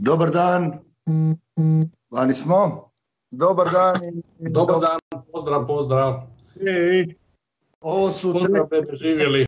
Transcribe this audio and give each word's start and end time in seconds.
Dobar 0.00 0.30
dan. 0.30 0.78
Vani 2.10 2.34
smo. 2.34 2.90
Dobar 3.30 3.70
dan. 3.72 4.22
Dobar 4.38 4.80
dan, 4.80 5.22
pozdrav, 5.32 5.66
pozdrav. 5.66 6.20
Ovo 7.80 8.10
su 8.10 8.32
Pozdrav, 8.32 8.68
živjeli. 8.92 9.46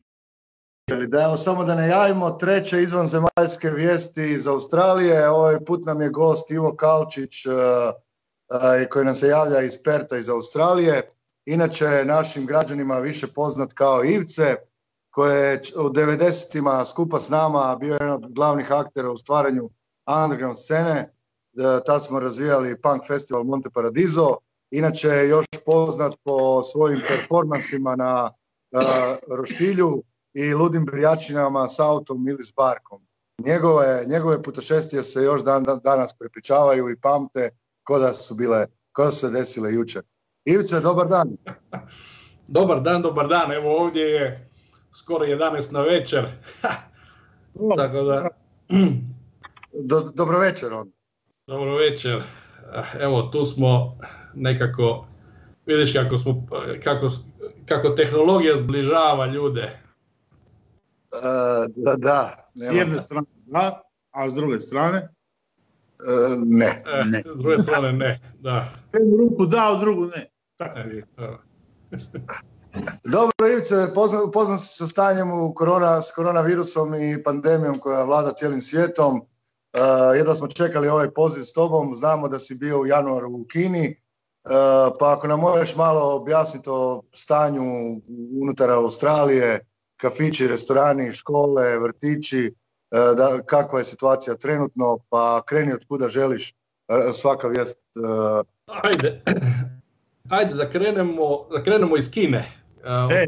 da 1.08 1.22
evo 1.22 1.36
samo 1.36 1.64
da 1.64 1.74
ne 1.74 1.88
javimo, 1.88 2.30
treće 2.30 2.82
izvanzemaljske 2.82 3.70
vijesti 3.70 4.22
iz 4.22 4.48
Australije. 4.48 5.28
Ovaj 5.28 5.64
put 5.64 5.84
nam 5.84 6.00
je 6.00 6.08
gost 6.08 6.50
Ivo 6.50 6.76
Kalčić 6.76 7.46
eh, 7.46 7.50
eh, 7.50 8.88
koji 8.88 9.04
nam 9.04 9.14
se 9.14 9.28
javlja 9.28 9.62
iz 9.62 9.82
Perta 9.84 10.16
iz 10.16 10.30
Australije. 10.30 11.08
Inače 11.44 12.04
našim 12.04 12.46
građanima 12.46 12.98
više 12.98 13.26
poznat 13.26 13.72
kao 13.72 14.04
Ivce, 14.04 14.54
koji 15.10 15.36
je 15.36 15.62
u 15.76 15.88
90-ima 15.88 16.84
skupa 16.84 17.20
s 17.20 17.28
nama 17.28 17.76
bio 17.80 17.92
jedan 17.92 18.12
od 18.12 18.32
glavnih 18.32 18.72
aktera 18.72 19.10
u 19.10 19.18
stvaranju 19.18 19.70
underground 20.06 20.58
scene. 20.58 21.00
E, 21.00 21.08
Tad 21.86 22.04
smo 22.04 22.20
razvijali 22.20 22.80
punk 22.80 23.02
festival 23.06 23.44
Monte 23.44 23.70
Paradiso. 23.70 24.36
Inače 24.70 25.08
je 25.08 25.28
još 25.28 25.46
poznat 25.66 26.14
po 26.24 26.62
svojim 26.62 27.00
performansima 27.08 27.96
na 27.96 28.32
e, 28.72 28.76
roštilju 29.36 30.02
i 30.34 30.54
ludim 30.54 30.84
brijačinama 30.84 31.66
s 31.66 31.80
autom 31.80 32.28
ili 32.28 32.42
s 32.44 32.52
barkom. 32.56 33.02
Njegove, 33.38 34.04
njegove 34.06 34.42
putošestije 34.42 35.02
se 35.02 35.22
još 35.22 35.44
dan, 35.44 35.64
dan- 35.64 35.80
danas 35.84 36.14
prepričavaju 36.18 36.90
i 36.90 37.00
pamte 37.00 37.50
ko 37.84 37.98
da 37.98 38.12
su 38.12 38.34
bile, 38.34 38.66
ko 38.92 39.04
da 39.04 39.10
su 39.10 39.18
se 39.18 39.30
desile 39.30 39.72
jučer. 39.72 40.02
Ivice, 40.44 40.80
dobar 40.80 41.08
dan. 41.08 41.36
Dobar 42.48 42.80
dan, 42.80 43.02
dobar 43.02 43.28
dan. 43.28 43.52
Evo 43.52 43.76
ovdje 43.82 44.02
je 44.02 44.50
skoro 44.96 45.24
11 45.24 45.72
na 45.72 45.80
večer. 45.80 46.24
Tako 47.76 48.02
da, 48.02 48.28
Do, 49.80 50.00
dobro 50.14 50.38
večer 50.38 50.72
onda. 50.72 50.92
dobro 51.46 51.76
večer. 51.76 52.22
Evo 53.00 53.22
tu 53.22 53.44
smo 53.44 53.98
nekako, 54.34 55.06
vidiš 55.66 55.92
kako 55.92 56.18
smo, 56.18 56.46
kako, 56.84 57.10
kako 57.66 57.88
tehnologija 57.88 58.56
zbližava 58.56 59.26
ljude. 59.26 59.62
E, 59.62 59.80
da, 61.76 61.96
da. 61.96 62.50
S 62.54 62.74
jedne 62.74 62.94
strane 62.94 63.26
da, 63.46 63.82
a 64.10 64.28
s 64.28 64.34
druge 64.34 64.60
strane, 64.60 64.98
e, 64.98 65.08
ne. 66.46 66.82
Ne. 67.06 67.20
S 67.20 67.38
druge 67.42 67.62
strane 67.62 67.92
ne, 67.92 68.20
da. 68.40 68.72
jednu 68.92 69.16
ruku 69.16 69.46
da, 69.46 69.72
a 69.72 69.80
drugu 69.80 70.06
ne. 70.06 70.30
Tako 70.56 70.78
E, 70.78 70.82
je. 70.82 71.06
evo. 71.16 71.38
Dobro, 73.04 73.48
Ivice, 73.52 73.74
poznam, 73.94 74.28
upoznam 74.28 74.58
se 74.58 74.76
sa 74.76 74.86
stanjem 74.86 75.30
u 75.30 75.54
korona, 75.54 76.02
s 76.02 76.12
koronavirusom 76.14 76.94
i 76.94 77.22
pandemijom 77.24 77.74
koja 77.80 78.02
vlada 78.04 78.30
cijelim 78.32 78.60
svijetom. 78.60 79.20
Uh, 79.76 80.16
jedva 80.16 80.34
smo 80.34 80.48
čekali 80.48 80.88
ovaj 80.88 81.10
poziv 81.10 81.42
s 81.42 81.52
tobom, 81.52 81.96
znamo 81.96 82.28
da 82.28 82.38
si 82.38 82.54
bio 82.54 82.80
u 82.80 82.86
januaru 82.86 83.30
u 83.30 83.44
Kini, 83.52 83.96
Uh, 84.46 84.52
pa 85.00 85.12
ako 85.12 85.26
nam 85.26 85.40
možeš 85.40 85.76
malo 85.76 86.16
objasniti 86.16 86.70
o 86.70 87.02
stanju 87.12 87.62
unutar 88.42 88.70
Australije, 88.70 89.60
kafići, 89.96 90.46
restorani, 90.48 91.12
škole, 91.12 91.78
vrtići, 91.78 92.54
uh, 92.90 93.16
da, 93.16 93.42
kakva 93.46 93.78
je 93.78 93.84
situacija 93.84 94.36
trenutno, 94.36 94.98
pa 95.08 95.42
kreni 95.46 95.72
od 95.72 95.80
kuda 95.88 96.08
želiš, 96.08 96.54
uh, 96.88 96.96
svaka 97.12 97.48
vijest. 97.48 97.78
uh, 97.94 98.46
Ajde, 98.66 99.22
ajde 100.38 100.54
da 100.54 100.70
krenemo, 100.70 101.48
da 101.50 101.62
krenemo 101.62 101.96
iz 101.96 102.10
Kine. 102.10 102.52
E, 103.10 103.26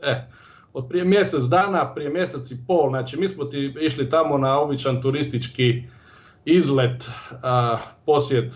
E. 0.00 0.26
od 0.72 0.88
prije 0.88 1.04
mjesec 1.04 1.44
dana, 1.44 1.94
prije 1.94 2.10
mjesec 2.10 2.50
i 2.50 2.56
pol, 2.66 2.90
znači 2.90 3.20
mi 3.20 3.28
smo 3.28 3.44
ti 3.44 3.74
išli 3.80 4.10
tamo 4.10 4.38
na 4.38 4.60
običan 4.60 5.02
turistički 5.02 5.82
izlet, 6.44 7.08
posjet 8.06 8.52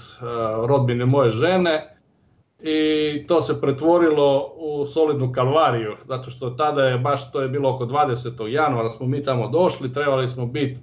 rodbine 0.67 1.05
moje 1.05 1.31
žene 1.31 1.97
i 2.61 3.27
to 3.27 3.41
se 3.41 3.61
pretvorilo 3.61 4.53
u 4.57 4.85
solidnu 4.87 5.33
kalvariju, 5.33 5.97
zato 6.09 6.31
što 6.31 6.51
tada 6.51 6.85
je 6.85 6.99
baš, 6.99 7.33
to 7.33 7.41
je 7.41 7.49
bilo 7.49 7.75
oko 7.75 7.87
20. 7.87 8.47
januara 8.47 8.89
smo 8.89 9.07
mi 9.07 9.23
tamo 9.23 9.49
došli, 9.49 9.93
trebali 9.93 10.29
smo 10.29 10.47
biti 10.47 10.81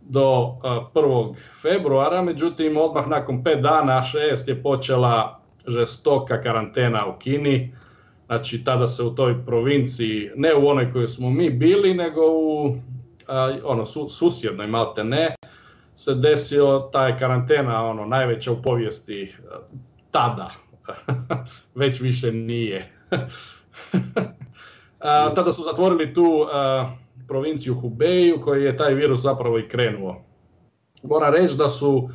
do 0.00 0.56
a, 0.62 0.86
1. 0.94 1.34
februara, 1.62 2.22
međutim 2.22 2.76
odmah 2.76 3.08
nakon 3.08 3.44
5 3.44 3.60
dana, 3.60 4.02
6 4.02 4.48
je 4.48 4.62
počela 4.62 5.40
žestoka 5.66 6.40
karantena 6.40 7.06
u 7.06 7.18
Kini. 7.18 7.74
Znači 8.32 8.64
tada 8.64 8.88
se 8.88 9.02
u 9.02 9.10
toj 9.10 9.44
provinciji, 9.46 10.30
ne 10.36 10.54
u 10.54 10.68
onoj 10.68 10.90
kojoj 10.90 11.08
smo 11.08 11.30
mi 11.30 11.50
bili, 11.50 11.94
nego 11.94 12.20
u 12.30 12.76
a, 13.28 13.52
ono, 13.64 13.86
su, 13.86 14.08
susjednoj 14.08 14.66
malte 14.66 15.04
ne, 15.04 15.34
se 15.94 16.14
desio 16.14 16.88
taj 16.92 17.18
karantena, 17.18 17.84
ono, 17.84 18.06
najveća 18.06 18.52
u 18.52 18.62
povijesti 18.62 19.34
a, 19.50 19.56
tada. 20.10 20.50
Već 21.74 22.00
više 22.00 22.32
nije. 22.32 22.92
A, 25.00 25.34
tada 25.34 25.52
su 25.52 25.62
zatvorili 25.62 26.14
tu 26.14 26.46
a, 26.52 26.90
provinciju 27.28 27.74
Hubei 27.74 28.32
u 28.32 28.40
kojoj 28.40 28.66
je 28.66 28.76
taj 28.76 28.94
virus 28.94 29.20
zapravo 29.20 29.58
i 29.58 29.68
krenuo. 29.68 30.24
Moram 31.02 31.34
reći 31.34 31.56
da 31.56 31.68
su 31.68 32.08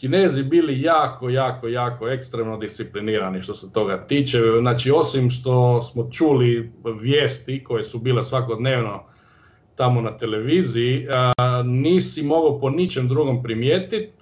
Kinezi 0.00 0.42
bili 0.42 0.82
jako, 0.82 1.28
jako, 1.28 1.68
jako 1.68 2.08
ekstremno 2.08 2.56
disciplinirani 2.56 3.42
što 3.42 3.54
se 3.54 3.72
toga 3.72 4.06
tiče. 4.06 4.38
Znači, 4.60 4.90
osim 4.90 5.30
što 5.30 5.82
smo 5.82 6.08
čuli 6.10 6.72
vijesti 7.00 7.64
koje 7.64 7.84
su 7.84 7.98
bile 7.98 8.22
svakodnevno 8.22 9.02
tamo 9.74 10.00
na 10.00 10.16
televiziji, 10.18 11.06
nisi 11.64 12.22
mogao 12.22 12.60
po 12.60 12.70
ničem 12.70 13.08
drugom 13.08 13.42
primijetiti, 13.42 14.12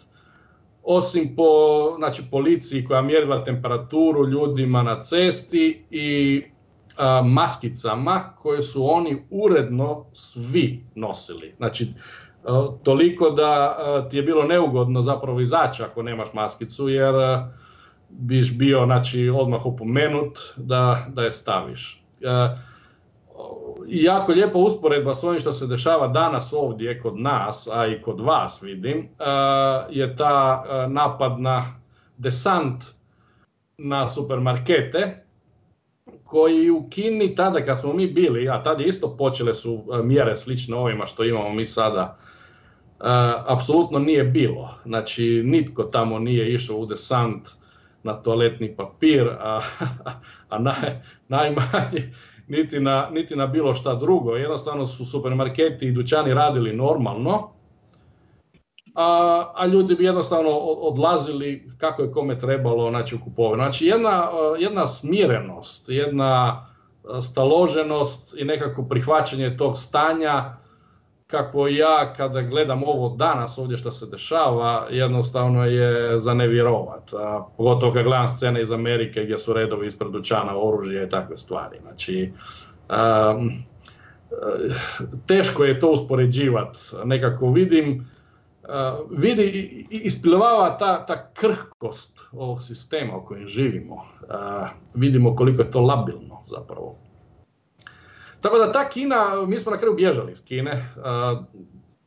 osim 0.83 1.37
po 1.37 1.45
znači, 1.97 2.23
policiji 2.31 2.85
koja 2.85 3.03
mjerila 3.03 3.45
temperaturu 3.45 4.29
ljudima 4.29 4.83
na 4.83 5.03
cesti 5.03 5.85
i 5.91 6.43
maskicama 7.25 8.21
koje 8.39 8.63
su 8.63 8.91
oni 8.91 9.23
uredno 9.31 10.05
svi 10.13 10.85
nosili. 10.95 11.55
Znači, 11.57 11.87
toliko 12.83 13.31
da 13.31 13.77
a, 13.79 14.09
ti 14.09 14.17
je 14.17 14.23
bilo 14.23 14.43
neugodno 14.43 15.03
zapravo 15.03 15.41
izaći 15.41 15.83
ako 15.83 16.03
nemaš 16.03 16.33
maskicu, 16.33 16.89
jer 16.89 17.15
a, 17.15 17.49
biš 18.09 18.59
bio 18.59 18.84
znači, 18.84 19.29
odmah 19.29 19.67
opomenut 19.67 20.39
da, 20.57 21.07
da 21.09 21.23
je 21.23 21.33
staviš. 21.33 22.03
I 23.89 24.03
jako 24.03 24.33
lijepa 24.33 24.59
usporedba 24.59 25.15
s 25.15 25.25
ovim 25.25 25.41
što 25.41 25.53
se 25.53 25.67
dešava 25.67 26.09
danas 26.09 26.53
ovdje 26.53 27.01
kod 27.03 27.19
nas, 27.19 27.69
a 27.73 27.87
i 27.87 28.03
kod 28.03 28.21
vas 28.21 28.63
vidim, 28.63 29.09
je 29.91 30.17
ta 30.17 30.65
napad 30.89 31.41
na 31.41 31.81
desant 32.17 32.84
na 33.78 34.09
supermarkete, 34.09 35.25
koji 36.25 36.71
u 36.71 36.89
Kini 36.91 37.34
tada 37.34 37.65
kad 37.65 37.81
smo 37.81 37.93
mi 37.93 38.07
bili, 38.07 38.49
a 38.49 38.63
tada 38.63 38.84
isto 38.84 39.17
počele 39.17 39.55
su 39.55 39.84
mjere 40.05 40.37
slične 40.37 40.77
ovima 40.77 41.07
što 41.07 41.25
imamo 41.25 41.53
mi 41.53 41.67
sada, 41.67 42.19
apsolutno 43.47 43.99
nije 43.99 44.25
bilo. 44.25 44.75
Znači, 44.84 45.43
nitko 45.45 45.83
tamo 45.83 46.19
nije 46.19 46.55
išao 46.55 46.77
u 46.77 46.87
desant 46.87 47.49
na 48.03 48.12
toaletni 48.12 48.77
papir, 48.77 49.29
a, 49.29 49.61
a 50.51 50.59
naj, 50.59 51.03
najmanje 51.29 52.12
niti 52.49 52.81
na, 52.81 53.09
niti 53.12 53.37
na 53.37 53.47
bilo 53.47 53.75
šta 53.75 53.95
drugo. 53.95 54.37
Jednostavno 54.37 54.87
su 54.87 55.05
supermarketi 55.05 55.87
i 55.87 55.93
dućani 55.93 56.34
radili 56.34 56.73
normalno, 56.73 57.51
a, 58.95 59.53
a 59.55 59.67
ljudi 59.67 59.95
bi 59.95 60.05
jednostavno 60.05 60.51
odlazili 60.61 61.71
kako 61.78 62.03
je 62.03 62.13
kome 62.13 62.39
trebalo 62.39 62.91
znači, 62.91 63.15
u 63.15 63.19
kupovinu. 63.25 63.63
Znači 63.63 63.87
jedna, 63.87 64.28
jedna 64.59 64.87
smirenost, 64.87 65.89
jedna 65.89 66.67
staloženost 67.23 68.34
i 68.39 68.45
nekako 68.45 68.83
prihvaćanje 68.83 69.57
tog 69.57 69.78
stanja 69.78 70.57
kako 71.27 71.69
ja 71.69 72.13
kada 72.17 72.43
gledam 72.43 72.83
ovo 72.83 73.09
danas 73.17 73.59
ovdje 73.59 73.77
što 73.77 73.93
se 73.93 74.07
dešava, 74.07 74.87
jednostavno 74.91 75.65
je 75.67 76.19
za 76.21 76.34
ne 76.34 76.47
vjerovat. 76.49 77.15
A, 77.15 77.47
pogotovo 77.57 77.93
kad 77.93 78.05
gledam 78.05 78.28
scene 78.28 78.63
iz 78.63 78.73
Amerike 78.73 79.25
gdje 79.25 79.39
su 79.39 79.53
redovi 79.53 79.87
ispred 79.87 80.11
dućana 80.11 80.59
oružje 80.59 81.05
i 81.05 81.09
takve 81.09 81.37
stvari. 81.37 81.78
Znači, 81.83 82.33
um, 83.37 83.51
teško 85.27 85.65
je 85.65 85.81
to 85.81 85.91
uspoređivati. 85.91 86.78
Nekako 87.05 87.51
vidim, 87.51 88.07
uh, 88.63 88.69
vidi, 89.19 89.43
i- 89.43 89.87
i- 89.91 90.01
isplivava 90.05 90.79
ta, 90.79 91.07
ta 91.07 91.31
krhkost 91.34 92.21
ovog 92.33 92.63
sistema 92.63 93.17
u 93.17 93.25
kojem 93.27 93.47
živimo. 93.47 93.95
Uh, 93.95 94.69
vidimo 94.95 95.37
koliko 95.37 95.63
je 95.63 95.71
to 95.71 95.81
labilno 95.81 96.41
zapravo. 96.45 96.97
Tako 98.47 98.59
da 98.59 98.72
ta 98.72 98.89
Kina, 98.89 99.47
mi 99.48 99.59
smo 99.59 99.72
na 99.72 99.78
kraju 99.78 99.95
bježali 99.95 100.33
iz 100.33 100.45
Kine, 100.45 100.89
a, 101.04 101.43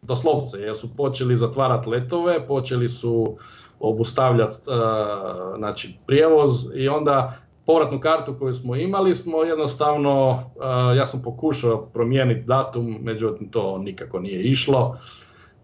doslovce, 0.01 0.57
jer 0.57 0.77
su 0.77 0.95
počeli 0.95 1.35
zatvarati 1.35 1.89
letove, 1.89 2.47
počeli 2.47 2.89
su 2.89 3.37
obustavljati 3.79 4.55
a, 4.67 5.53
znači, 5.57 5.97
prijevoz 6.07 6.49
i 6.75 6.89
onda 6.89 7.37
povratnu 7.65 7.99
kartu 7.99 8.35
koju 8.39 8.53
smo 8.53 8.75
imali 8.75 9.15
smo 9.15 9.43
jednostavno, 9.43 10.43
a, 10.61 10.93
ja 10.97 11.05
sam 11.05 11.21
pokušao 11.21 11.85
promijeniti 11.85 12.45
datum, 12.45 12.97
međutim 13.01 13.49
to 13.49 13.77
nikako 13.77 14.19
nije 14.19 14.43
išlo 14.43 14.97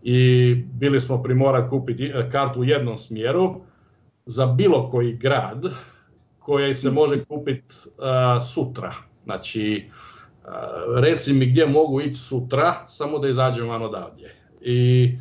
i 0.03 0.53
bili 0.55 0.99
smo 0.99 1.23
primorani 1.23 1.69
kupiti 1.69 2.13
kartu 2.31 2.59
u 2.59 2.63
jednom 2.63 2.97
smjeru 2.97 3.55
za 4.25 4.45
bilo 4.45 4.89
koji 4.91 5.13
grad 5.13 5.65
koji 6.39 6.73
se 6.73 6.91
može 6.91 7.25
kupiti 7.25 7.75
sutra. 8.53 8.93
Znači, 9.23 9.89
reci 10.95 11.33
mi 11.33 11.45
gdje 11.45 11.65
mogu 11.65 12.01
ići 12.01 12.19
sutra, 12.19 12.73
samo 12.87 13.19
da 13.19 13.27
izađem 13.27 13.69
van 13.69 13.81
odavdje. 13.81 14.35
I 14.61 15.11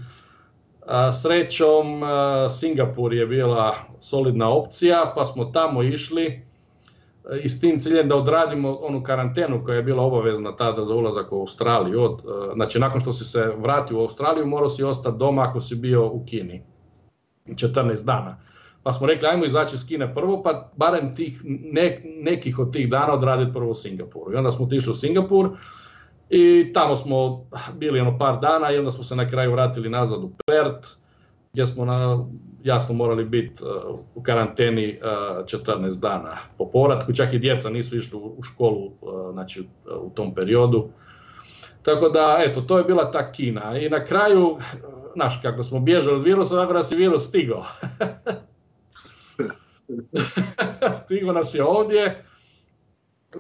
srećom 1.23 2.03
Singapur 2.51 3.15
je 3.15 3.27
bila 3.27 3.75
solidna 4.01 4.51
opcija, 4.51 5.13
pa 5.17 5.25
smo 5.25 5.45
tamo 5.45 5.83
išli 5.83 6.43
i 7.43 7.49
s 7.49 7.61
tim 7.61 7.79
ciljem 7.79 8.09
da 8.09 8.17
odradimo 8.17 8.73
onu 8.73 9.03
karantenu 9.03 9.65
koja 9.65 9.77
je 9.77 9.83
bila 9.83 10.03
obavezna 10.03 10.57
tada 10.57 10.85
za 10.85 10.95
ulazak 10.95 11.33
u 11.33 11.41
Australiju. 11.41 12.03
Od, 12.03 12.21
znači 12.55 12.79
nakon 12.79 13.01
što 13.01 13.13
si 13.13 13.25
se 13.25 13.53
vratio 13.59 13.99
u 13.99 14.01
Australiju 14.01 14.47
morao 14.47 14.69
si 14.69 14.83
ostati 14.85 15.19
doma 15.19 15.43
ako 15.43 15.61
si 15.61 15.75
bio 15.75 16.07
u 16.07 16.25
Kini. 16.27 16.63
14 17.47 18.05
dana. 18.05 18.37
Pa 18.85 18.93
smo 18.93 19.07
rekli 19.07 19.29
ajmo 19.29 19.45
izaći 19.45 19.77
iz 19.77 19.87
Kine 19.87 20.15
prvo 20.15 20.43
pa 20.43 20.71
barem 20.77 21.15
tih 21.17 21.43
nekih 22.23 22.59
od 22.59 22.73
tih 22.73 22.91
dana 22.91 23.13
odraditi 23.13 23.53
prvo 23.53 23.71
u 23.71 23.75
Singapuru. 23.75 24.33
I 24.33 24.37
onda 24.37 24.51
smo 24.51 24.65
otišli 24.65 24.91
u 24.91 24.95
Singapur 24.95 25.51
i 26.31 26.73
tamo 26.75 26.97
smo 26.97 27.47
bili 27.75 28.01
ono 28.01 28.19
par 28.19 28.41
dana 28.41 28.71
i 28.71 28.79
onda 28.79 28.91
smo 28.91 29.05
se 29.05 29.17
na 29.17 29.29
kraju 29.29 29.53
vratili 29.53 29.91
nazad 29.91 30.25
u 30.25 30.31
Perth 30.47 30.89
gdje 31.53 31.67
smo 31.67 31.85
na, 31.85 32.25
jasno 32.63 32.95
morali 32.95 33.25
biti 33.25 33.65
uh, 33.65 33.99
u 34.15 34.23
karanteni 34.23 34.99
14 35.03 35.89
uh, 35.89 35.99
dana 35.99 36.37
po 36.59 36.71
povratku, 36.71 37.13
čak 37.13 37.33
i 37.33 37.39
djeca 37.39 37.71
nisu 37.71 37.97
išli 37.97 38.19
u 38.19 38.43
školu 38.43 38.87
uh, 38.87 39.33
znači, 39.33 39.67
u 40.01 40.11
tom 40.11 40.35
periodu. 40.35 40.89
Tako 41.83 42.09
da, 42.09 42.37
eto, 42.47 42.61
to 42.61 42.79
je 42.79 42.85
bila 42.85 43.11
ta 43.11 43.33
Kina. 43.33 43.79
I 43.79 43.89
na 43.89 44.05
kraju, 44.05 44.59
znaš, 45.15 45.41
kako 45.43 45.63
smo 45.63 45.81
bježali 45.81 46.17
od 46.17 46.25
virusa, 46.25 46.61
onda 46.61 46.75
nas 46.75 46.93
je 46.93 46.97
virus 46.97 47.29
stigao. 47.29 47.65
stigao 51.05 51.33
nas 51.33 51.55
je 51.55 51.65
ovdje 51.65 52.25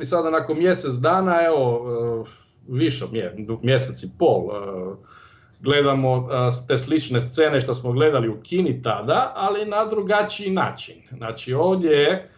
i 0.00 0.04
sada 0.04 0.30
nakon 0.30 0.58
mjesec 0.58 0.94
dana, 0.94 1.44
evo, 1.46 2.26
više, 2.68 3.04
mjesec 3.62 4.02
i 4.02 4.10
pol, 4.18 4.48
gledamo 5.60 6.28
te 6.68 6.78
slične 6.78 7.20
scene 7.20 7.60
što 7.60 7.74
smo 7.74 7.92
gledali 7.92 8.28
u 8.28 8.40
Kini 8.42 8.82
tada, 8.82 9.32
ali 9.36 9.66
na 9.66 9.84
drugačiji 9.84 10.50
način. 10.50 10.94
Znači 11.16 11.54
ovdje 11.54 11.90
je 11.90 12.30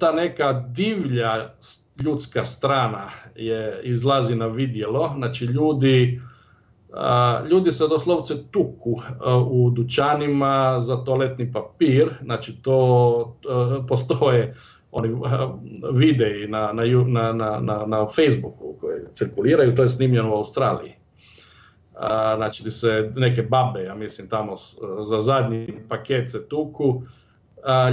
ta 0.00 0.12
neka 0.12 0.52
divlja 0.52 1.50
ljudska 2.04 2.44
strana 2.44 3.10
je 3.36 3.80
izlazi 3.82 4.36
na 4.36 4.46
vidjelo, 4.46 5.12
znači 5.16 5.44
ljudi 5.44 6.20
ljudi 7.50 7.72
se 7.72 7.88
doslovce 7.88 8.34
tuku 8.50 9.00
u 9.50 9.70
dućanima 9.70 10.80
za 10.80 10.96
toaletni 10.96 11.52
papir, 11.52 12.08
znači 12.22 12.62
to 12.62 13.38
postoje 13.88 14.54
oni 14.92 15.16
videi 15.92 16.46
na, 16.48 16.72
na, 16.72 17.32
na, 17.60 17.84
na, 17.86 18.06
Facebooku 18.06 18.76
koji 18.80 19.00
cirkuliraju, 19.12 19.74
to 19.74 19.82
je 19.82 19.88
snimljeno 19.88 20.30
u 20.30 20.36
Australiji 20.36 20.94
znači 22.36 22.62
gdje 22.62 22.70
se 22.70 23.10
neke 23.16 23.42
babe, 23.42 23.82
ja 23.82 23.94
mislim 23.94 24.28
tamo 24.28 24.54
za 25.02 25.20
zadnji 25.20 25.74
paket 25.88 26.30
se 26.30 26.48
tuku. 26.48 27.02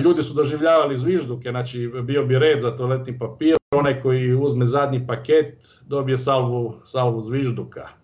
Ljudi 0.04 0.24
su 0.24 0.34
doživljavali 0.34 0.98
zvižduke, 0.98 1.50
znači 1.50 1.92
bio 2.04 2.26
bi 2.26 2.40
red 2.40 2.62
za 2.62 2.78
toaletni 2.78 3.20
papir, 3.20 3.56
onaj 3.72 4.02
koji 4.02 4.34
uzme 4.34 4.66
zadnji 4.66 5.08
paket 5.08 5.56
dobije 5.88 6.18
salvu, 6.18 6.74
salvu 6.84 7.22
zvižduka 7.22 8.01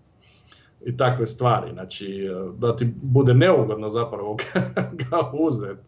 i 0.87 0.97
takve 0.97 1.25
stvari, 1.27 1.71
znači 1.73 2.29
da 2.57 2.75
ti 2.75 2.87
bude 3.01 3.33
neugodno 3.33 3.89
zapravo 3.89 4.37
ga 5.09 5.31
uzeti. 5.33 5.81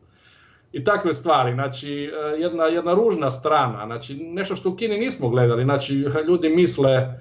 I 0.72 0.84
takve 0.84 1.13
stvari, 1.13 1.54
znači 1.54 2.12
jedna, 2.38 2.63
jedna 2.63 2.94
ružna 2.94 3.31
strana, 3.31 3.86
znači 3.86 4.16
nešto 4.16 4.56
što 4.56 4.69
u 4.69 4.75
Kini 4.75 4.98
nismo 4.98 5.30
gledali, 5.30 5.63
znači 5.63 5.94
ljudi 6.28 6.50
misle 6.50 7.19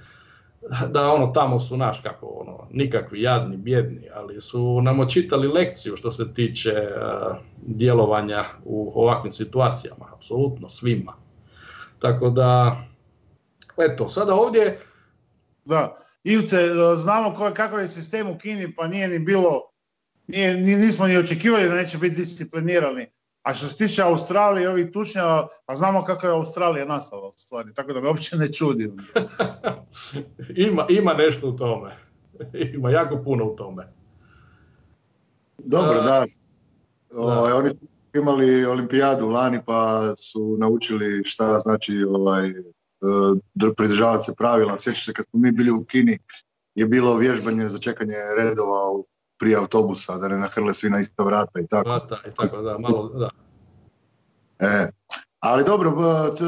da 0.91 1.13
ono 1.13 1.27
tamo 1.27 1.59
su 1.59 1.77
naš 1.77 2.01
kako 2.03 2.27
ono 2.27 2.67
nikakvi 2.71 3.23
jadni, 3.23 3.57
bjedni, 3.57 4.09
ali 4.15 4.41
su 4.41 4.81
nam 4.83 5.01
očitali 5.01 5.49
lekciju 5.49 5.97
što 5.97 6.11
se 6.11 6.35
tiče 6.35 6.73
uh, 6.73 7.37
djelovanja 7.67 8.45
u 8.65 8.93
ovakvim 8.95 9.33
situacijama, 9.33 10.07
apsolutno 10.15 10.69
svima. 10.69 11.13
Tako 11.99 12.31
da, 12.31 12.77
eto, 13.77 14.09
sada 14.09 14.35
ovdje... 14.35 14.81
Da, 15.69 15.95
Ivce, 16.25 16.57
znamo 16.97 17.35
kakav 17.55 17.81
je 17.81 17.89
sistem 17.89 18.31
u 18.31 18.39
Kini, 18.39 18.73
pa 18.77 18.87
nije 18.87 19.09
ni 19.09 19.19
bilo, 19.19 19.61
nije, 20.27 20.57
nismo 20.57 21.07
ni 21.07 21.17
očekivali 21.17 21.69
da 21.69 21.75
neće 21.75 21.99
biti 21.99 22.17
disciplinirani. 22.17 23.07
A 23.43 23.55
što 23.55 23.67
se 23.67 23.77
tiče 23.77 24.03
Australije, 24.03 24.69
ovih 24.69 24.87
tučnjava, 24.93 25.49
pa 25.67 25.75
znamo 25.75 26.05
kako 26.05 26.27
je 26.27 26.33
Australija 26.33 26.85
nastala 26.85 27.29
u 27.29 27.33
stvari, 27.33 27.75
tako 27.75 27.93
da 27.93 28.01
me 28.01 28.09
uopće 28.09 28.37
ne 28.37 28.53
čudi. 28.53 28.93
ima, 30.69 30.87
ima 30.89 31.15
nešto 31.15 31.49
u 31.49 31.57
tome. 31.57 31.97
Ima 32.75 32.91
jako 32.91 33.23
puno 33.25 33.45
u 33.45 33.57
tome. 33.57 33.93
Dobro, 35.59 36.01
da. 36.01 36.27
Ovaj, 37.15 37.53
oni 37.53 37.71
imali 38.15 38.65
olimpijadu 38.65 39.29
lani 39.29 39.61
pa 39.67 40.15
su 40.17 40.57
naučili 40.59 41.25
šta 41.25 41.59
znači 41.59 42.05
ovaj, 42.09 42.49
e, 42.49 42.63
pridržavati 43.77 44.25
se 44.25 44.35
pravila. 44.37 44.79
Sjećaš 44.79 45.07
se 45.07 45.13
kad 45.13 45.27
smo 45.31 45.41
mi 45.41 45.53
bili 45.53 45.71
u 45.71 45.85
Kini 45.85 46.19
je 46.75 46.87
bilo 46.87 47.17
vježbanje 47.17 47.69
za 47.69 47.79
čekanje 47.79 48.15
redova 48.37 49.03
prije 49.39 49.57
autobusa, 49.57 50.19
da 50.19 50.29
ne 50.29 50.39
nahrle 50.39 50.75
svi 50.75 50.91
na 50.91 51.01
ista 51.01 51.23
vrata 51.23 51.61
i 51.61 51.67
tako. 51.67 51.89
Vrata 51.89 52.19
i 52.27 52.35
tako, 52.35 52.63
da, 52.63 52.79
malo, 52.79 53.09
da. 53.09 53.31
E, 54.59 54.91
ali 55.41 55.65
dobro, 55.65 55.95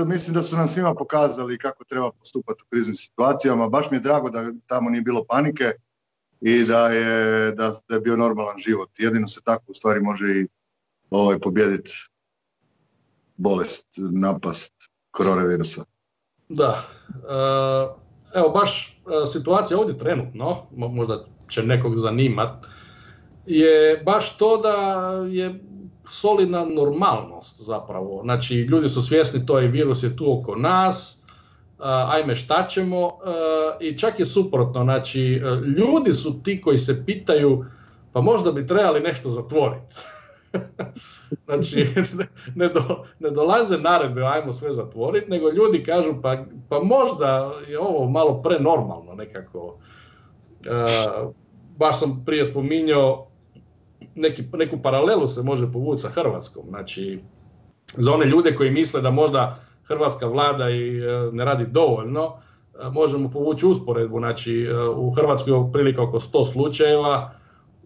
mislim 0.07 0.35
da 0.35 0.43
su 0.43 0.57
nam 0.57 0.69
svima 0.69 0.95
pokazali 0.95 1.59
kako 1.59 1.85
treba 1.85 2.13
postupati 2.13 2.63
u 2.67 2.69
kriznim 2.71 2.95
situacijama. 2.95 3.69
Baš 3.69 3.91
mi 3.91 3.97
je 3.97 4.01
drago 4.01 4.31
da 4.31 4.53
tamo 4.67 4.91
nije 4.91 5.03
bilo 5.03 5.25
panike 5.29 5.73
i 6.41 6.65
da 6.65 6.89
je, 6.89 7.53
da, 7.53 7.73
da 7.89 7.95
je 7.95 8.01
bio 8.01 8.17
normalan 8.17 8.59
život. 8.59 8.91
Jedino 8.99 9.27
se 9.27 9.41
tako 9.45 9.65
u 9.69 9.75
stvari 9.75 10.01
može 10.01 10.27
i 10.27 10.47
ovaj, 11.11 11.39
pobijediti 11.39 11.91
bolest, 13.37 13.87
napast 14.13 14.75
koronavirusa. 15.11 15.85
Da. 16.51 16.83
E, 17.09 18.39
evo 18.39 18.49
baš 18.49 18.89
e, 18.89 19.27
situacija 19.27 19.79
ovdje 19.79 19.99
trenutno, 19.99 20.57
možda 20.71 21.25
će 21.49 21.63
nekog 21.63 21.97
zanimat, 21.97 22.67
je 23.47 24.03
baš 24.05 24.37
to 24.37 24.57
da 24.57 24.77
je 25.29 25.61
solidna 26.09 26.65
normalnost 26.65 27.61
zapravo. 27.61 28.21
Znači, 28.23 28.55
ljudi 28.55 28.89
su 28.89 29.03
svjesni, 29.03 29.47
to 29.47 29.59
je 29.59 29.69
virus 29.69 30.03
je 30.03 30.17
tu 30.17 30.39
oko 30.39 30.57
nas, 30.57 31.23
ajme 32.09 32.35
šta 32.35 32.67
ćemo, 32.67 33.11
i 33.81 33.99
čak 33.99 34.21
je 34.21 34.27
suprotno, 34.27 34.83
znači, 34.83 35.43
ljudi 35.79 36.15
su 36.15 36.43
ti 36.43 36.61
koji 36.61 36.79
se 36.79 37.05
pitaju, 37.07 37.65
pa 38.13 38.21
možda 38.21 38.53
bi 38.53 38.67
trebali 38.67 39.01
nešto 39.01 39.31
zatvoriti. 39.31 39.97
znači, 41.47 41.87
ne, 42.55 42.69
do, 42.69 43.05
ne 43.19 43.31
dolaze 43.31 43.79
naredbe, 43.79 44.23
ajmo 44.23 44.53
sve 44.53 44.73
zatvoriti, 44.73 45.31
nego 45.31 45.51
ljudi 45.51 45.85
kažu, 45.85 46.15
pa, 46.23 46.45
pa 46.69 46.81
možda 46.83 47.53
je 47.69 47.79
ovo 47.79 48.09
malo 48.09 48.43
prenormalno 48.43 49.15
nekako. 49.15 49.77
baš 51.77 51.99
sam 51.99 52.23
prije 52.27 52.45
spominjao, 52.45 53.27
neki, 54.15 54.45
neku 54.53 54.83
paralelu 54.83 55.29
se 55.29 55.43
može 55.43 55.73
povući 55.73 56.03
sa 56.03 56.09
Hrvatskom. 56.09 56.65
Znači, 56.69 57.21
za 57.97 58.13
one 58.13 58.27
ljude 58.27 58.55
koji 58.55 58.71
misle 58.71 59.01
da 59.01 59.11
možda 59.11 59.59
hrvatska 59.85 60.27
vlada 60.27 60.71
i 60.71 60.99
e, 60.99 61.31
ne 61.33 61.45
radi 61.45 61.67
dovoljno, 61.67 62.33
e, 62.35 62.91
možemo 62.91 63.31
povući 63.31 63.67
usporedbu. 63.67 64.19
Znači, 64.19 64.69
u 64.97 65.11
Hrvatskoj 65.11 65.53
je 65.53 65.57
otprilike 65.57 66.01
oko 66.01 66.19
100 66.19 66.53
slučajeva, 66.53 67.31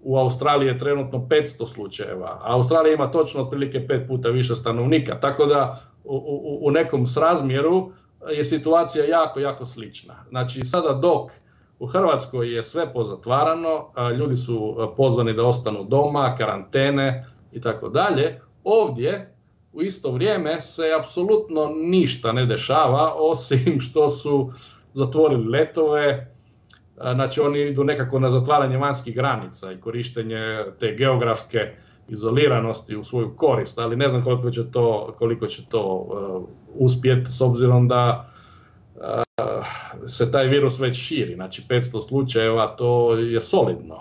u 0.05 0.19
Australiji 0.19 0.69
je 0.69 0.79
trenutno 0.79 1.19
500 1.19 1.67
slučajeva, 1.67 2.41
a 2.43 2.55
Australija 2.55 2.95
ima 2.95 3.11
točno 3.11 3.43
otprilike 3.43 3.87
pet 3.87 4.09
puta 4.09 4.29
više 4.29 4.55
stanovnika, 4.55 5.21
tako 5.21 5.47
da 5.47 5.81
u, 6.05 6.17
u, 6.17 6.59
u 6.67 6.71
nekom 6.71 7.07
srazmjeru 7.07 7.93
je 8.33 8.45
situacija 8.45 9.05
jako, 9.05 9.41
jako 9.41 9.67
slična. 9.67 10.15
Znači, 10.29 10.65
sada 10.65 10.93
dok 10.93 11.31
u 11.79 11.87
Hrvatskoj 11.87 12.55
je 12.55 12.63
sve 12.63 12.93
pozatvarano, 12.93 13.91
ljudi 14.19 14.37
su 14.37 14.77
pozvani 14.97 15.33
da 15.33 15.47
ostanu 15.47 15.85
doma, 15.85 16.35
karantene 16.39 17.27
i 17.53 17.61
tako 17.61 17.89
dalje. 17.89 18.41
Ovdje 18.65 19.35
u 19.73 19.83
isto 19.83 20.11
vrijeme 20.11 20.61
se 20.61 20.83
apsolutno 20.99 21.73
ništa 21.75 22.33
ne 22.33 22.47
dešava 22.47 23.15
osim 23.17 23.81
što 23.81 24.09
su 24.09 24.53
zatvorili 24.93 25.49
letove, 25.49 26.34
znači 26.97 27.41
oni 27.41 27.61
idu 27.61 27.85
nekako 27.85 28.19
na 28.19 28.31
zatvaranje 28.31 28.79
vanjskih 28.79 29.15
granica 29.15 29.73
i 29.73 29.81
korištenje 29.81 30.65
te 30.81 30.95
geografske 30.95 31.73
izoliranosti 32.09 32.97
u 32.97 33.05
svoju 33.05 33.37
korist, 33.37 33.79
ali 33.79 33.97
ne 33.97 34.09
znam 34.09 34.25
koliko 34.25 34.51
će 34.51 34.71
to, 34.71 35.15
koliko 35.19 35.47
će 35.47 35.67
to 35.69 35.95
uh, 35.95 36.49
uspjeti 36.75 37.33
s 37.33 37.41
obzirom 37.41 37.89
da 37.89 38.31
se 40.07 40.33
taj 40.33 40.47
virus 40.47 40.81
već 40.81 40.97
širi, 40.97 41.35
znači 41.35 41.63
500 41.69 42.09
slučajeva 42.09 42.67
to 42.67 43.15
je 43.15 43.41
solidno. 43.41 44.01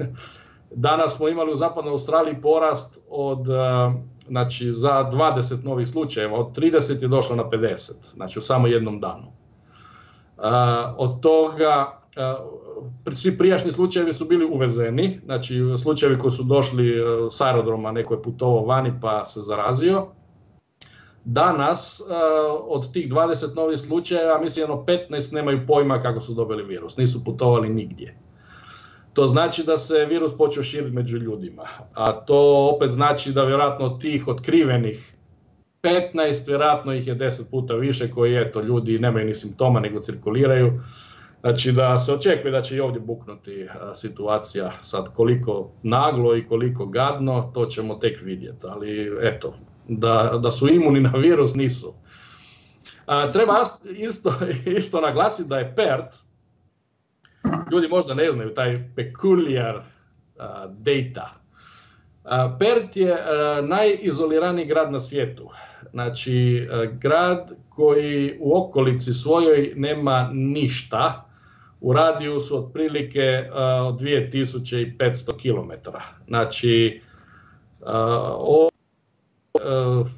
Danas 0.70 1.16
smo 1.16 1.28
imali 1.28 1.52
u 1.52 1.56
zapadnoj 1.56 1.92
Australiji 1.92 2.40
porast 2.42 2.98
od, 3.08 3.46
znači 4.28 4.72
za 4.72 5.10
20 5.12 5.64
novih 5.64 5.88
slučajeva, 5.88 6.38
od 6.38 6.56
30 6.56 7.02
je 7.02 7.08
došlo 7.08 7.36
na 7.36 7.44
50, 7.44 7.92
znači 8.14 8.38
u 8.38 8.42
samo 8.42 8.66
jednom 8.66 9.00
danu. 9.00 9.32
Od 10.96 11.20
toga 11.20 11.97
svi 13.14 13.38
prijašnji 13.38 13.72
slučajevi 13.72 14.12
su 14.12 14.24
bili 14.24 14.44
uvezeni, 14.44 15.20
znači 15.24 15.60
slučajevi 15.82 16.18
koji 16.18 16.30
su 16.30 16.42
došli 16.42 16.94
s 17.30 17.40
aerodroma, 17.40 17.92
neko 17.92 18.14
je 18.14 18.22
putovao 18.22 18.64
vani 18.64 18.92
pa 19.00 19.24
se 19.24 19.40
zarazio. 19.40 20.06
Danas 21.24 22.02
od 22.68 22.92
tih 22.92 23.12
20 23.12 23.56
novih 23.56 23.78
slučajeva, 23.78 24.40
mislim 24.40 24.62
jedno 24.62 24.84
15 25.10 25.34
nemaju 25.34 25.66
pojma 25.66 26.00
kako 26.00 26.20
su 26.20 26.34
dobili 26.34 26.64
virus, 26.64 26.96
nisu 26.96 27.24
putovali 27.24 27.68
nigdje. 27.68 28.18
To 29.12 29.26
znači 29.26 29.64
da 29.64 29.76
se 29.76 30.06
virus 30.06 30.36
počeo 30.36 30.62
širiti 30.62 30.94
među 30.94 31.18
ljudima, 31.18 31.64
a 31.94 32.12
to 32.12 32.70
opet 32.76 32.90
znači 32.90 33.32
da 33.32 33.44
vjerojatno 33.44 33.88
tih 33.88 34.28
otkrivenih 34.28 35.14
15, 35.82 36.46
vjerojatno 36.46 36.94
ih 36.94 37.06
je 37.06 37.16
10 37.18 37.50
puta 37.50 37.74
više 37.74 38.10
koji 38.10 38.36
eto 38.36 38.60
ljudi 38.60 38.98
nemaju 38.98 39.26
ni 39.26 39.34
simptoma 39.34 39.80
nego 39.80 40.00
cirkuliraju. 40.00 40.80
Znači 41.40 41.72
da 41.72 41.98
se 41.98 42.12
očekuje 42.12 42.52
da 42.52 42.62
će 42.62 42.76
i 42.76 42.80
ovdje 42.80 43.00
buknuti 43.00 43.68
situacija, 43.94 44.72
sad 44.82 45.14
koliko 45.14 45.70
naglo 45.82 46.36
i 46.36 46.46
koliko 46.46 46.86
gadno, 46.86 47.50
to 47.54 47.66
ćemo 47.66 47.94
tek 47.94 48.20
vidjeti, 48.22 48.66
ali 48.66 49.18
eto, 49.22 49.54
da, 49.88 50.38
da 50.42 50.50
su 50.50 50.68
imuni 50.68 51.00
na 51.00 51.10
virus 51.10 51.54
nisu. 51.54 51.94
treba 53.32 53.54
isto, 53.96 54.34
isto 54.78 55.00
naglasiti 55.00 55.48
da 55.48 55.58
je 55.58 55.74
PERT, 55.76 56.14
ljudi 57.72 57.88
možda 57.88 58.14
ne 58.14 58.32
znaju, 58.32 58.54
taj 58.54 58.90
peculiar 58.96 59.82
data. 60.68 61.28
PERT 62.58 62.96
je 62.96 63.16
najizoliraniji 63.62 64.66
grad 64.66 64.92
na 64.92 65.00
svijetu. 65.00 65.50
Znači, 65.90 66.68
grad 66.92 67.52
koji 67.68 68.36
u 68.40 68.58
okolici 68.58 69.12
svojoj 69.12 69.72
nema 69.76 70.30
ništa, 70.32 71.27
u 71.80 71.92
radiju 71.92 72.40
su 72.40 72.58
otprilike 72.58 73.50
od 73.82 74.00
2500 74.00 75.32
km. 75.42 75.90
Znači, 76.26 77.00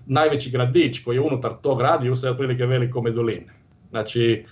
najveći 0.06 0.50
gradić 0.50 1.04
koji 1.04 1.16
je 1.16 1.20
unutar 1.20 1.52
tog 1.62 1.80
radijusa 1.80 2.26
je 2.26 2.30
otprilike 2.30 2.66
veliko 2.66 3.02
Medulin. 3.02 3.44
Znači, 3.90 4.46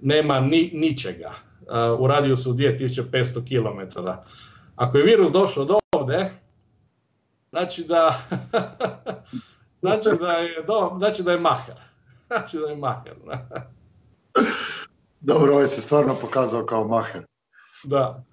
nema 0.00 0.40
ni, 0.40 0.70
ničega 0.74 1.32
u 1.98 2.06
radijusu 2.06 2.54
2500 2.54 3.44
km. 3.44 3.98
Ako 4.76 4.98
je 4.98 5.04
virus 5.04 5.30
došao 5.30 5.64
do 5.64 5.78
ovde, 5.92 6.30
znači 7.50 7.84
da, 7.84 8.20
znači 9.82 10.08
da 10.20 10.32
je, 10.32 10.62
do, 10.66 10.94
znači 10.98 11.22
da 11.22 11.32
je 11.32 11.40
maher. 11.40 11.74
Znači 12.30 12.58
da 12.58 12.66
je 12.66 12.76
maher. 12.76 13.14
Dobro, 15.20 15.52
ovaj 15.52 15.66
se 15.66 15.80
stvarno 15.80 16.14
pokazao 16.20 16.66
kao 16.66 16.88
maher. 16.88 17.22
Da. 17.84 18.24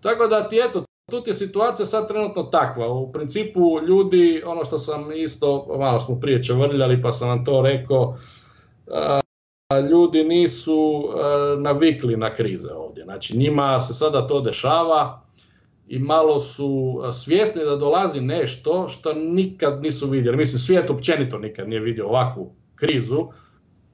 Tako 0.00 0.26
da 0.26 0.48
ti 0.48 0.60
eto, 0.68 0.84
tu 1.10 1.22
je 1.26 1.34
situacija 1.34 1.86
sad 1.86 2.08
trenutno 2.08 2.42
takva. 2.42 2.88
U 2.88 3.12
principu 3.12 3.80
ljudi, 3.88 4.42
ono 4.46 4.64
što 4.64 4.78
sam 4.78 5.12
isto, 5.12 5.76
malo 5.78 6.00
smo 6.00 6.20
prije 6.20 6.42
čevrljali 6.42 7.02
pa 7.02 7.12
sam 7.12 7.28
vam 7.28 7.44
to 7.44 7.62
rekao, 7.62 8.18
ljudi 9.90 10.24
nisu 10.24 11.08
navikli 11.58 12.16
na 12.16 12.34
krize 12.34 12.72
ovdje. 12.72 13.04
Znači 13.04 13.36
njima 13.36 13.80
se 13.80 13.94
sada 13.94 14.26
to 14.26 14.40
dešava 14.40 15.22
i 15.86 15.98
malo 15.98 16.40
su 16.40 17.00
svjesni 17.12 17.64
da 17.64 17.76
dolazi 17.76 18.20
nešto 18.20 18.88
što 18.88 19.14
nikad 19.14 19.82
nisu 19.82 20.08
vidjeli. 20.08 20.36
Mislim, 20.36 20.58
svijet 20.58 20.90
općenito 20.90 21.38
nikad 21.38 21.68
nije 21.68 21.80
vidio 21.80 22.08
ovakvu 22.08 22.54
krizu, 22.74 23.28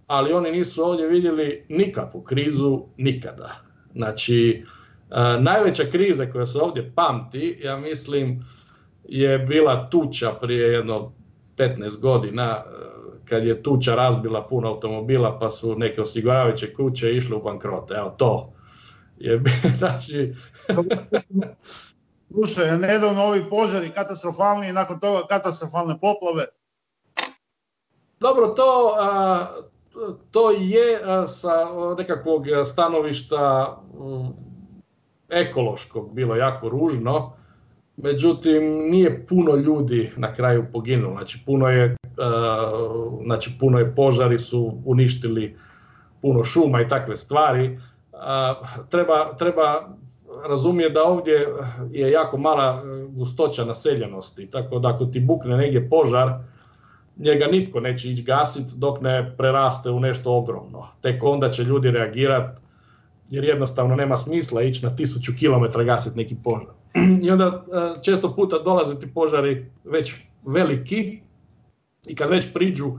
ali 0.08 0.32
oni 0.32 0.50
nisu 0.50 0.84
ovdje 0.84 1.06
vidjeli 1.06 1.64
nikakvu 1.68 2.22
krizu 2.22 2.82
nikada. 2.96 3.52
Znači, 3.94 4.64
najveća 5.40 5.84
kriza 5.90 6.26
koja 6.26 6.46
se 6.46 6.58
ovdje 6.58 6.92
pamti, 6.94 7.60
ja 7.62 7.76
mislim, 7.76 8.44
je 9.04 9.38
bila 9.38 9.90
tuča 9.90 10.32
prije 10.40 10.72
jedno 10.72 11.12
15 11.56 11.98
godina, 11.98 12.64
kad 13.24 13.46
je 13.46 13.62
tuča 13.62 13.94
razbila 13.94 14.46
puno 14.46 14.68
automobila 14.68 15.38
pa 15.38 15.48
su 15.48 15.74
neke 15.78 16.00
osiguravajuće 16.00 16.74
kuće 16.74 17.16
išle 17.16 17.36
u 17.36 17.42
bankrot. 17.42 17.90
Evo 17.90 18.14
to 18.18 18.52
je 19.18 19.42
znači... 19.78 20.34
Slušaj, 22.30 22.78
nedavno 22.78 23.22
ovi 23.22 23.44
požari 23.50 23.90
katastrofalni 23.90 24.68
i 24.68 24.72
nakon 24.72 25.00
toga 25.00 25.26
katastrofalne 25.28 25.98
poplave. 26.00 26.44
Dobro, 28.20 28.46
to, 28.46 28.94
to 30.30 30.50
je 30.50 30.98
sa 31.28 31.52
nekakvog 31.98 32.46
stanovišta 32.64 33.76
ekološkog 35.28 36.14
bilo 36.14 36.36
jako 36.36 36.68
ružno, 36.68 37.32
međutim 37.96 38.62
nije 38.90 39.26
puno 39.26 39.54
ljudi 39.54 40.10
na 40.16 40.32
kraju 40.32 40.66
poginulo, 40.72 41.12
znači 41.12 41.42
puno 41.46 41.68
je, 41.68 41.96
znači 43.24 43.56
puno 43.60 43.78
je 43.78 43.94
požari 43.94 44.38
su 44.38 44.72
uništili 44.84 45.56
puno 46.22 46.44
šuma 46.44 46.80
i 46.80 46.88
takve 46.88 47.16
stvari. 47.16 47.80
Treba, 48.88 49.36
treba 49.38 49.88
razumije 50.48 50.90
da 50.90 51.04
ovdje 51.04 51.48
je 51.90 52.10
jako 52.10 52.36
mala 52.38 52.82
gustoća 53.08 53.64
naseljenosti, 53.64 54.50
tako 54.50 54.78
da 54.78 54.88
ako 54.88 55.04
ti 55.04 55.20
bukne 55.20 55.56
negdje 55.56 55.90
požar, 55.90 56.28
njega 57.18 57.46
nitko 57.46 57.80
neće 57.80 58.10
ići 58.12 58.22
gasiti 58.22 58.72
dok 58.76 59.00
ne 59.00 59.34
preraste 59.38 59.90
u 59.90 60.00
nešto 60.00 60.32
ogromno. 60.32 60.88
Tek 61.00 61.22
onda 61.22 61.50
će 61.50 61.64
ljudi 61.64 61.90
reagirati 61.90 62.60
jer 63.30 63.44
jednostavno 63.44 63.96
nema 63.96 64.16
smisla 64.16 64.62
ići 64.62 64.84
na 64.84 64.96
tisuću 64.96 65.32
kilometra 65.38 65.82
gasiti 65.82 66.16
neki 66.16 66.36
požar. 66.44 66.74
I 67.24 67.30
onda 67.30 67.46
e, 67.46 68.02
često 68.02 68.34
puta 68.34 68.58
dolaze 68.58 69.00
ti 69.00 69.14
požari 69.14 69.66
već 69.84 70.14
veliki 70.46 71.20
i 72.08 72.14
kad 72.14 72.30
već 72.30 72.52
priđu 72.52 72.92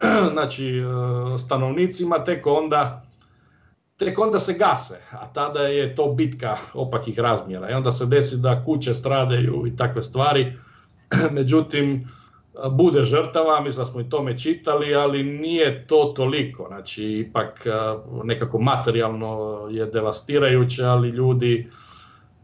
znači, 0.32 0.78
e, 0.78 1.38
stanovnicima, 1.38 2.24
tek 2.24 2.46
onda, 2.46 3.06
tek 3.96 4.18
onda 4.18 4.40
se 4.40 4.52
gase, 4.52 5.00
a 5.10 5.32
tada 5.32 5.60
je 5.60 5.94
to 5.94 6.12
bitka 6.12 6.56
opakih 6.74 7.18
razmjera. 7.18 7.70
I 7.70 7.74
onda 7.74 7.92
se 7.92 8.06
desi 8.06 8.36
da 8.36 8.62
kuće 8.64 8.94
stradaju 8.94 9.66
i 9.66 9.76
takve 9.76 10.02
stvari. 10.02 10.52
Međutim, 11.30 12.08
bude 12.70 13.02
žrtava, 13.02 13.60
mislim 13.60 13.84
da 13.84 13.90
smo 13.90 14.00
i 14.00 14.08
tome 14.08 14.38
čitali, 14.38 14.94
ali 14.94 15.22
nije 15.22 15.86
to 15.86 16.12
toliko. 16.16 16.64
Znači, 16.68 17.04
ipak 17.04 17.66
nekako 18.24 18.58
materijalno 18.58 19.60
je 19.70 19.86
devastirajuće, 19.86 20.84
ali 20.84 21.08
ljudi 21.08 21.70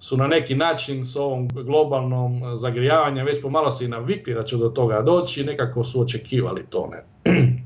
su 0.01 0.17
na 0.17 0.27
neki 0.27 0.55
način 0.55 1.05
s 1.05 1.17
ovom 1.17 1.49
globalnom 1.49 2.43
zagrijavanjem 2.57 3.27
već 3.27 3.43
pomalo 3.43 3.71
se 3.71 3.85
i 3.85 3.89
navikli 3.89 4.35
da 4.35 4.45
će 4.45 4.57
do 4.57 4.69
toga 4.69 5.03
doći 5.03 5.45
nekako 5.45 5.85
su 5.85 6.01
očekivali 6.01 6.67
to. 6.71 6.91
Ne? 6.91 7.05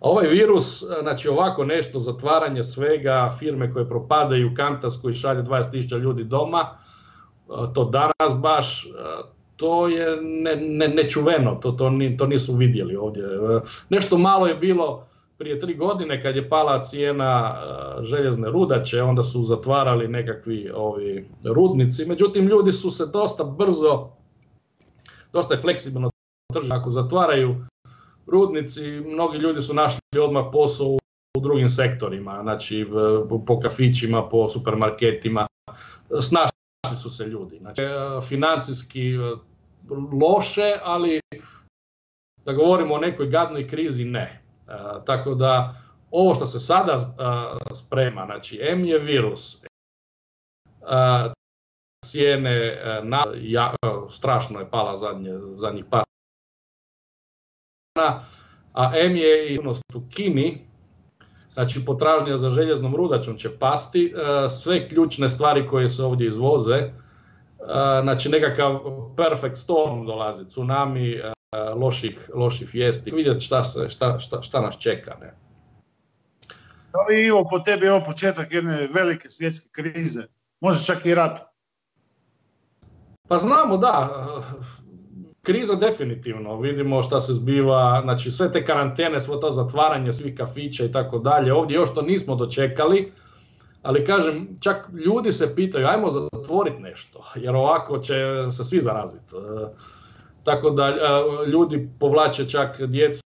Ovaj 0.00 0.26
virus, 0.26 0.84
znači 1.02 1.28
ovako 1.28 1.64
nešto, 1.64 1.98
zatvaranje 1.98 2.64
svega, 2.64 3.36
firme 3.38 3.72
koje 3.72 3.88
propadaju, 3.88 4.54
Kantas 4.54 4.98
koji 5.02 5.14
šalje 5.14 5.42
20.000 5.42 5.98
ljudi 5.98 6.24
doma, 6.24 6.78
to 7.74 7.84
danas 7.84 8.40
baš, 8.40 8.86
to 9.58 9.88
je 9.88 10.22
ne, 10.22 10.56
ne, 10.56 10.88
nečuveno, 10.88 11.54
to, 11.54 11.72
to, 11.72 11.92
to 12.18 12.26
nisu 12.26 12.54
vidjeli 12.54 12.96
ovdje. 12.96 13.24
Nešto 13.88 14.18
malo 14.18 14.46
je 14.46 14.54
bilo 14.54 15.06
prije 15.38 15.60
tri 15.60 15.74
godine 15.74 16.22
kad 16.22 16.36
je 16.36 16.48
pala 16.48 16.82
cijena 16.82 17.54
e, 17.54 18.04
željezne 18.04 18.50
rudače, 18.50 19.02
onda 19.02 19.22
su 19.22 19.42
zatvarali 19.42 20.08
nekakvi 20.08 20.70
ovi 20.74 21.28
rudnici, 21.44 22.06
međutim 22.06 22.46
ljudi 22.46 22.72
su 22.72 22.90
se 22.90 23.06
dosta 23.06 23.44
brzo, 23.44 24.08
dosta 25.32 25.54
je 25.54 25.60
fleksibilno 25.60 26.10
tržište, 26.52 26.74
ako 26.74 26.90
zatvaraju 26.90 27.56
rudnici, 28.26 28.82
mnogi 29.06 29.38
ljudi 29.38 29.62
su 29.62 29.74
našli 29.74 30.00
odmah 30.20 30.44
posao 30.52 30.86
u 31.36 31.40
drugim 31.40 31.68
sektorima, 31.68 32.40
znači 32.42 32.86
po 33.46 33.60
kafićima, 33.60 34.28
po 34.28 34.48
supermarketima, 34.48 35.46
snašli 36.20 36.57
su 36.96 37.10
se 37.10 37.24
ljudi. 37.24 37.58
Znači, 37.58 37.82
e, 37.82 38.20
financijski 38.28 39.14
e, 39.14 39.18
loše, 40.22 40.74
ali 40.82 41.20
da 42.44 42.52
govorimo 42.52 42.94
o 42.94 42.98
nekoj 42.98 43.26
gadnoj 43.26 43.68
krizi, 43.68 44.04
ne. 44.04 44.42
E, 44.68 44.72
tako 45.06 45.34
da 45.34 45.74
ovo 46.10 46.34
što 46.34 46.46
se 46.46 46.60
sada 46.60 47.14
sprema, 47.74 48.24
znači 48.26 48.60
M 48.62 48.84
je 48.84 48.98
virus, 48.98 49.62
cijene 52.04 52.78
na, 53.02 53.24
ja, 53.36 53.74
strašno 54.10 54.60
je 54.60 54.70
pala 54.70 54.96
zadnje, 54.96 55.38
zadnjih 55.56 55.84
par 55.90 56.04
a 58.72 58.92
M 58.96 59.16
je 59.16 59.54
i 59.54 59.58
u 59.94 60.02
Kini, 60.14 60.67
Znači 61.48 61.84
potražnja 61.84 62.36
za 62.36 62.50
željeznom 62.50 62.96
rudačom 62.96 63.36
će 63.36 63.58
pasti, 63.58 64.14
sve 64.62 64.88
ključne 64.88 65.28
stvari 65.28 65.66
koje 65.68 65.88
se 65.88 66.02
ovdje 66.02 66.28
izvoze, 66.28 66.90
znači 68.02 68.28
nekakav 68.28 68.80
perfect 69.16 69.56
storm 69.56 70.06
dolazi, 70.06 70.48
tsunami, 70.48 71.20
loših, 71.76 72.30
loših 72.34 72.74
vijesti, 72.74 73.10
vidjeti 73.10 73.44
šta, 73.44 73.64
se, 73.64 73.88
šta, 73.88 74.18
šta, 74.18 74.42
šta 74.42 74.60
nas 74.60 74.78
čeka. 74.78 75.16
Ne? 75.20 75.34
Li 77.08 77.26
Ivo 77.26 77.44
po 77.50 77.58
tebi 77.58 77.86
je 77.86 77.92
ovo 77.92 78.04
početak 78.04 78.52
jedne 78.52 78.88
velike 78.94 79.28
svjetske 79.28 79.68
krize, 79.72 80.22
može 80.60 80.84
čak 80.84 81.06
i 81.06 81.14
rat? 81.14 81.38
Pa 83.28 83.38
znamo 83.38 83.76
da, 83.76 84.10
kriza 85.48 85.74
definitivno, 85.74 86.60
vidimo 86.60 87.02
šta 87.02 87.20
se 87.20 87.34
zbiva, 87.34 88.00
znači 88.02 88.30
sve 88.30 88.52
te 88.52 88.64
karantene, 88.64 89.20
svo 89.20 89.36
to 89.36 89.50
zatvaranje 89.50 90.12
svih 90.12 90.34
kafića 90.36 90.84
i 90.84 90.92
tako 90.92 91.18
dalje, 91.18 91.52
ovdje 91.52 91.74
još 91.74 91.94
to 91.94 92.02
nismo 92.02 92.34
dočekali, 92.36 93.12
ali 93.82 94.04
kažem, 94.04 94.58
čak 94.60 94.88
ljudi 95.06 95.32
se 95.32 95.54
pitaju, 95.54 95.86
ajmo 95.86 96.10
zatvoriti 96.10 96.82
nešto, 96.82 97.24
jer 97.36 97.56
ovako 97.56 97.98
će 97.98 98.14
se 98.50 98.64
svi 98.64 98.80
zaraziti. 98.80 99.34
Tako 100.44 100.70
da 100.70 100.92
ljudi 101.46 101.88
povlače 102.00 102.48
čak 102.48 102.82
djecu 102.82 103.22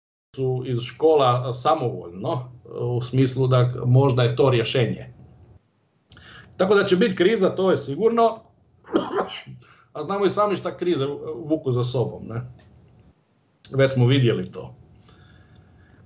iz 0.66 0.80
škola 0.80 1.52
samovoljno, 1.52 2.52
u 2.80 3.00
smislu 3.00 3.46
da 3.46 3.72
možda 3.84 4.22
je 4.22 4.36
to 4.36 4.50
rješenje. 4.50 5.14
Tako 6.56 6.74
da 6.74 6.84
će 6.84 6.96
biti 6.96 7.16
kriza, 7.16 7.48
to 7.48 7.70
je 7.70 7.76
sigurno, 7.76 8.38
a 9.92 10.02
znamo 10.02 10.26
i 10.26 10.30
sami 10.30 10.56
šta 10.56 10.76
krize 10.76 11.06
vuku 11.34 11.72
za 11.72 11.82
sobom. 11.82 12.26
Ne? 12.26 12.42
Već 13.70 13.92
smo 13.92 14.06
vidjeli 14.06 14.50
to. 14.52 14.74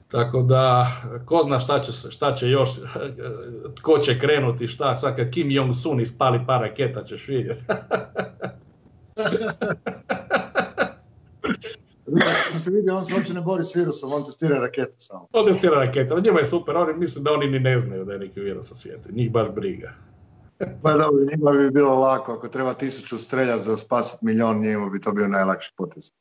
Tako 0.09 0.43
da, 0.43 0.91
ko 1.25 1.43
zna 1.45 1.59
šta 1.59 1.81
će, 1.81 1.93
šta 2.11 2.35
će 2.35 2.49
još, 2.49 2.71
tko 3.79 3.99
će 3.99 4.19
krenuti, 4.19 4.69
šta, 4.69 4.97
sad 4.97 5.17
kad 5.17 5.31
Kim 5.31 5.49
Jong-sun 5.49 6.03
ispali 6.03 6.41
par 6.47 6.61
raketa 6.61 7.05
ćeš 7.05 7.29
vidjeti. 7.29 7.65
se 12.53 12.71
vidi, 12.71 12.91
on 12.91 13.05
se 13.05 13.15
uopće 13.15 13.35
ne 13.35 13.41
bori 13.41 13.63
s 13.63 13.77
virusom, 13.77 14.13
on 14.13 14.25
testira 14.25 14.59
rakete 14.59 14.95
samo. 14.97 15.27
On 15.33 15.53
testira 15.53 15.75
rakete, 15.75 16.15
njima 16.25 16.39
je 16.39 16.47
super, 16.47 16.77
oni 16.77 16.95
misle 16.95 17.23
da 17.23 17.33
oni 17.33 17.47
ni 17.47 17.61
ne 17.61 17.79
znaju 17.79 18.05
da 18.05 18.13
je 18.13 18.19
neki 18.19 18.41
virus 18.41 18.73
u 18.73 18.77
svijetu, 18.77 19.09
njih 19.13 19.31
baš 19.31 19.49
briga. 19.55 19.93
Pa 20.59 20.93
dobro, 20.93 21.25
njima 21.31 21.53
bi 21.53 21.71
bilo 21.71 21.95
lako, 21.95 22.33
ako 22.33 22.49
treba 22.49 22.73
tisuću 22.73 23.19
strelja 23.19 23.57
za 23.57 23.77
spasiti 23.77 24.27
milion, 24.27 24.61
njima 24.61 24.89
bi 24.89 25.01
to 25.01 25.13
bio 25.13 25.29
najlakši 25.29 25.73
potez. 25.77 26.13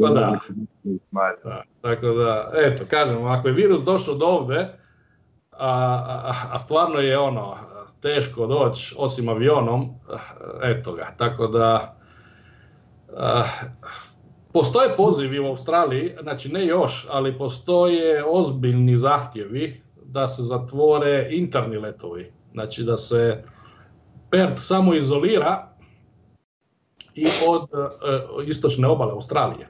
Pa 0.00 0.08
da. 0.08 0.38
da. 1.44 1.62
Tako 1.80 2.06
da, 2.06 2.52
eto, 2.54 2.84
kažem, 2.90 3.26
ako 3.26 3.48
je 3.48 3.54
virus 3.54 3.80
došao 3.80 4.14
do 4.14 4.26
ovde, 4.26 4.78
a, 5.50 5.70
a, 6.24 6.34
a 6.52 6.58
stvarno 6.58 6.98
je 6.98 7.18
ono, 7.18 7.56
teško 8.00 8.46
doći, 8.46 8.94
osim 8.98 9.28
avionom, 9.28 9.94
eto 10.62 10.92
ga, 10.92 11.14
tako 11.18 11.46
da, 11.46 11.96
a, 13.16 13.44
Postoje 14.54 14.96
pozivi 14.96 15.38
u 15.38 15.46
Australiji, 15.46 16.12
znači 16.22 16.48
ne 16.48 16.66
još, 16.66 17.06
ali 17.10 17.38
postoje 17.38 18.24
ozbiljni 18.24 18.96
zahtjevi 18.98 19.82
da 20.04 20.26
se 20.26 20.42
zatvore 20.42 21.28
interni 21.30 21.76
letovi. 21.76 22.32
Znači 22.54 22.82
da 22.82 22.96
se 22.96 23.44
Perth 24.30 24.62
samo 24.62 24.94
izolira 24.94 25.68
i 27.14 27.26
od 27.48 27.62
uh, 27.62 28.48
istočne 28.48 28.88
obale 28.88 29.12
Australije. 29.12 29.68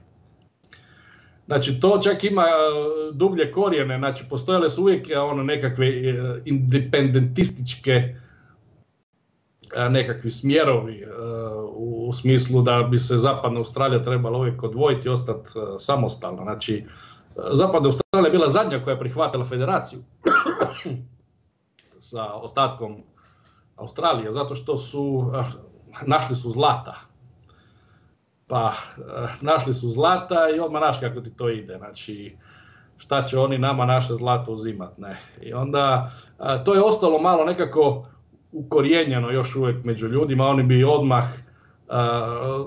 Znači 1.46 1.80
to 1.80 2.00
čak 2.02 2.24
ima 2.24 2.44
uh, 2.44 3.16
dublje 3.16 3.52
korijene, 3.52 3.98
znači 3.98 4.24
postojale 4.30 4.70
su 4.70 4.82
uvijek 4.82 5.06
ono 5.16 5.42
nekakve 5.42 5.88
independentističke 6.44 8.14
nekakvi 9.90 10.30
smjerovi 10.30 11.06
u 11.76 12.12
smislu 12.12 12.62
da 12.62 12.82
bi 12.82 12.98
se 12.98 13.18
zapadna 13.18 13.58
Australija 13.58 14.02
trebala 14.02 14.38
uvijek 14.38 14.62
odvojiti 14.62 15.08
i 15.08 15.10
ostati 15.10 15.48
samostalna. 15.78 16.42
Znači, 16.42 16.84
zapadna 17.52 17.88
Australija 17.88 18.28
je 18.28 18.38
bila 18.38 18.50
zadnja 18.50 18.84
koja 18.84 18.94
je 18.94 19.00
prihvatila 19.00 19.44
federaciju 19.44 20.02
sa 22.04 22.32
ostatkom 22.32 23.02
Australije, 23.76 24.32
zato 24.32 24.54
što 24.54 24.76
su 24.76 25.32
našli 26.06 26.36
su 26.36 26.50
zlata. 26.50 26.94
Pa 28.46 28.72
našli 29.40 29.74
su 29.74 29.90
zlata 29.90 30.48
i 30.56 30.60
odmah 30.60 30.82
naš 30.82 31.00
kako 31.00 31.20
ti 31.20 31.36
to 31.36 31.48
ide. 31.48 31.78
Znači, 31.78 32.36
šta 32.96 33.26
će 33.26 33.38
oni 33.38 33.58
nama 33.58 33.86
naše 33.86 34.14
zlato 34.14 34.52
uzimat, 34.52 34.98
ne. 34.98 35.20
I 35.42 35.52
onda 35.52 36.10
to 36.64 36.74
je 36.74 36.82
ostalo 36.82 37.18
malo 37.18 37.44
nekako 37.44 38.06
ukorijenjeno 38.52 39.30
još 39.30 39.56
uvijek 39.56 39.84
među 39.84 40.08
ljudima, 40.08 40.46
oni 40.46 40.62
bi 40.62 40.84
odmah 40.84 41.24
uh, 41.24 41.94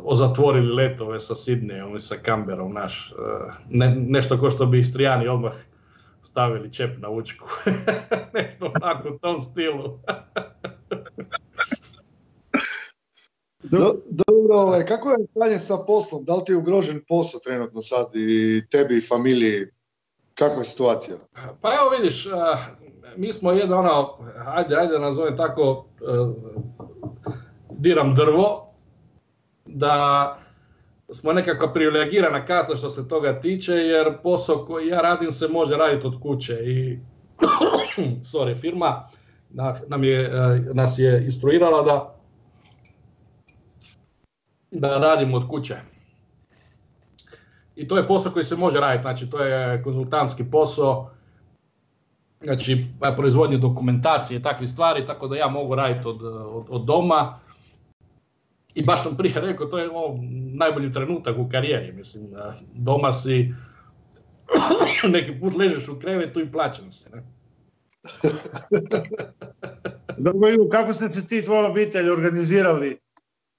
ozatvorili 0.03 0.73
letove 0.73 1.19
sa 1.19 1.35
Sidneyom 1.35 1.95
i 1.95 1.99
sa 1.99 2.15
Camberom 2.25 2.73
naš. 2.73 3.13
ne, 3.69 3.95
nešto 3.95 4.39
ko 4.39 4.49
što 4.49 4.65
bi 4.65 4.79
Istrijani 4.79 5.27
odmah 5.27 5.53
stavili 6.27 6.73
čep 6.73 6.97
na 6.97 7.09
učku. 7.09 7.47
nešto 8.33 8.71
onako 8.75 9.09
u 9.09 9.17
tom 9.17 9.41
stilu. 9.41 9.99
dobro, 14.09 14.55
ovaj, 14.55 14.85
kako 14.85 15.09
je 15.11 15.27
stanje 15.31 15.59
sa 15.59 15.73
poslom? 15.87 16.25
Da 16.25 16.35
li 16.35 16.45
ti 16.45 16.51
je 16.51 16.57
ugrožen 16.57 17.01
posao 17.07 17.39
trenutno 17.45 17.81
sad 17.81 18.15
i 18.15 18.63
tebi 18.71 18.97
i 18.97 19.07
familiji? 19.07 19.65
Kakva 20.33 20.57
je 20.57 20.63
situacija? 20.63 21.15
Pa 21.61 21.69
evo 21.69 21.89
vidiš, 21.97 22.27
mi 23.15 23.33
smo 23.33 23.51
jedan 23.51 23.79
ono, 23.79 24.17
ajde, 24.45 24.75
ajde 24.75 24.99
nazovem 24.99 25.37
tako, 25.37 25.85
uh, 26.01 26.35
diram 27.69 28.15
drvo, 28.15 28.73
da 29.65 30.46
smo 31.13 31.33
nekako 31.33 31.67
privilegirana 31.73 32.45
kasta 32.45 32.75
što 32.75 32.89
se 32.89 33.07
toga 33.07 33.39
tiče, 33.41 33.73
jer 33.73 34.17
posao 34.23 34.65
koji 34.65 34.87
ja 34.87 35.01
radim 35.01 35.31
se 35.31 35.47
može 35.47 35.75
raditi 35.75 36.07
od 36.07 36.21
kuće 36.21 36.53
i 36.53 36.99
sorry, 38.31 38.61
firma 38.61 39.09
nam 39.87 40.03
je, 40.03 40.21
e, 40.21 40.61
nas 40.73 40.99
je 40.99 41.25
instruirala 41.25 41.81
da 41.81 42.13
da 44.71 44.97
radimo 44.97 45.37
od 45.37 45.47
kuće. 45.49 45.75
I 47.75 47.87
to 47.87 47.97
je 47.97 48.07
posao 48.07 48.31
koji 48.31 48.45
se 48.45 48.55
može 48.55 48.79
raditi, 48.79 49.01
znači 49.01 49.29
to 49.29 49.43
je 49.43 49.83
konzultantski 49.83 50.43
posao 50.51 51.11
znači 52.41 52.85
proizvodnje 53.17 53.57
dokumentacije 53.57 54.37
i 54.37 54.41
takve 54.41 54.67
stvari, 54.67 55.05
tako 55.05 55.27
da 55.27 55.35
ja 55.35 55.47
mogu 55.47 55.75
raditi 55.75 56.07
od, 56.07 56.23
od, 56.23 56.65
od 56.69 56.85
doma. 56.85 57.39
I 58.77 58.83
baš 58.83 59.03
sam 59.03 59.17
prije 59.17 59.41
rekao, 59.41 59.67
to 59.67 59.77
je 59.77 59.89
ovo 59.89 60.19
najbolji 60.53 60.93
trenutak 60.93 61.37
u 61.37 61.49
karijeri, 61.49 61.91
mislim, 61.91 62.27
doma 62.73 63.13
si, 63.13 63.53
neki 65.13 65.39
put 65.39 65.55
ležeš 65.55 65.87
u 65.87 65.99
krevetu 65.99 66.41
i 66.41 66.51
plaćam 66.51 66.91
se, 66.91 67.09
ne? 67.09 67.23
Dobro, 70.17 70.49
kako 70.71 70.93
ste 70.93 71.13
se 71.13 71.27
ti 71.27 71.41
tvoja 71.41 71.69
obitelj 71.69 72.09
organizirali 72.09 72.99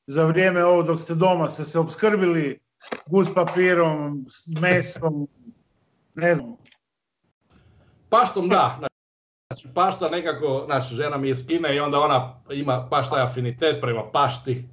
za 0.07 0.27
vrijeme 0.27 0.65
ovo 0.65 0.83
dok 0.83 1.01
ste 1.01 1.15
doma? 1.15 1.47
Ste 1.47 1.63
se 1.63 1.79
obskrbili 1.79 2.59
gus 3.11 3.35
papirom, 3.35 4.27
mesom, 4.61 5.29
ne 6.15 6.35
znam, 6.35 6.57
Paštom 8.09 8.49
da, 8.49 8.79
znači 9.47 9.69
pašta 9.75 10.09
nekako, 10.09 10.63
znači 10.67 10.95
žena 10.95 11.17
mi 11.17 11.29
je 11.29 11.33
iz 11.33 11.45
i 11.75 11.81
onda 11.81 12.01
ona 12.01 12.41
ima 12.51 12.87
baš 12.91 13.11
taj 13.11 13.23
afinitet 13.23 13.81
prema 13.81 14.11
pašti. 14.13 14.69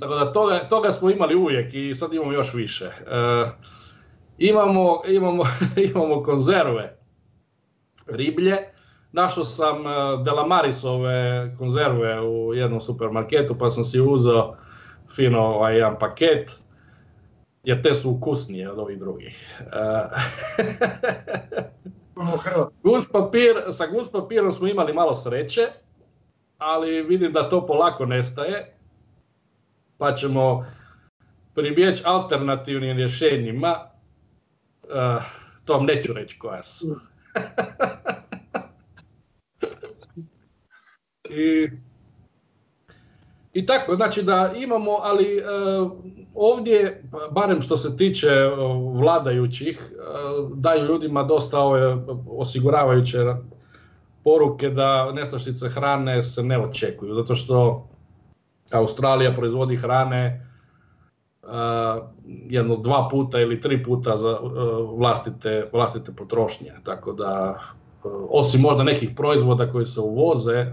Tako 0.00 0.14
da 0.14 0.32
toga, 0.32 0.58
toga 0.68 0.92
smo 0.92 1.10
imali 1.10 1.34
uvijek 1.34 1.74
i 1.74 1.94
sad 1.94 2.14
imamo 2.14 2.32
još 2.32 2.54
više. 2.54 2.84
E, 2.84 3.50
imamo, 4.38 5.00
imamo, 5.08 5.42
imamo 5.94 6.22
konzerve 6.22 6.96
riblje. 8.06 8.56
Našao 9.12 9.44
sam 9.44 9.86
e, 9.86 9.90
Delamarisove 10.24 11.54
konzerve 11.58 12.20
u 12.20 12.54
jednom 12.54 12.80
supermarketu 12.80 13.58
pa 13.58 13.70
sam 13.70 13.84
si 13.84 14.00
uzeo 14.00 14.56
fino 15.16 15.40
ovaj, 15.40 15.76
jedan 15.76 15.98
paket 15.98 16.50
jer 17.64 17.82
te 17.82 17.94
su 17.94 18.10
ukusnije 18.10 18.70
od 18.70 18.78
ovih 18.78 18.98
drugih. 18.98 19.60
E, 19.60 19.66
Gus 22.82 23.08
papir, 23.12 23.62
sa 23.72 23.86
gus 23.86 24.08
papirom 24.08 24.52
smo 24.52 24.66
imali 24.66 24.92
malo 24.92 25.14
sreće, 25.14 25.62
ali 26.58 27.02
vidim 27.02 27.32
da 27.32 27.48
to 27.48 27.66
polako 27.66 28.06
nestaje, 28.06 28.71
pa 30.02 30.14
ćemo 30.14 30.66
pribjeći 31.54 32.02
alternativnim 32.06 32.96
rješenjima, 32.96 33.76
uh, 34.82 35.22
to 35.64 35.74
vam 35.74 35.84
neću 35.84 36.12
reći 36.12 36.38
koja 36.38 36.62
su. 36.62 36.86
I, 41.30 41.70
I 43.52 43.66
tako, 43.66 43.96
znači 43.96 44.22
da 44.22 44.52
imamo, 44.56 44.90
ali 45.02 45.38
uh, 45.38 45.92
ovdje, 46.34 47.04
barem 47.30 47.62
što 47.62 47.76
se 47.76 47.96
tiče 47.96 48.30
vladajućih, 48.94 49.92
daju 50.54 50.84
ljudima 50.84 51.22
dosta 51.22 51.60
ove 51.60 51.96
osiguravajuće 52.28 53.18
poruke 54.24 54.70
da 54.70 55.12
nestašice 55.12 55.68
hrane 55.68 56.22
se 56.22 56.42
ne 56.42 56.58
očekuju, 56.58 57.14
zato 57.14 57.34
što 57.34 57.88
Australija 58.78 59.34
proizvodi 59.34 59.76
hrane 59.76 60.48
jedno 62.50 62.76
dva 62.76 63.08
puta 63.10 63.40
ili 63.40 63.60
tri 63.60 63.82
puta 63.82 64.16
za 64.16 64.38
vlastite, 64.96 65.68
vlastite 65.72 66.12
potrošnje. 66.12 66.72
Tako 66.84 67.12
da, 67.12 67.58
osim 68.28 68.60
možda 68.60 68.82
nekih 68.82 69.10
proizvoda 69.16 69.70
koji 69.70 69.86
se 69.86 70.00
uvoze, 70.00 70.66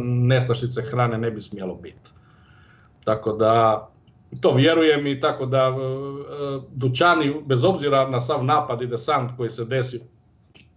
nestašice 0.00 0.82
hrane 0.82 1.18
ne 1.18 1.30
bi 1.30 1.40
smjelo 1.40 1.74
biti. 1.74 2.10
Tako 3.04 3.32
da, 3.32 3.88
to 4.40 4.52
vjerujem 4.52 5.06
i 5.06 5.20
tako 5.20 5.46
da 5.46 5.72
dućani, 6.70 7.34
bez 7.46 7.64
obzira 7.64 8.08
na 8.08 8.20
sav 8.20 8.44
napad 8.44 8.82
i 8.82 8.86
desant 8.86 9.30
koji 9.36 9.50
se 9.50 9.64
desio 9.64 10.00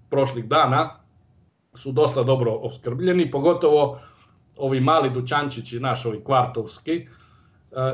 prošlih 0.10 0.46
dana, 0.46 0.90
su 1.74 1.92
dosta 1.92 2.24
dobro 2.24 2.52
opskrbljeni, 2.52 3.32
pogotovo 3.32 4.00
ovi 4.58 4.80
mali 4.80 5.10
dućančići, 5.10 5.80
naši 5.80 6.08
ovi 6.08 6.24
kvartovski, 6.24 7.08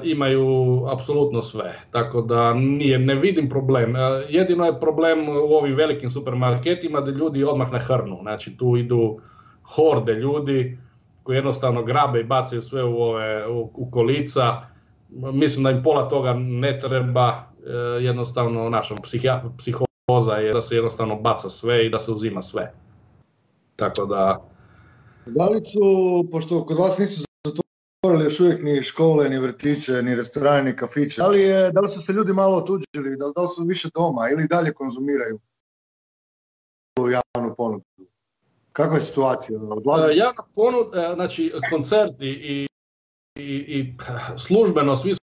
imaju 0.04 0.86
apsolutno 0.94 1.42
sve. 1.42 1.82
Tako 1.92 2.22
da 2.22 2.54
nije, 2.54 3.00
ne 3.00 3.16
vidim 3.16 3.50
problem. 3.50 3.94
Jedino 4.30 4.66
je 4.66 4.80
problem 4.80 5.30
u 5.30 5.54
ovim 5.54 5.76
velikim 5.76 6.12
supermarketima 6.12 7.02
da 7.02 7.12
ljudi 7.12 7.44
odmah 7.44 7.72
nahrnu. 7.72 8.18
Znači 8.22 8.58
tu 8.58 8.78
idu 8.78 9.20
horde 9.64 10.14
ljudi 10.14 10.78
koji 11.24 11.36
jednostavno 11.36 11.84
grabe 11.84 12.20
i 12.20 12.24
bacaju 12.24 12.62
sve 12.62 12.84
u, 12.84 13.02
ove, 13.02 13.48
u, 13.48 13.92
kolica. 13.92 14.62
Mislim 15.10 15.64
da 15.64 15.72
im 15.72 15.84
pola 15.84 16.10
toga 16.10 16.34
ne 16.34 16.80
treba, 16.80 17.44
e, 17.66 17.72
jednostavno 18.04 18.70
našom 18.70 18.98
psihoza 19.58 20.34
je 20.34 20.54
da 20.54 20.62
se 20.62 20.76
jednostavno 20.76 21.16
baca 21.16 21.50
sve 21.50 21.86
i 21.86 21.90
da 21.90 22.00
se 22.00 22.12
uzima 22.12 22.42
sve. 22.42 22.74
Tako 23.76 24.06
da... 24.06 24.51
Da 25.26 25.46
li 25.46 25.62
su, 25.74 26.28
pošto 26.32 26.66
kod 26.66 26.78
vas 26.78 26.98
nisu 26.98 27.24
zatvorili 27.46 28.26
još 28.26 28.40
uvijek 28.40 28.64
ni 28.64 28.82
škole, 28.82 29.30
ni 29.30 29.40
vrtiće, 29.40 30.02
ni 30.04 30.16
restorane, 30.16 30.64
ni 30.64 30.76
kafiće, 30.76 31.22
da 31.22 31.28
li, 31.28 31.42
je, 31.42 31.72
da 31.72 31.80
li 31.80 31.88
su 31.88 32.06
se 32.06 32.12
ljudi 32.12 32.34
malo 32.34 32.58
otuđili, 32.58 33.18
da 33.18 33.26
li, 33.26 33.34
da 33.36 33.42
li 33.42 33.48
su 33.48 33.64
više 33.64 33.90
doma 33.96 34.30
ili 34.32 34.48
dalje 34.48 34.74
konzumiraju 34.74 35.40
javnu 37.00 37.56
ponudu? 37.58 37.84
Kakva 38.72 38.96
je 38.96 39.02
situacija? 39.02 39.60
E, 39.60 40.18
javna 40.18 40.44
ponuda, 40.56 41.02
e, 41.02 41.16
znači 41.16 41.54
koncerti 41.70 42.26
i, 42.26 42.68
i, 43.36 43.56
i 43.80 43.96
službeno 44.38 44.96
svi 44.96 45.14
su 45.14 45.22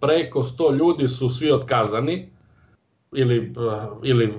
preko 0.00 0.42
100 0.42 0.76
ljudi 0.76 1.08
su 1.08 1.28
svi 1.28 1.52
otkazani 1.52 2.32
ili, 3.12 3.36
e, 3.36 3.86
ili 4.02 4.34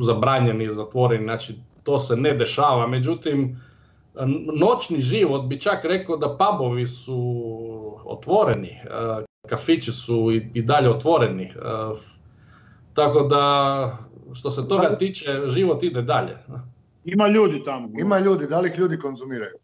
zabranjeni, 0.00 0.74
zatvoreni, 0.74 1.24
znači 1.24 1.54
to 1.84 1.98
se 1.98 2.16
ne 2.16 2.34
dešava. 2.34 2.86
Međutim, 2.86 3.60
noćni 4.54 5.00
život 5.00 5.46
bi 5.46 5.60
čak 5.60 5.84
rekao 5.84 6.16
da 6.16 6.36
pubovi 6.36 6.86
su 6.86 7.44
otvoreni, 8.04 8.68
e, 8.68 9.24
kafići 9.48 9.92
su 9.92 10.32
i 10.54 10.62
dalje 10.62 10.90
otvoreni. 10.90 11.44
E, 11.44 11.52
tako 12.94 13.22
da, 13.22 13.98
što 14.34 14.50
se 14.50 14.68
toga 14.68 14.98
tiče, 14.98 15.40
život 15.48 15.82
ide 15.82 16.02
dalje. 16.02 16.36
Ima 17.04 17.28
ljudi 17.28 17.62
tamo. 17.62 17.88
Ima 18.00 18.18
ljudi, 18.18 18.46
da 18.46 18.60
li 18.60 18.68
ih 18.68 18.78
ljudi 18.78 18.98
konzumiraju? 18.98 19.54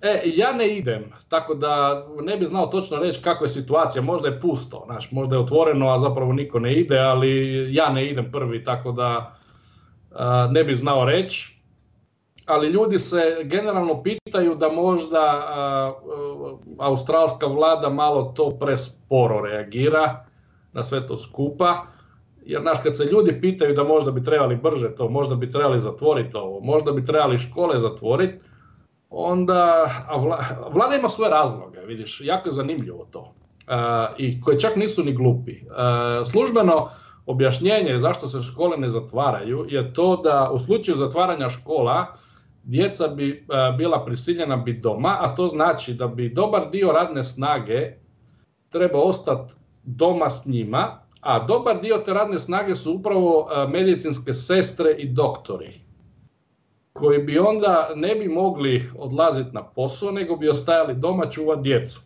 E, 0.00 0.22
ja 0.24 0.52
ne 0.52 0.76
idem, 0.76 1.04
tako 1.28 1.54
da 1.54 2.06
ne 2.22 2.36
bi 2.36 2.46
znao 2.46 2.66
točno 2.66 2.96
reći 2.96 3.22
kakva 3.22 3.44
je 3.44 3.50
situacija, 3.50 4.02
možda 4.02 4.28
je 4.28 4.40
pusto, 4.40 4.82
znaš, 4.86 5.10
možda 5.10 5.36
je 5.36 5.42
otvoreno, 5.42 5.88
a 5.88 5.98
zapravo 5.98 6.32
niko 6.32 6.60
ne 6.60 6.74
ide, 6.74 6.98
ali 6.98 7.74
ja 7.74 7.92
ne 7.92 8.06
idem 8.06 8.32
prvi, 8.32 8.64
tako 8.64 8.92
da 8.92 9.36
ne 10.50 10.64
bi 10.64 10.74
znao 10.74 11.04
reći. 11.04 11.62
Ali 12.46 12.68
ljudi 12.68 12.98
se 12.98 13.36
generalno 13.44 14.02
pitaju 14.02 14.54
da 14.54 14.68
možda 14.68 15.42
australska 16.78 17.46
vlada 17.46 17.88
malo 17.88 18.32
to 18.36 18.50
presporo 18.50 19.40
reagira 19.40 20.24
na 20.72 20.84
sve 20.84 21.06
to 21.06 21.16
skupa. 21.16 21.82
Jer 22.44 22.62
znaš, 22.62 22.78
kad 22.82 22.96
se 22.96 23.04
ljudi 23.04 23.40
pitaju 23.40 23.74
da 23.74 23.84
možda 23.84 24.10
bi 24.10 24.24
trebali 24.24 24.56
brže 24.56 24.94
to, 24.94 25.08
možda 25.08 25.34
bi 25.34 25.50
trebali 25.50 25.80
zatvoriti 25.80 26.36
ovo, 26.36 26.60
možda 26.60 26.92
bi 26.92 27.06
trebali 27.06 27.38
škole 27.38 27.78
zatvoriti, 27.78 28.38
onda, 29.10 29.90
vlada 30.70 30.96
ima 30.96 31.08
svoje 31.08 31.30
razloge, 31.30 31.80
vidiš, 31.80 32.20
jako 32.20 32.48
je 32.48 32.52
zanimljivo 32.52 33.06
to. 33.10 33.34
I 34.18 34.40
koje 34.40 34.58
čak 34.58 34.76
nisu 34.76 35.04
ni 35.04 35.12
glupi. 35.12 35.60
službeno, 36.30 36.88
objašnjenje 37.26 37.98
zašto 37.98 38.28
se 38.28 38.40
škole 38.40 38.76
ne 38.76 38.88
zatvaraju 38.88 39.66
je 39.68 39.94
to 39.94 40.16
da 40.16 40.50
u 40.52 40.58
slučaju 40.58 40.96
zatvaranja 40.96 41.48
škola 41.48 42.06
djeca 42.64 43.08
bi 43.08 43.30
e, 43.30 43.72
bila 43.76 44.04
prisiljena 44.04 44.56
biti 44.56 44.80
doma, 44.80 45.16
a 45.20 45.34
to 45.34 45.46
znači 45.46 45.94
da 45.94 46.06
bi 46.06 46.28
dobar 46.28 46.70
dio 46.70 46.92
radne 46.92 47.22
snage 47.22 47.92
trebao 48.70 49.02
ostati 49.02 49.52
doma 49.82 50.30
s 50.30 50.46
njima, 50.46 50.98
a 51.20 51.46
dobar 51.46 51.80
dio 51.80 51.98
te 51.98 52.12
radne 52.12 52.38
snage 52.38 52.76
su 52.76 52.92
upravo 52.92 53.48
e, 53.50 53.66
medicinske 53.68 54.34
sestre 54.34 54.90
i 54.98 55.08
doktori 55.08 55.80
koji 56.92 57.18
bi 57.18 57.38
onda 57.38 57.90
ne 57.94 58.14
bi 58.14 58.28
mogli 58.28 58.90
odlaziti 58.98 59.50
na 59.52 59.62
posao, 59.62 60.10
nego 60.10 60.36
bi 60.36 60.48
ostajali 60.48 60.94
doma 60.94 61.30
čuvati 61.30 61.62
djecu. 61.62 62.00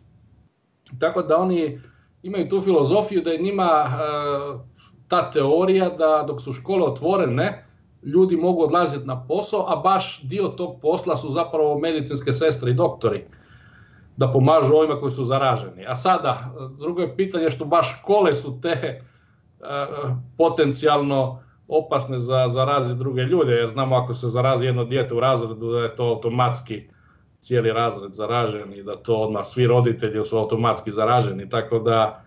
Tako 0.99 1.21
da 1.21 1.37
oni 1.37 1.79
imaju 2.23 2.49
tu 2.49 2.61
filozofiju 2.61 3.21
da 3.21 3.31
je 3.31 3.41
njima 3.41 3.63
e, 3.63 3.97
ta 5.07 5.31
teorija 5.31 5.89
da 5.89 6.23
dok 6.27 6.41
su 6.41 6.53
škole 6.53 6.83
otvorene, 6.83 7.65
ljudi 8.03 8.37
mogu 8.37 8.63
odlaziti 8.63 9.07
na 9.07 9.23
posao, 9.27 9.65
a 9.67 9.75
baš 9.75 10.21
dio 10.23 10.47
tog 10.47 10.81
posla 10.81 11.15
su 11.17 11.29
zapravo 11.29 11.79
medicinske 11.79 12.33
sestre 12.33 12.71
i 12.71 12.73
doktori 12.73 13.25
da 14.17 14.31
pomažu 14.31 14.73
ovima 14.73 14.99
koji 14.99 15.11
su 15.11 15.25
zaraženi. 15.25 15.85
A 15.87 15.95
sada, 15.95 16.51
drugo 16.79 17.01
je 17.01 17.15
pitanje 17.15 17.49
što 17.49 17.65
baš 17.65 17.99
škole 17.99 18.35
su 18.35 18.61
te 18.61 18.69
e, 18.69 19.01
potencijalno 20.37 21.39
opasne 21.67 22.19
za 22.19 22.49
zaraziti 22.49 22.99
druge 22.99 23.21
ljude, 23.21 23.51
jer 23.51 23.69
znamo 23.69 23.95
ako 23.95 24.13
se 24.13 24.27
zarazi 24.27 24.65
jedno 24.65 24.85
dijete 24.85 25.13
u 25.13 25.19
razredu 25.19 25.71
da 25.71 25.79
je 25.79 25.95
to 25.95 26.03
automatski 26.03 26.89
cijeli 27.39 27.71
razred 27.71 28.13
zaražen 28.13 28.73
i 28.73 28.83
da 28.83 28.95
to 28.95 29.15
odmah 29.15 29.45
svi 29.45 29.67
roditelji 29.67 30.25
su 30.25 30.37
automatski 30.37 30.91
zaraženi, 30.91 31.49
tako 31.49 31.79
da 31.79 32.23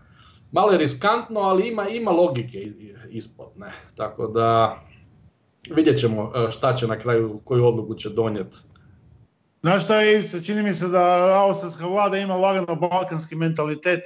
malo 0.53 0.73
je 0.73 0.79
riskantno, 0.79 1.41
ali 1.41 1.69
ima, 1.69 1.89
ima 1.89 2.11
logike 2.11 2.73
ispod. 3.11 3.49
Ne? 3.57 3.73
Tako 3.97 4.27
da 4.27 4.81
vidjet 5.71 6.01
ćemo 6.01 6.33
e, 6.35 6.51
šta 6.51 6.75
će 6.75 6.87
na 6.87 6.99
kraju, 6.99 7.41
koju 7.45 7.67
odluku 7.67 7.95
će 7.95 8.09
donijeti. 8.09 8.57
Znaš 9.63 9.85
šta 9.85 10.01
je, 10.01 10.23
čini 10.47 10.63
mi 10.63 10.73
se 10.73 10.89
da 10.89 11.35
austrijska 11.47 11.87
vlada 11.87 12.19
ima 12.19 12.35
lagano 12.35 12.77
balkanski 12.77 13.37
mentalitet 13.37 14.01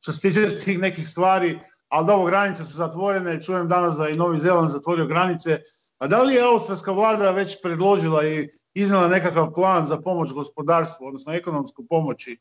što 0.00 0.12
se 0.12 0.20
tiče 0.20 0.40
tih 0.64 0.78
nekih 0.78 1.08
stvari, 1.08 1.58
ali 1.88 2.06
dobro, 2.06 2.26
granice 2.26 2.64
su 2.64 2.76
zatvorene, 2.76 3.42
čujem 3.42 3.68
danas 3.68 3.96
da 3.96 4.08
i 4.08 4.16
Novi 4.16 4.38
Zeland 4.38 4.70
zatvorio 4.70 5.06
granice, 5.06 5.60
a 5.98 6.06
da 6.06 6.22
li 6.22 6.34
je 6.34 6.42
austrijska 6.42 6.92
vlada 6.92 7.30
već 7.30 7.62
predložila 7.62 8.26
i 8.26 8.48
iznala 8.74 9.08
nekakav 9.08 9.52
plan 9.54 9.86
za 9.86 10.00
pomoć 10.00 10.32
gospodarstvu, 10.32 11.06
odnosno 11.06 11.32
ekonomsku 11.32 11.86
pomoći 11.88 12.38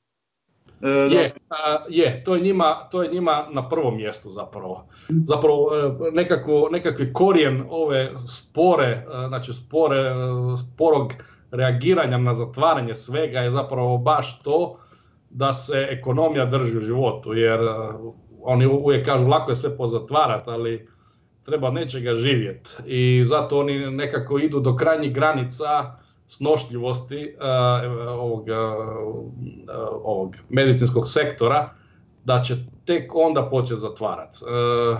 je, 1.12 1.34
je 1.90 2.24
to, 2.24 2.36
je 2.36 2.42
njima, 2.42 2.88
to 2.92 3.04
je 3.04 3.12
njima 3.12 3.48
na 3.52 3.70
prvom 3.70 3.98
mjestu 3.98 4.32
zapravo. 4.32 4.86
Zapravo 5.26 5.70
e, 5.76 6.12
nekako, 6.12 6.70
nekakvi 6.72 7.14
korijen 7.14 7.64
ove 7.70 8.12
spore, 8.28 8.88
e, 8.88 9.04
znači 9.28 9.54
spore, 9.54 10.14
sporog 10.58 11.14
reagiranja 11.52 12.18
na 12.18 12.34
zatvaranje 12.34 12.96
svega 12.96 13.40
je 13.40 13.52
zapravo 13.52 13.98
baš 13.98 14.40
to 14.40 14.78
da 15.30 15.54
se 15.54 15.88
ekonomija 15.90 16.46
drži 16.46 16.78
u 16.78 16.82
životu, 16.82 17.34
jer 17.34 17.60
oni 18.42 18.66
uvijek 18.66 19.06
kažu 19.06 19.28
lako 19.28 19.52
je 19.52 19.56
sve 19.56 19.78
pozatvarati, 19.78 20.50
ali 20.50 20.88
treba 21.46 21.72
nečega 21.72 22.16
živjeti 22.16 22.70
i 22.86 23.26
zato 23.26 23.60
oni 23.60 23.92
nekako 23.92 24.40
idu 24.40 24.60
do 24.60 24.76
krajnjih 24.76 25.14
granica 25.14 25.96
snošljivosti 26.28 27.36
uh, 27.38 28.20
ovog, 28.20 28.48
uh, 28.48 28.56
ovog 30.04 30.36
medicinskog 30.50 31.08
sektora 31.08 31.70
da 32.24 32.42
će 32.42 32.56
tek 32.86 33.16
onda 33.16 33.50
početi 33.50 33.80
zatvarati. 33.80 34.40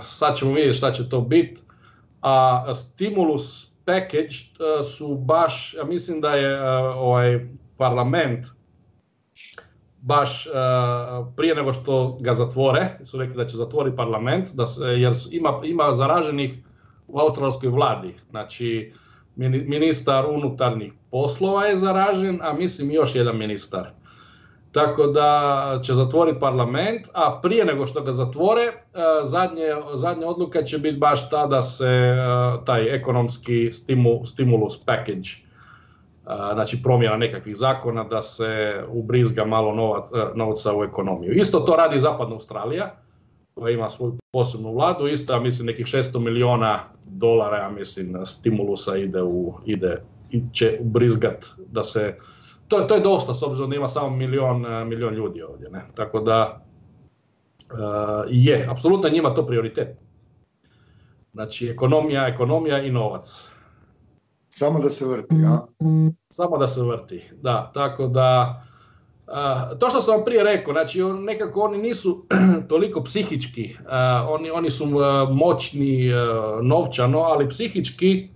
Sad 0.04 0.38
ćemo 0.38 0.54
vidjeti 0.54 0.78
šta 0.78 0.92
će 0.92 1.10
to 1.10 1.22
biti, 1.22 1.62
a 2.22 2.74
stimulus 2.74 3.72
package 3.86 4.36
su 4.84 5.16
baš, 5.16 5.74
ja 5.74 5.84
mislim 5.84 6.22
da 6.22 6.34
je 6.34 6.62
ovaj 6.96 7.48
parlament 7.78 8.46
baš 10.02 10.48
prije 11.38 11.56
nego 11.56 11.74
što 11.74 12.18
ga 12.22 12.34
zatvore, 12.34 13.00
su 13.04 13.18
rekli 13.18 13.36
da 13.36 13.48
će 13.48 13.58
zatvoriti 13.58 13.98
parlament, 13.98 14.50
da 14.54 14.68
se, 14.68 14.84
jer 14.86 15.14
ima, 15.32 15.62
ima 15.64 15.94
zaraženih 15.94 16.58
u 17.08 17.20
australskoj 17.20 17.70
vladi. 17.70 18.16
Znači, 18.30 18.94
ministar 19.36 20.26
unutarnjih 20.30 20.94
poslova 21.12 21.66
je 21.66 21.76
zaražen, 21.76 22.40
a 22.42 22.54
mislim 22.54 22.92
još 22.92 23.16
jedan 23.16 23.38
ministar. 23.38 23.92
tako 24.76 25.08
da 25.08 25.80
će 25.84 25.94
zatvoriti 25.94 26.40
parlament, 26.40 27.08
a 27.14 27.40
prije 27.42 27.66
nego 27.66 27.86
što 27.86 28.02
ga 28.02 28.12
zatvore, 28.12 28.62
e, 28.62 28.72
zadnje, 29.24 29.76
zadnja 29.94 30.28
odluka 30.28 30.64
će 30.64 30.78
biti 30.78 30.98
baš 30.98 31.30
ta 31.30 31.48
da 31.48 31.62
se 31.62 31.88
e, 31.88 32.16
taj 32.66 32.96
ekonomski 32.96 33.72
stimulus 34.26 34.86
package, 34.86 35.30
e, 35.30 35.42
znači 36.54 36.84
promjena 36.84 37.18
nekakvih 37.18 37.56
zakona, 37.56 38.04
da 38.04 38.22
se 38.22 38.84
ubrizga 38.90 39.46
malo 39.46 40.02
novca 40.36 40.76
u 40.76 40.84
ekonomiju. 40.84 41.32
Isto 41.32 41.60
to 41.60 41.76
radi 41.76 42.00
Zapadna 42.00 42.34
Australija, 42.34 42.96
koja 43.56 43.74
ima 43.74 43.90
svoju 43.90 44.18
posebnu 44.32 44.74
vladu, 44.74 45.08
isto 45.08 45.40
mislim 45.40 45.66
nekih 45.66 45.86
600 45.86 46.20
milijuna 46.20 46.84
dolara, 47.06 47.58
ja 47.58 47.70
mislim, 47.70 48.26
stimulusa 48.26 48.98
ide 48.98 49.22
u, 49.22 49.54
ide, 49.66 50.02
će 50.54 50.78
ubrizgat 50.82 51.46
da 51.72 51.84
se 51.84 52.16
to, 52.68 52.80
to 52.82 52.96
je 52.96 53.02
dosta 53.02 53.34
s 53.34 53.44
obzirom 53.44 53.70
da 53.70 53.76
ima 53.76 53.88
samo 53.88 54.10
milion, 54.10 54.66
e, 54.66 54.86
milion 54.86 55.14
ljudi 55.14 55.42
ovdje. 55.42 55.70
Ne? 55.70 55.86
Tako 55.96 56.20
da 56.20 56.66
uh, 57.72 58.26
je, 58.30 58.66
apsolutno 58.70 59.10
njima 59.10 59.34
to 59.34 59.48
prioritet. 59.48 59.98
Znači 61.34 61.68
ekonomija, 61.68 62.28
ekonomija 62.28 62.84
i 62.84 62.92
novac. 62.92 63.44
Samo 64.50 64.80
da 64.80 64.90
se 64.90 65.06
vrti, 65.06 65.36
ja? 65.36 65.68
Samo 66.30 66.58
da 66.58 66.68
se 66.68 66.82
vrti, 66.82 67.24
da. 67.42 67.72
Tako 67.74 68.08
da, 68.08 68.62
uh, 69.28 69.78
to 69.80 69.90
što 69.90 70.02
sam 70.02 70.16
vam 70.16 70.26
prije 70.26 70.44
rekao, 70.44 70.74
znači 70.74 71.04
nekako 71.04 71.62
oni 71.62 71.78
nisu 71.78 72.26
toliko 72.70 73.04
psihički, 73.04 73.76
uh, 73.80 73.90
oni, 74.30 74.52
oni 74.52 74.70
su 74.70 74.86
moćni 75.32 76.10
novčano, 76.62 77.20
ali 77.20 77.50
psihički 77.50 78.30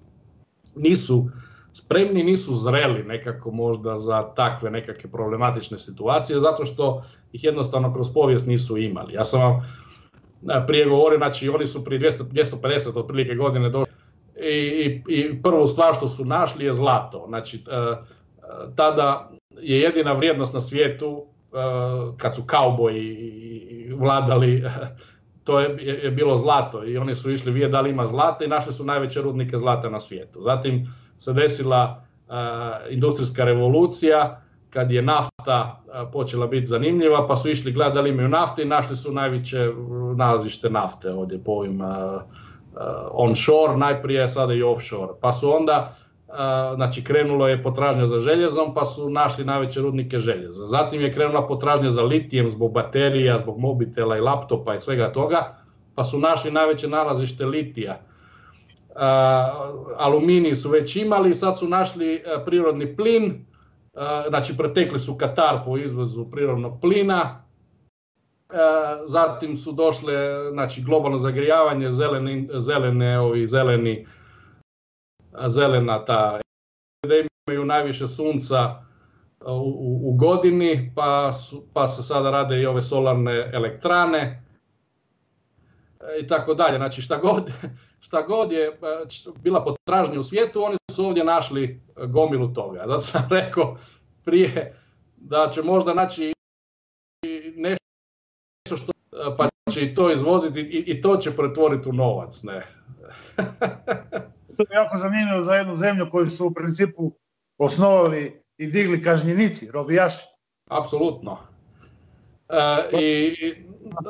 nisu 0.75 1.30
spremni, 1.73 2.23
nisu 2.23 2.56
zreli 2.56 3.04
nekako 3.04 3.52
možda 3.52 3.99
za 3.99 4.23
takve 4.36 4.71
nekakve 4.71 5.12
problematične 5.12 5.78
situacije, 5.78 6.39
zato 6.39 6.65
što 6.65 7.04
ih 7.34 7.43
jednostavno 7.43 7.93
kroz 7.93 8.13
povijest 8.13 8.47
nisu 8.47 8.78
imali. 8.78 9.13
Ja 9.13 9.25
sam 9.25 9.41
vam 9.41 9.62
prije 10.67 10.86
govorio, 10.86 11.17
znači 11.17 11.49
oni 11.49 11.67
su 11.67 11.86
prije 11.86 11.99
200, 11.99 12.23
250 12.23 12.99
otprilike 12.99 13.36
godine 13.36 13.69
došli 13.69 13.93
i, 14.41 15.02
i, 15.08 15.41
prvu 15.41 15.67
stvar 15.67 15.95
što 15.95 16.08
su 16.08 16.25
našli 16.25 16.65
je 16.65 16.73
zlato. 16.73 17.25
Znači, 17.28 17.58
e, 17.58 17.95
tada 18.75 19.32
je 19.62 19.80
jedina 19.80 20.13
vrijednost 20.13 20.54
na 20.54 20.62
svijetu 20.62 21.26
e, 21.26 21.56
kad 22.17 22.36
su 22.36 22.43
kauboji 22.45 23.93
vladali 23.98 24.63
to 25.50 25.60
je, 25.60 25.78
je, 26.04 26.12
bilo 26.12 26.38
zlato 26.38 26.86
i 26.86 26.98
oni 26.98 27.15
su 27.15 27.32
išli 27.32 27.52
vidjeti 27.52 27.72
da 27.72 27.82
li 27.82 27.89
ima 27.89 28.08
zlata 28.08 28.45
i 28.45 28.48
našli 28.48 28.74
su 28.74 28.86
najveće 28.86 29.22
rudnike 29.22 29.58
zlata 29.58 29.89
na 29.89 30.00
svijetu. 30.00 30.41
Zatim 30.41 30.93
se 31.17 31.34
desila 31.34 32.04
industrijska 32.89 33.43
revolucija, 33.43 34.41
kad 34.69 34.91
je 34.91 35.02
nafta 35.02 35.82
počela 36.13 36.48
biti 36.48 36.65
zanimljiva, 36.65 37.28
pa 37.28 37.36
su 37.36 37.50
išli 37.50 37.72
gledati 37.72 37.95
da 37.95 38.02
li 38.02 38.10
imaju 38.10 38.30
nafte 38.30 38.62
i 38.62 38.65
našli 38.65 38.95
su 38.95 39.12
najveće 39.12 39.69
nalazište 40.15 40.69
nafte 40.69 41.12
ovdje 41.12 41.43
po 41.43 41.52
ovim 41.52 41.82
onshore, 43.12 43.78
najprije 43.78 44.30
sada 44.30 44.54
i 44.54 44.63
offshore. 44.63 45.13
Pa 45.22 45.34
su 45.34 45.52
onda, 45.56 45.95
znači 46.75 47.03
krenulo 47.03 47.47
je 47.47 47.63
potražnja 47.63 48.05
za 48.05 48.19
željezom, 48.19 48.73
pa 48.73 48.85
su 48.85 49.09
našli 49.09 49.45
najveće 49.45 49.81
rudnike 49.81 50.17
željeza. 50.17 50.65
Zatim 50.65 51.01
je 51.01 51.11
krenula 51.13 51.47
potražnja 51.47 51.89
za 51.89 52.03
litijem 52.03 52.49
zbog 52.49 52.71
baterija, 52.73 53.39
zbog 53.39 53.59
mobitela 53.59 54.17
i 54.17 54.21
laptopa 54.21 54.75
i 54.75 54.79
svega 54.79 55.11
toga, 55.13 55.57
pa 55.95 56.03
su 56.03 56.19
našli 56.19 56.51
najveće 56.51 56.87
nalazište 56.87 57.45
litija. 57.45 58.01
Aluminij 59.97 60.55
su 60.55 60.69
već 60.69 60.95
imali, 60.95 61.35
sad 61.35 61.59
su 61.59 61.67
našli 61.67 62.23
prirodni 62.45 62.95
plin, 62.95 63.45
znači 64.29 64.57
pretekli 64.57 64.99
su 64.99 65.17
Katar 65.17 65.59
po 65.65 65.77
izvozu 65.77 66.25
prirodnog 66.31 66.81
plina, 66.81 67.43
zatim 69.05 69.57
su 69.57 69.71
došle 69.71 70.13
znači 70.51 70.81
globalno 70.81 71.17
zagrijavanje, 71.17 71.91
zelene, 71.91 72.47
zelene 72.53 73.19
ovi 73.19 73.47
zeleni 73.47 74.05
zelena 75.47 76.06
ta 76.06 76.39
da 77.08 77.15
imaju 77.47 77.65
najviše 77.65 78.08
sunca 78.08 78.84
u, 79.45 79.99
u 80.04 80.13
godini, 80.13 80.91
pa, 80.95 81.32
pa 81.73 81.88
se 81.88 82.04
sada 82.04 82.32
rade 82.32 82.62
i 82.62 82.65
ove 82.65 82.82
solarne 82.82 83.52
elektrane 83.54 84.43
i 86.21 86.28
tako 86.28 86.54
dalje. 86.54 86.78
Znači 86.78 87.02
šta 87.02 87.17
god, 87.17 87.52
šta 88.06 88.21
god 88.21 88.52
je 88.52 88.67
e, 88.67 88.71
bila 89.39 89.63
potražnja 89.63 90.19
u 90.19 90.23
svijetu, 90.23 90.63
oni 90.63 90.78
su 90.91 91.06
ovdje 91.06 91.23
našli 91.23 91.63
e, 91.63 92.08
gomilu 92.08 92.54
toga. 92.54 92.84
Zato 92.88 92.99
sam 92.99 93.28
rekao 93.39 93.78
prije 94.25 94.75
da 95.17 95.49
će 95.54 95.62
možda 95.63 95.93
naći 95.93 96.34
nešto 97.56 98.78
što 98.78 98.91
e, 98.91 99.36
pa 99.38 99.47
će 99.71 99.82
i 99.82 99.95
to 99.95 100.12
izvoziti 100.12 100.60
i, 100.60 100.84
i 100.91 101.02
to 101.02 101.17
će 101.17 101.36
pretvoriti 101.36 101.89
u 101.89 101.93
novac. 101.93 102.43
Ne. 102.43 102.65
to 104.60 104.74
je 104.74 104.76
jako 104.76 104.98
zanimljivo 104.98 105.43
za 105.43 105.54
jednu 105.56 105.76
zemlju 105.76 106.10
koju 106.12 106.26
su 106.26 106.48
u 106.48 106.54
principu 106.54 107.12
osnovali 107.58 108.41
i 108.58 108.67
digli 108.67 109.02
kažnjenici, 109.02 109.72
robijaši. 109.72 110.26
Apsolutno. 110.69 111.38
E, 112.50 112.89
I 113.00 113.36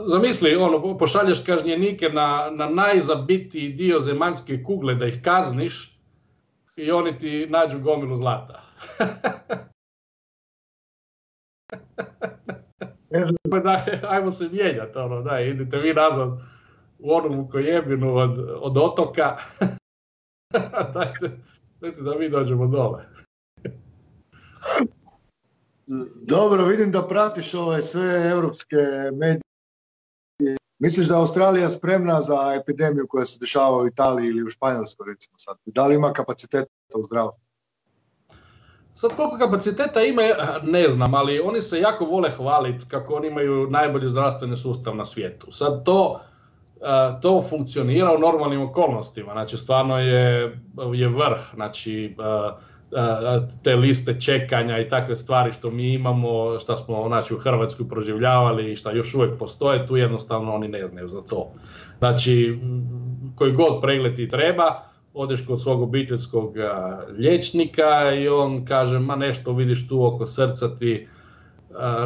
zamisli, 0.07 0.55
ono, 0.55 0.97
pošalješ 0.97 1.43
kažnjenike 1.45 2.09
na, 2.09 2.49
na 2.51 2.69
najzabitiji 2.69 3.69
dio 3.69 3.99
zemaljske 3.99 4.63
kugle 4.63 4.95
da 4.95 5.05
ih 5.07 5.21
kazniš 5.23 5.99
i 6.77 6.91
oni 6.91 7.19
ti 7.19 7.47
nađu 7.49 7.79
gomilu 7.79 8.17
zlata. 8.17 8.61
da, 13.63 13.85
ajmo 14.09 14.31
se 14.31 14.49
mijenjati, 14.51 14.97
ono, 14.97 15.21
da, 15.21 15.39
idite 15.39 15.77
vi 15.77 15.93
nazad 15.93 16.29
u 16.99 17.13
onu 17.13 17.49
kojebinu 17.51 18.15
od, 18.15 18.39
od 18.61 18.77
otoka, 18.77 19.37
dajte, 20.93 21.39
dajte 21.81 22.01
da 22.01 22.15
mi 22.15 22.29
dođemo 22.29 22.67
dole. 22.67 23.05
Dobro, 26.21 26.65
vidim 26.65 26.91
da 26.91 27.07
pratiš 27.07 27.53
ove 27.53 27.81
sve 27.81 28.29
europske 28.31 28.75
medije. 29.13 29.41
Misliš 30.79 31.07
da 31.07 31.15
je 31.15 31.19
Australija 31.19 31.69
spremna 31.69 32.21
za 32.21 32.53
epidemiju 32.61 33.05
koja 33.09 33.25
se 33.25 33.39
dešava 33.41 33.77
u 33.77 33.87
Italiji 33.87 34.27
ili 34.27 34.43
u 34.43 34.49
Španjolskoj 34.49 35.05
recimo 35.13 35.37
sad? 35.37 35.57
Da 35.65 35.87
li 35.87 35.95
ima 35.95 36.13
kapaciteta 36.13 36.97
u 36.97 37.03
zdravstvu? 37.03 37.43
Sad 38.95 39.15
koliko 39.15 39.37
kapaciteta 39.37 40.01
ima, 40.01 40.21
ne 40.63 40.89
znam, 40.89 41.13
ali 41.13 41.39
oni 41.39 41.61
se 41.61 41.79
jako 41.79 42.05
vole 42.05 42.29
hvaliti 42.29 42.85
kako 42.87 43.13
oni 43.13 43.27
imaju 43.27 43.67
najbolji 43.69 44.09
zdravstveni 44.09 44.57
sustav 44.57 44.95
na 44.95 45.05
svijetu. 45.05 45.51
Sad 45.51 45.85
to, 45.85 46.21
to 47.21 47.41
funkcionira 47.49 48.13
u 48.15 48.19
normalnim 48.19 48.61
okolnostima, 48.61 49.31
znači 49.31 49.57
stvarno 49.57 49.99
je, 49.99 50.57
je 50.93 51.07
vrh, 51.07 51.39
znači 51.53 52.05
e, 52.05 53.01
te 53.63 53.75
liste 53.75 54.21
čekanja 54.21 54.79
i 54.79 54.89
takve 54.89 55.15
stvari 55.15 55.51
što 55.51 55.71
mi 55.71 55.93
imamo, 55.93 56.59
što 56.59 56.77
smo 56.77 57.07
znači, 57.07 57.33
u 57.33 57.39
Hrvatskoj 57.39 57.89
proživljavali 57.89 58.71
i 58.71 58.75
što 58.75 58.91
još 58.91 59.15
uvijek 59.15 59.39
postoje, 59.39 59.87
tu 59.87 59.97
jednostavno 59.97 60.53
oni 60.53 60.67
ne 60.67 60.87
znaju 60.87 61.07
za 61.07 61.21
to. 61.21 61.51
Znači, 61.99 62.59
koji 63.35 63.51
god 63.51 63.81
pregled 63.81 64.15
ti 64.15 64.27
treba, 64.27 64.83
odeš 65.13 65.45
kod 65.45 65.61
svog 65.61 65.81
obiteljskog 65.81 66.55
liječnika 67.17 68.13
i 68.13 68.27
on 68.27 68.65
kaže, 68.65 68.99
ma 68.99 69.15
nešto 69.15 69.53
vidiš 69.53 69.87
tu 69.87 70.05
oko 70.05 70.25
srca 70.25 70.77
ti, 70.77 71.07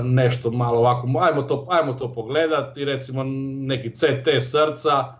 nešto 0.04 0.52
malo 0.52 0.80
ovako, 0.80 1.08
ajmo 1.21 1.41
to, 1.41 1.67
ajmo 1.69 1.93
to 1.93 2.13
pogledati, 2.13 2.86
recimo 2.86 3.23
neki 3.67 3.89
CT 3.89 4.30
srca, 4.41 5.13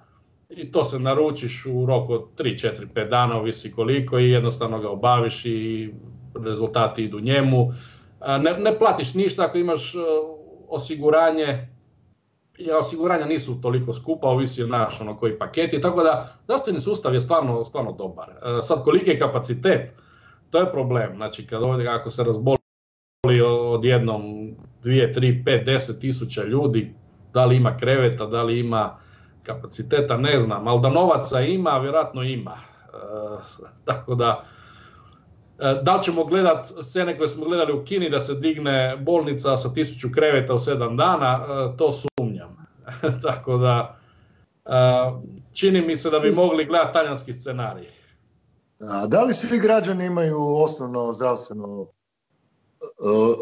i 0.49 0.71
to 0.71 0.84
se 0.84 0.99
naručiš 0.99 1.65
u 1.65 1.86
roku 1.86 2.13
od 2.13 2.25
3, 2.38 2.67
4, 2.67 2.88
5 2.93 3.10
dana, 3.10 3.38
ovisi 3.38 3.71
koliko 3.71 4.19
i 4.19 4.29
jednostavno 4.29 4.79
ga 4.79 4.89
obaviš 4.89 5.45
i 5.45 5.89
rezultati 6.45 7.03
idu 7.03 7.19
njemu. 7.19 7.73
Ne, 8.39 8.58
ne 8.60 8.79
platiš 8.79 9.13
ništa 9.13 9.45
ako 9.45 9.58
imaš 9.58 9.95
e, 9.95 9.97
osiguranje, 10.67 11.67
i 12.58 12.71
osiguranja 12.71 13.25
nisu 13.25 13.62
toliko 13.62 13.93
skupa, 13.93 14.27
ovisi 14.27 14.63
od 14.63 14.69
naš 14.69 15.01
ono 15.01 15.17
koji 15.17 15.39
paketi, 15.39 15.82
tako 15.82 16.03
da 16.03 16.38
zdravstveni 16.43 16.79
sustav 16.79 17.13
je 17.13 17.19
stvarno, 17.19 17.65
stvarno 17.65 17.91
dobar. 17.91 18.29
E, 18.29 18.62
sad 18.62 18.84
koliki 18.84 19.10
je 19.10 19.19
kapacitet, 19.19 19.93
to 20.49 20.60
je 20.60 20.71
problem, 20.71 21.15
znači 21.15 21.47
kad 21.47 21.63
ovdje 21.63 21.88
ako 21.88 22.10
se 22.10 22.23
razboli 22.23 22.62
odjednom 23.74 24.22
2, 24.84 25.14
3, 25.14 25.44
5, 25.44 25.66
10 25.66 26.00
tisuća 26.00 26.44
ljudi, 26.44 26.94
da 27.34 27.46
li 27.46 27.56
ima 27.56 27.78
kreveta, 27.78 28.26
da 28.26 28.44
li 28.44 28.60
ima 28.60 28.98
kapaciteta 29.44 30.18
ne 30.18 30.40
znam, 30.40 30.68
ali 30.68 30.82
da 30.82 30.90
novaca 30.90 31.42
ima, 31.42 31.78
vjerojatno 31.78 32.24
ima. 32.24 32.58
E, 32.94 32.98
tako 33.86 34.16
da, 34.16 34.44
e, 35.60 35.80
da 35.82 35.96
li 35.96 36.04
ćemo 36.04 36.26
gledat 36.26 36.66
scene 36.82 37.18
koje 37.18 37.30
smo 37.30 37.46
gledali 37.46 37.74
u 37.74 37.84
Kini 37.84 38.10
da 38.10 38.20
se 38.20 38.34
digne 38.36 38.98
bolnica 38.98 39.58
sa 39.58 39.74
tisuću 39.74 40.08
kreveta 40.14 40.54
u 40.54 40.60
sedam 40.60 40.98
dana, 40.98 41.40
e, 41.44 41.78
to 41.78 41.92
sumnjam. 41.92 42.68
tako 43.24 43.58
da, 43.58 44.00
čini 45.54 45.82
mi 45.82 45.98
se 45.98 46.10
da 46.10 46.20
bi 46.20 46.32
mogli 46.32 46.66
gledati 46.66 46.94
talijanski 46.94 47.34
scenarij. 47.34 47.88
A 48.80 49.08
da 49.08 49.24
li 49.24 49.34
svi 49.34 49.60
građani 49.60 50.06
imaju 50.06 50.38
osnovno 50.64 51.14
zdravstveno 51.14 51.88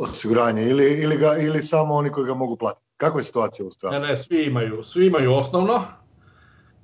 osiguranje 0.03 0.63
ili, 0.63 1.01
ili, 1.03 1.17
ga, 1.17 1.31
ili 1.41 1.61
samo 1.61 1.93
oni 1.93 2.09
koji 2.09 2.25
ga 2.25 2.33
mogu 2.33 2.55
platiti? 2.55 2.85
Kakva 2.97 3.19
je 3.19 3.23
situacija 3.23 3.65
u 3.65 3.67
Australiji? 3.67 4.01
Ne, 4.01 4.07
ne, 4.07 4.17
svi 4.17 4.43
imaju, 4.43 4.83
svi 4.83 5.07
imaju 5.07 5.33
osnovno 5.33 5.83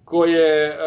koje 0.06 0.78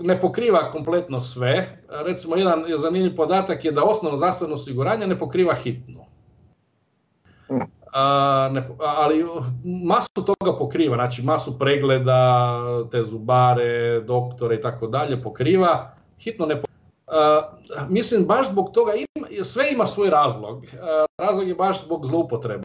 ne 0.00 0.20
pokriva 0.20 0.70
kompletno 0.70 1.20
sve. 1.20 1.82
Recimo, 1.88 2.36
jedan 2.36 2.64
zanimljiv 2.76 3.16
podatak 3.16 3.64
je 3.64 3.72
da 3.72 3.84
osnovno 3.84 4.16
zdravstveno 4.16 4.54
osiguranje 4.54 5.06
ne 5.06 5.18
pokriva 5.18 5.54
hitnu. 5.54 6.04
Mm. 7.50 7.66
ali 8.78 9.24
masu 9.64 10.24
toga 10.26 10.58
pokriva, 10.58 10.96
znači 10.96 11.22
masu 11.22 11.58
pregleda, 11.58 12.62
te 12.90 13.04
zubare, 13.04 14.00
doktore 14.00 14.54
i 14.54 14.60
tako 14.60 14.86
dalje 14.86 15.22
pokriva, 15.22 15.92
hitno 16.18 16.46
ne 16.46 16.54
pokriva. 16.54 17.58
mislim 17.88 18.24
baš 18.24 18.50
zbog 18.50 18.70
toga, 18.74 18.92
sve 19.42 19.72
ima 19.72 19.86
svoj 19.86 20.10
razlog. 20.10 20.64
razlog 21.18 21.48
je 21.48 21.54
baš 21.54 21.84
zbog 21.84 22.06
zloupotreba. 22.06 22.62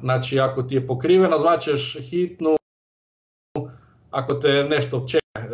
Znači 0.00 0.40
ako 0.40 0.62
ti 0.62 0.74
je 0.74 0.86
pokriveno, 0.86 1.38
zvaćeš 1.38 1.96
hitnu, 2.00 2.56
ako 4.10 4.34
te 4.34 4.64
nešto 4.64 5.06
čeka, 5.08 5.48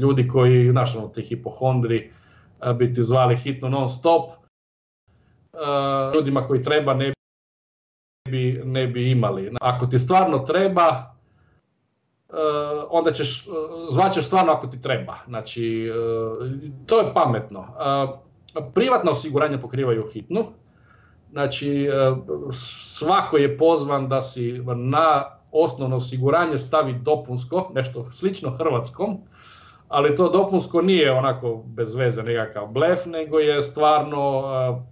ljudi 0.00 0.28
koji, 0.28 0.70
znaš, 0.70 0.96
ono, 0.96 1.08
ti 1.08 1.22
hipohondri, 1.22 2.12
bi 2.74 2.94
ti 2.94 3.04
zvali 3.04 3.36
hitno 3.36 3.68
non 3.68 3.88
stop, 3.88 4.30
ljudima 6.14 6.46
koji 6.46 6.62
treba 6.62 6.94
ne 6.94 7.12
bi, 8.30 8.62
ne 8.64 8.86
bi 8.86 9.10
imali. 9.10 9.52
Ako 9.60 9.86
ti 9.86 9.98
stvarno 9.98 10.38
treba, 10.38 11.14
onda 12.90 13.12
ćeš, 13.12 13.46
zvaćeš 13.90 14.26
stvarno 14.26 14.52
ako 14.52 14.66
ti 14.66 14.82
treba. 14.82 15.18
Znači, 15.26 15.90
to 16.86 16.98
je 17.00 17.14
pametno. 17.14 17.66
Privatna 18.74 19.10
osiguranja 19.10 19.58
pokrivaju 19.58 20.08
hitnu, 20.12 20.44
znači 21.30 21.88
svako 22.86 23.36
je 23.36 23.58
pozvan 23.58 24.08
da 24.08 24.22
si 24.22 24.62
na 24.76 25.24
osnovno 25.52 25.96
osiguranje 25.96 26.58
stavi 26.58 26.94
dopunsko, 27.02 27.70
nešto 27.74 28.12
slično 28.12 28.50
hrvatskom, 28.50 29.18
ali 29.88 30.16
to 30.16 30.28
dopunsko 30.28 30.82
nije 30.82 31.12
onako 31.12 31.62
bez 31.66 31.94
veze 31.94 32.22
nekakav 32.22 32.66
blef, 32.66 33.06
nego 33.06 33.38
je 33.38 33.62
stvarno 33.62 34.42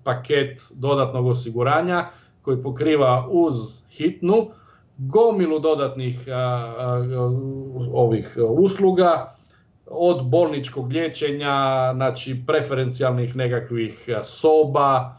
paket 0.04 0.62
dodatnog 0.70 1.26
osiguranja 1.26 2.06
koji 2.42 2.62
pokriva 2.62 3.26
uz 3.30 3.54
hitnu 3.90 4.48
gomilu 4.98 5.58
dodatnih 5.58 6.28
ovih 7.92 8.36
usluga, 8.48 9.35
od 9.86 10.26
bolničkog 10.26 10.92
liječenja, 10.92 11.92
znači 11.94 12.42
preferencijalnih 12.46 13.36
nekakvih 13.36 14.08
soba, 14.24 15.18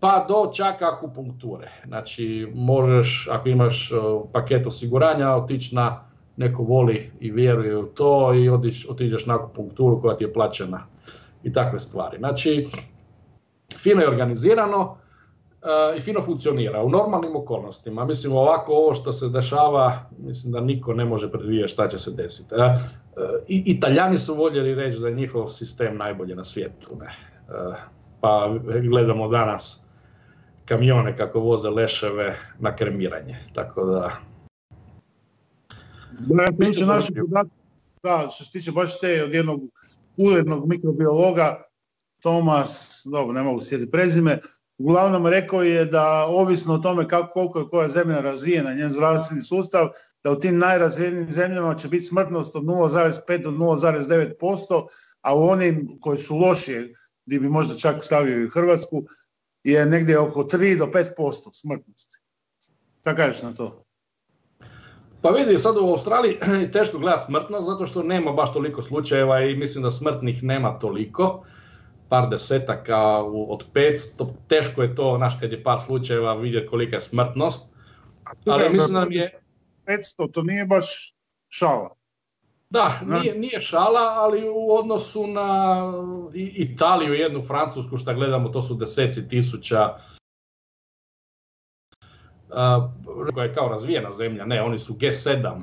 pa 0.00 0.26
do 0.28 0.52
čak 0.52 0.82
akupunkture. 0.82 1.70
Znači 1.86 2.52
možeš, 2.54 3.28
ako 3.32 3.48
imaš 3.48 3.90
paket 4.32 4.66
osiguranja, 4.66 5.34
otići 5.34 5.74
na 5.74 6.08
neko 6.36 6.62
voli 6.62 7.10
i 7.20 7.30
vjeruje 7.30 7.76
u 7.76 7.86
to 7.86 8.34
i 8.34 8.48
otiđeš 8.88 9.26
na 9.26 9.34
akupunkturu 9.34 10.00
koja 10.00 10.16
ti 10.16 10.24
je 10.24 10.32
plaćena 10.32 10.86
i 11.42 11.52
takve 11.52 11.78
stvari. 11.78 12.18
Znači, 12.18 12.68
fino 13.78 14.00
je 14.00 14.08
organizirano 14.08 14.80
uh, 14.82 15.96
i 15.96 16.00
fino 16.00 16.20
funkcionira 16.20 16.82
u 16.82 16.90
normalnim 16.90 17.36
okolnostima. 17.36 18.04
Mislim, 18.04 18.32
ovako 18.32 18.72
ovo 18.72 18.94
što 18.94 19.12
se 19.12 19.28
dešava, 19.28 19.92
mislim 20.18 20.52
da 20.52 20.60
niko 20.60 20.94
ne 20.94 21.04
može 21.04 21.32
predvidjeti 21.32 21.72
šta 21.72 21.88
će 21.88 21.98
se 21.98 22.10
desiti. 22.10 22.54
I, 23.48 23.62
Italijani 23.66 24.18
su 24.18 24.34
voljeli 24.34 24.74
reći 24.74 24.98
da 24.98 25.08
je 25.08 25.14
njihov 25.14 25.48
sistem 25.48 25.96
najbolji 25.96 26.34
na 26.34 26.44
svijetu. 26.44 26.96
Ne? 27.00 27.14
pa 28.20 28.58
gledamo 28.90 29.28
danas 29.28 29.80
kamione 30.64 31.16
kako 31.16 31.40
voze 31.40 31.68
leševe 31.68 32.36
na 32.58 32.76
kremiranje. 32.76 33.36
Tako 33.54 33.84
da... 33.84 34.12
Da, 38.02 38.28
što 38.34 38.44
se 38.44 38.52
tiče 38.52 38.72
baš 38.72 39.00
te 39.00 39.24
od 39.24 39.34
jednog 39.34 39.60
urednog 40.16 40.68
mikrobiologa, 40.68 41.62
Tomas, 42.22 43.02
dobro, 43.12 43.32
ne 43.32 43.42
mogu 43.42 43.60
sjetiti 43.60 43.90
prezime, 43.90 44.38
uglavnom 44.78 45.26
rekao 45.26 45.62
je 45.62 45.84
da 45.84 46.26
ovisno 46.28 46.74
o 46.74 46.78
tome 46.78 47.08
kako, 47.08 47.32
koliko 47.32 47.58
je 47.58 47.68
koja 47.68 47.88
zemlja 47.88 48.20
razvijena, 48.20 48.74
njen 48.74 48.90
zdravstveni 48.90 49.42
sustav, 49.42 49.88
da 50.24 50.30
u 50.30 50.38
tim 50.38 50.58
najrazvijenijim 50.58 51.32
zemljama 51.32 51.74
će 51.74 51.88
biti 51.88 52.04
smrtnost 52.04 52.56
od 52.56 52.64
0,5 52.64 53.42
do 53.42 53.50
0,9%, 53.50 54.86
a 55.20 55.34
u 55.34 55.48
onim 55.48 55.88
koji 56.00 56.18
su 56.18 56.36
lošije, 56.36 56.94
gdje 57.26 57.40
bi 57.40 57.48
možda 57.48 57.74
čak 57.74 58.04
stavio 58.04 58.44
i 58.44 58.48
Hrvatsku, 58.48 59.04
je 59.64 59.86
negdje 59.86 60.18
oko 60.18 60.42
3 60.42 60.78
do 60.78 60.86
5% 60.86 61.48
smrtnosti. 61.52 62.18
Šta 63.00 63.14
kažeš 63.14 63.42
na 63.42 63.52
to? 63.52 63.84
Pa 65.22 65.30
vidi, 65.30 65.58
sad 65.58 65.76
u 65.76 65.80
Australiji 65.80 66.38
teško 66.72 66.98
gledati 66.98 67.24
smrtnost, 67.26 67.66
zato 67.66 67.86
što 67.86 68.02
nema 68.02 68.32
baš 68.32 68.52
toliko 68.52 68.82
slučajeva 68.82 69.40
i 69.40 69.56
mislim 69.56 69.82
da 69.82 69.90
smrtnih 69.90 70.42
nema 70.42 70.78
toliko. 70.78 71.44
Par 72.08 72.28
desetaka 72.30 73.22
od 73.48 73.64
500, 73.74 74.26
teško 74.48 74.82
je 74.82 74.94
to, 74.94 75.14
znaš, 75.16 75.34
kad 75.40 75.52
je 75.52 75.62
par 75.62 75.80
slučajeva 75.86 76.34
vidjeti 76.34 76.66
kolika 76.66 76.96
je 76.96 77.00
smrtnost. 77.00 77.68
Ali 78.46 78.70
mislim 78.70 78.94
da 78.94 79.00
nam 79.00 79.12
je... 79.12 79.40
500, 79.86 80.32
to 80.32 80.42
nije 80.42 80.66
baš 80.66 81.14
šala. 81.48 81.98
Da, 82.70 83.00
nije, 83.06 83.38
nije 83.38 83.60
šala, 83.60 84.00
ali 84.16 84.48
u 84.48 84.74
odnosu 84.74 85.26
na 85.26 85.80
Italiju, 86.34 87.14
jednu 87.14 87.42
Francusku 87.42 87.98
što 87.98 88.14
gledamo, 88.14 88.48
to 88.48 88.62
su 88.62 88.74
deseci 88.74 89.28
tisuća 89.28 89.96
uh, 92.48 93.34
koja 93.34 93.44
je 93.44 93.54
kao 93.54 93.68
razvijena 93.68 94.12
zemlja, 94.12 94.44
ne, 94.44 94.62
oni 94.62 94.78
su 94.78 94.94
G7, 94.94 95.62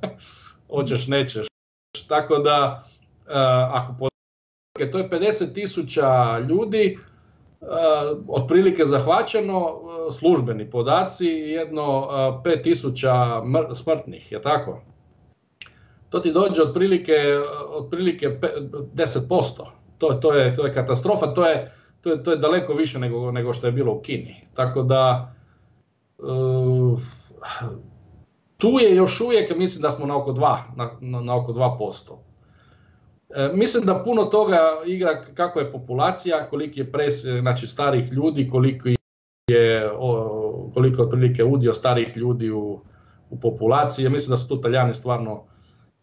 hoćeš, 0.74 1.06
nećeš. 1.06 1.46
Tako 2.08 2.38
da, 2.38 2.84
ako 3.70 4.08
to 4.92 4.98
je 4.98 5.10
50 5.10 5.54
tisuća 5.54 6.38
ljudi, 6.38 6.98
otprilike 8.28 8.84
zahvaćeno, 8.86 9.80
službeni 10.18 10.70
podaci, 10.70 11.26
jedno 11.26 11.82
5 12.44 12.62
tisuća 12.62 13.42
smrtnih, 13.74 14.32
je 14.32 14.42
tako? 14.42 14.80
to 16.14 16.20
ti 16.20 16.32
dođe 16.32 16.62
otprilike, 16.62 17.14
otprilike 17.68 18.38
10%. 18.94 19.64
To, 19.98 20.08
to, 20.08 20.32
je, 20.32 20.54
to 20.54 20.66
je 20.66 20.72
katastrofa, 20.72 21.26
to 21.34 21.46
je, 21.46 21.72
to 22.00 22.10
je, 22.10 22.22
to 22.22 22.30
je 22.30 22.36
daleko 22.36 22.72
više 22.72 22.98
nego, 22.98 23.30
nego 23.30 23.52
što 23.52 23.66
je 23.66 23.72
bilo 23.72 23.92
u 23.92 24.00
Kini. 24.00 24.46
Tako 24.54 24.82
da, 24.82 25.34
uh, 26.18 27.00
tu 28.56 28.68
je 28.80 28.96
još 28.96 29.20
uvijek, 29.20 29.56
mislim 29.56 29.82
da 29.82 29.90
smo 29.90 30.06
na 30.06 30.16
oko 30.16 30.32
2%. 30.32 30.58
Na, 30.76 30.90
na, 31.00 31.20
na 31.20 31.36
oko 31.36 31.52
2%. 31.52 32.12
E, 33.36 33.50
mislim 33.54 33.84
da 33.84 34.02
puno 34.02 34.24
toga 34.24 34.58
igra 34.86 35.22
kako 35.34 35.60
je 35.60 35.72
populacija, 35.72 36.46
koliki 36.50 36.80
je 36.80 36.92
pres, 36.92 37.14
znači 37.40 37.66
starih 37.66 38.12
ljudi, 38.12 38.48
koliko 38.50 38.88
je, 39.48 39.90
koliko 40.74 41.02
otprilike 41.02 41.44
udio 41.44 41.72
starih 41.72 42.16
ljudi 42.16 42.50
u, 42.50 42.80
u 43.30 43.40
populaciji. 43.40 44.08
Mislim 44.08 44.30
da 44.30 44.36
su 44.36 44.48
tu 44.48 44.60
Talijani 44.60 44.94
stvarno 44.94 45.42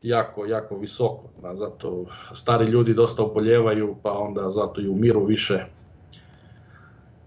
jako, 0.02 0.46
jako 0.46 0.78
visoko. 0.78 1.30
Zato 1.54 2.06
stari 2.34 2.65
ljudi 2.65 2.94
dosta 2.94 3.24
oboljevaju, 3.24 3.96
pa 4.04 4.12
onda 4.12 4.50
zato 4.50 4.82
i 4.82 4.88
umiru 4.88 5.26
više. 5.26 5.65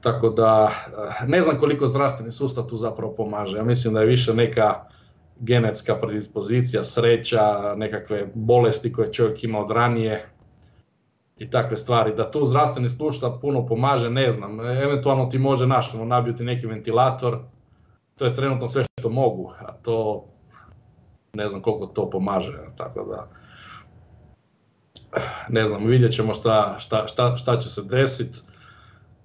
Tako 0.00 0.28
da 0.28 0.70
eh, 0.70 1.26
ne 1.26 1.42
znam 1.42 1.58
koliko 1.58 1.86
zdravstveni 1.86 2.32
sustav 2.32 2.66
tu 2.66 2.76
zapravo 2.76 3.14
pomaže. 3.14 3.56
Ja 3.56 3.64
mislim 3.64 3.94
da 3.94 4.00
je 4.00 4.06
više 4.06 4.34
neka 4.34 4.84
genetska 5.40 5.94
predispozicija, 5.94 6.84
sreća, 6.84 7.74
nekakve 7.76 8.26
bolesti 8.34 8.92
koje 8.92 9.12
čovjek 9.12 9.44
ima 9.44 9.58
od 9.58 9.70
ranije 9.70 10.28
i 11.38 11.50
takve 11.50 11.78
stvari. 11.78 12.14
Da 12.16 12.30
tu 12.30 12.44
zdravstveni 12.44 12.88
sustav 12.88 13.40
puno 13.40 13.66
pomaže, 13.66 14.10
ne 14.10 14.30
znam. 14.30 14.60
Eventualno 14.60 15.26
ti 15.26 15.38
može 15.38 15.66
naš, 15.66 15.94
ono, 15.94 16.04
nabiti 16.04 16.44
neki 16.44 16.66
ventilator, 16.66 17.38
to 18.16 18.24
je 18.24 18.34
trenutno 18.34 18.68
sve 18.68 18.84
što 19.00 19.08
mogu, 19.08 19.52
a 19.60 19.72
to 19.72 20.24
ne 21.32 21.48
znam 21.48 21.62
koliko 21.62 21.86
to 21.86 22.10
pomaže, 22.10 22.58
tako 22.76 23.04
da 23.04 23.28
ne 25.48 25.66
znam, 25.66 25.84
vidjet 25.84 26.12
ćemo 26.12 26.34
šta, 26.34 26.76
šta, 26.78 27.06
šta, 27.06 27.36
šta 27.36 27.58
će 27.58 27.70
se 27.70 27.82
desiti. 27.82 28.38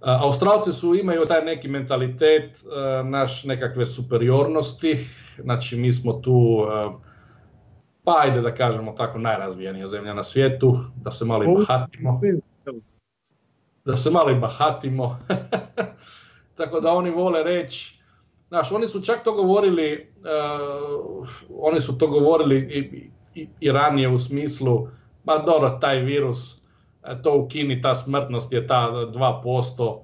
Australci 0.01 0.71
su 0.71 0.95
imaju 0.95 1.25
taj 1.25 1.45
neki 1.45 1.67
mentalitet 1.67 2.59
naš 3.03 3.43
nekakve 3.43 3.85
superiornosti, 3.85 5.07
znači 5.43 5.77
mi 5.77 5.91
smo 5.91 6.13
tu, 6.13 6.65
pa 8.03 8.15
ajde 8.19 8.41
da 8.41 8.55
kažemo 8.55 8.91
tako, 8.91 9.17
najrazvijenija 9.17 9.87
zemlja 9.87 10.13
na 10.13 10.23
svijetu, 10.23 10.79
da 10.95 11.11
se 11.11 11.25
malo 11.25 11.43
i 11.43 11.47
bahatimo. 11.47 12.21
Da 13.85 13.97
se 13.97 14.11
malo 14.11 14.29
i 14.31 14.35
bahatimo. 14.35 15.19
tako 16.57 16.79
da 16.79 16.91
oni 16.91 17.09
vole 17.09 17.43
reći, 17.43 17.99
Znaš, 18.49 18.71
oni 18.71 18.87
su 18.87 19.01
čak 19.01 19.23
to 19.23 19.33
govorili, 19.33 20.13
uh, 20.19 21.29
oni 21.59 21.81
su 21.81 21.97
to 21.97 22.07
govorili 22.07 22.57
i, 22.57 23.01
i, 23.39 23.47
i, 23.59 23.71
ranije 23.71 24.09
u 24.09 24.17
smislu, 24.17 24.87
ma 25.23 25.37
dobro, 25.37 25.77
taj 25.81 25.99
virus, 25.99 26.61
e, 27.03 27.21
to 27.21 27.37
u 27.37 27.47
Kini, 27.47 27.81
ta 27.81 27.95
smrtnost 27.95 28.53
je 28.53 28.67
ta 28.67 28.91
2%, 28.91 29.99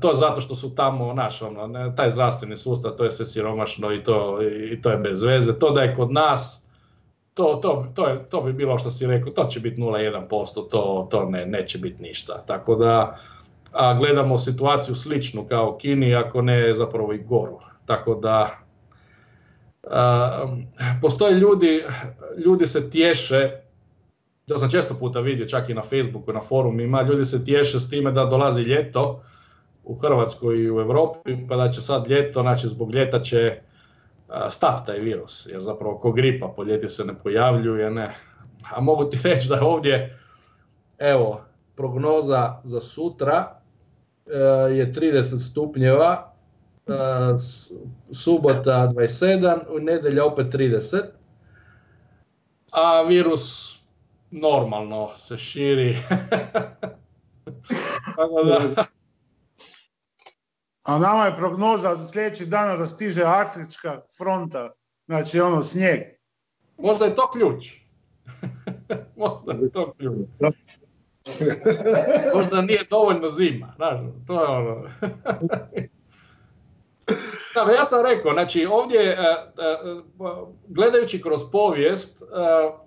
to 0.00 0.14
zato 0.14 0.40
što 0.40 0.54
su 0.54 0.74
tamo, 0.74 1.14
naš, 1.14 1.42
ono, 1.42 1.92
taj 1.96 2.10
zdravstveni 2.10 2.56
sustav, 2.56 2.92
to 2.92 3.04
je 3.04 3.10
sve 3.10 3.26
siromašno 3.26 3.92
i 3.92 4.04
to, 4.04 4.38
i 4.72 4.82
to 4.82 4.90
je 4.90 4.96
bez 4.96 5.22
veze. 5.22 5.58
To 5.58 5.70
da 5.70 5.82
je 5.82 5.94
kod 5.94 6.12
nas, 6.12 6.66
to, 7.34 7.58
to, 7.62 7.86
to, 7.94 8.08
je, 8.08 8.28
to 8.28 8.40
bi 8.40 8.52
bilo 8.52 8.78
što 8.78 8.90
si 8.90 9.06
rekao, 9.06 9.32
to 9.32 9.44
će 9.44 9.60
biti 9.60 9.80
0,1%, 9.80 10.70
to, 10.70 11.08
to 11.10 11.24
ne, 11.24 11.46
neće 11.46 11.78
biti 11.78 12.02
ništa. 12.02 12.44
Tako 12.46 12.74
da 12.74 13.18
a 13.72 13.94
gledamo 13.94 14.38
situaciju 14.38 14.94
sličnu 14.94 15.44
kao 15.48 15.78
Kini, 15.78 16.14
ako 16.14 16.42
ne 16.42 16.74
zapravo 16.74 17.12
i 17.12 17.18
goru. 17.18 17.58
Tako 17.86 18.14
da 18.14 18.58
a, 19.90 20.56
postoje 21.02 21.34
ljudi, 21.34 21.84
ljudi 22.44 22.66
se 22.66 22.90
tješe, 22.90 23.50
to 24.48 24.58
sam 24.58 24.70
često 24.70 24.94
puta 24.94 25.20
vidio 25.20 25.46
čak 25.46 25.68
i 25.68 25.74
na 25.74 25.82
Facebooku, 25.82 26.32
na 26.32 26.40
forumima, 26.40 27.02
ljudi 27.02 27.24
se 27.24 27.44
tješe 27.44 27.80
s 27.80 27.90
time 27.90 28.12
da 28.12 28.24
dolazi 28.24 28.62
ljeto 28.62 29.22
u 29.90 29.94
Hrvatskoj 29.94 30.58
i 30.58 30.70
u 30.70 30.80
Europi, 30.80 31.36
pa 31.48 31.56
da 31.56 31.70
će 31.70 31.80
sad 31.80 32.10
ljeto, 32.10 32.40
znači 32.40 32.68
zbog 32.68 32.94
ljeta 32.94 33.20
će 33.20 33.60
stav 34.50 34.86
taj 34.86 34.98
virus, 34.98 35.46
jer 35.50 35.60
zapravo 35.60 35.98
ko 35.98 36.12
gripa 36.12 36.52
po 36.56 36.64
ljeti 36.64 36.88
se 36.88 37.04
ne 37.04 37.14
pojavljuje, 37.22 37.90
ne. 37.90 38.14
A 38.74 38.80
mogu 38.80 39.04
ti 39.04 39.18
reći 39.24 39.48
da 39.48 39.54
je 39.54 39.62
ovdje, 39.62 40.18
evo, 40.98 41.40
prognoza 41.76 42.60
za 42.64 42.80
sutra 42.80 43.60
e, 44.26 44.38
je 44.72 44.92
30 44.92 45.50
stupnjeva, 45.50 46.32
e, 46.86 46.92
subota 48.12 48.92
27, 48.94 49.58
u 49.76 49.78
nedelja 49.78 50.24
opet 50.24 50.46
30, 50.46 51.02
a 52.70 53.02
virus 53.02 53.76
normalno 54.30 55.10
se 55.16 55.36
širi. 55.36 55.96
a 60.90 60.98
nama 60.98 61.24
je 61.24 61.36
prognoza 61.36 61.94
za 61.94 62.08
sljedećih 62.08 62.48
dana 62.48 62.76
da 62.76 62.86
stiže 62.86 63.22
arktička 63.24 64.00
fronta, 64.18 64.70
znači 65.06 65.40
ono 65.40 65.62
snijeg. 65.62 66.00
Možda 66.78 67.04
je 67.04 67.14
to 67.14 67.30
ključ. 67.30 67.64
Možda 69.16 69.52
je 69.52 69.72
to 69.72 69.92
ključ. 69.98 70.28
Možda 72.34 72.60
nije 72.60 72.86
dovoljno 72.90 73.28
zima, 73.28 73.72
znaš, 73.76 74.00
to 74.26 74.42
je 74.42 74.48
ono. 74.48 74.82
Da, 77.54 77.72
ja 77.72 77.84
sam 77.84 78.06
rekao, 78.06 78.32
znači 78.32 78.66
ovdje, 78.66 79.00
e, 79.00 79.14
e, 79.14 79.36
gledajući 80.68 81.22
kroz 81.22 81.40
povijest, 81.52 82.22
e, 82.22 82.26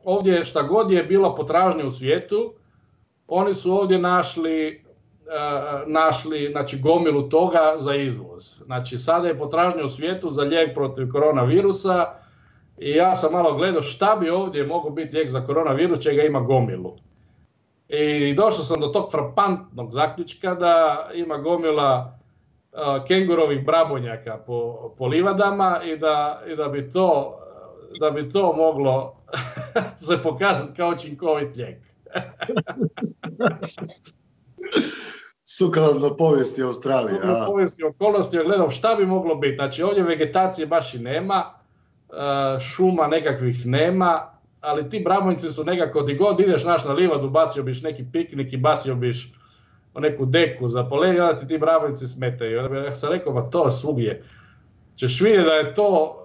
ovdje 0.04 0.46
šta 0.46 0.62
god 0.62 0.92
je 0.92 1.04
bilo 1.04 1.36
potražnje 1.36 1.84
u 1.84 1.90
svijetu, 1.90 2.54
oni 3.28 3.56
su 3.56 3.78
ovdje 3.78 3.98
našli 3.98 4.83
E, 4.83 4.83
našli 5.88 6.50
znači, 6.52 6.80
gomilu 6.80 7.30
toga 7.30 7.76
za 7.78 7.96
izvoz. 7.96 8.62
Znači 8.66 8.98
sada 8.98 9.28
je 9.28 9.38
potražnja 9.38 9.84
u 9.84 9.88
svijetu 9.88 10.30
za 10.30 10.42
lijek 10.42 10.74
protiv 10.74 11.10
koronavirusa 11.12 12.14
i 12.78 12.92
ja 12.92 13.16
sam 13.16 13.32
malo 13.32 13.54
gledao 13.54 13.82
šta 13.82 14.18
bi 14.22 14.30
ovdje 14.30 14.68
mogao 14.68 14.92
biti 14.92 15.16
lijek 15.16 15.30
za 15.30 15.46
koronavirus, 15.46 16.00
čega 16.00 16.24
ima 16.24 16.40
gomilu. 16.40 16.96
I 17.90 18.34
došao 18.34 18.64
sam 18.64 18.82
do 18.82 18.88
tog 18.88 19.12
frapantnog 19.12 19.92
zaključka 19.92 20.56
da 20.56 21.10
ima 21.14 21.38
gomila 21.38 22.20
uh, 22.72 22.80
kengurovih 23.08 23.66
brabonjaka 23.66 24.38
po, 24.38 24.90
po 24.98 25.08
livadama 25.08 25.82
i 25.86 25.98
da, 25.98 26.42
i 26.48 26.56
da 26.56 26.68
bi 26.68 26.92
to 26.92 27.40
da 28.00 28.12
bi 28.12 28.30
to 28.30 28.54
moglo 28.54 29.16
se 30.08 30.18
pokazati 30.24 30.78
kao 30.78 30.90
učinkovit 30.90 31.56
lijek. 31.56 31.80
Sukladno 35.58 36.18
povijesti 36.18 36.64
Australije. 36.64 37.16
Sukladno 37.16 37.46
povijesti 37.46 37.84
okolnosti, 37.84 38.38
gledam 38.38 38.72
šta 38.72 38.96
bi 38.96 39.06
moglo 39.06 39.36
biti. 39.36 39.56
Znači 39.56 39.84
ovdje 39.84 40.04
vegetacije 40.04 40.68
baš 40.68 40.94
i 40.94 41.00
nema, 41.00 41.54
e, 42.10 42.14
šuma 42.60 43.08
nekakvih 43.08 43.66
nema, 43.66 44.32
ali 44.62 44.90
ti 44.90 45.00
brabonjci 45.00 45.52
su 45.52 45.64
nekako, 45.64 46.02
di 46.02 46.16
god 46.16 46.40
ideš 46.40 46.64
naš 46.64 46.86
na 46.86 46.94
livadu, 46.94 47.30
bacio 47.30 47.64
biš 47.64 47.82
neki 47.82 48.06
piknik 48.12 48.54
i 48.54 48.58
bacio 48.58 48.96
biš 48.96 49.34
neku 49.96 50.26
deku 50.26 50.68
za 50.68 50.84
polenje, 50.84 51.22
onda 51.22 51.40
ti 51.40 51.48
ti 51.48 51.58
brabonjci 51.58 52.08
smetaju. 52.08 52.76
Ja 52.86 52.96
sam 52.96 53.12
rekao, 53.12 53.34
ba 53.34 53.42
to 53.42 53.72
svugdje. 53.72 54.24
Češ 54.96 55.22
vidjeti 55.22 55.46
da 55.46 55.54
je 55.54 55.74
to 55.74 56.20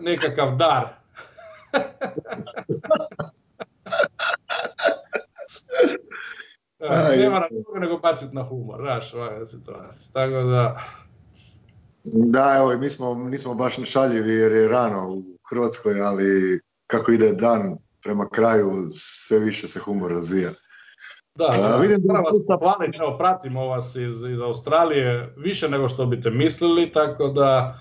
nekakav 0.00 0.56
dar. 0.56 0.88
nema 7.16 7.38
na 7.38 7.48
toga 7.66 7.80
nego 7.80 7.98
baciti 7.98 8.34
na 8.34 8.42
humor, 8.42 8.80
znaš, 8.80 9.14
ovakva 9.14 9.46
situacija. 9.46 10.12
Tako 10.12 10.42
da... 10.42 10.80
Da, 12.04 12.54
evo, 12.56 12.78
mi 12.78 12.88
smo, 12.88 13.14
nismo 13.14 13.54
baš 13.54 13.78
nešaljivi 13.78 14.30
jer 14.30 14.52
je 14.52 14.68
rano 14.68 15.08
u 15.08 15.22
Hrvatskoj, 15.50 16.00
ali 16.00 16.60
kako 16.86 17.12
ide 17.12 17.32
dan 17.32 17.76
prema 18.02 18.28
kraju, 18.28 18.70
sve 18.90 19.38
više 19.38 19.68
se 19.68 19.80
humor 19.80 20.10
razvija. 20.10 20.50
Da, 21.34 21.48
da, 21.48 21.76
vidim 21.76 22.00
da 22.02 22.12
vas 22.12 22.60
planet, 22.60 22.94
evo, 23.00 23.18
pratimo 23.18 23.66
vas 23.66 23.96
iz, 23.96 24.14
iz 24.32 24.40
Australije 24.40 25.34
više 25.36 25.68
nego 25.68 25.88
što 25.88 26.06
biste 26.06 26.30
mislili, 26.30 26.92
tako 26.92 27.28
da 27.28 27.78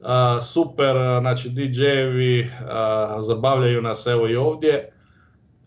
a, 0.00 0.40
super, 0.40 0.96
znači 1.20 1.48
DJ-evi 1.48 2.50
zabavljaju 3.20 3.82
nas 3.82 4.06
evo 4.06 4.28
i 4.28 4.36
ovdje. 4.36 4.92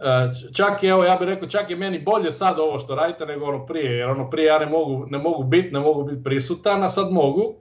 E, 0.01 0.31
čak 0.53 0.83
je, 0.83 0.89
evo 0.89 1.03
ja 1.03 1.15
bih 1.15 1.27
rekao, 1.27 1.49
čak 1.49 1.69
je 1.69 1.75
meni 1.75 1.99
bolje 1.99 2.31
sad 2.31 2.59
ovo 2.59 2.79
što 2.79 2.95
radite 2.95 3.25
nego 3.25 3.45
ono 3.45 3.65
prije, 3.65 3.91
jer 3.91 4.09
ono 4.09 4.29
prije 4.29 4.45
ja 4.45 4.59
ne 4.59 4.65
mogu, 4.65 5.05
ne 5.09 5.17
mogu 5.17 5.43
biti, 5.43 5.71
ne 5.71 5.79
mogu 5.79 6.03
biti 6.03 6.23
prisutan, 6.23 6.83
a 6.83 6.89
sad 6.89 7.11
mogu. 7.11 7.53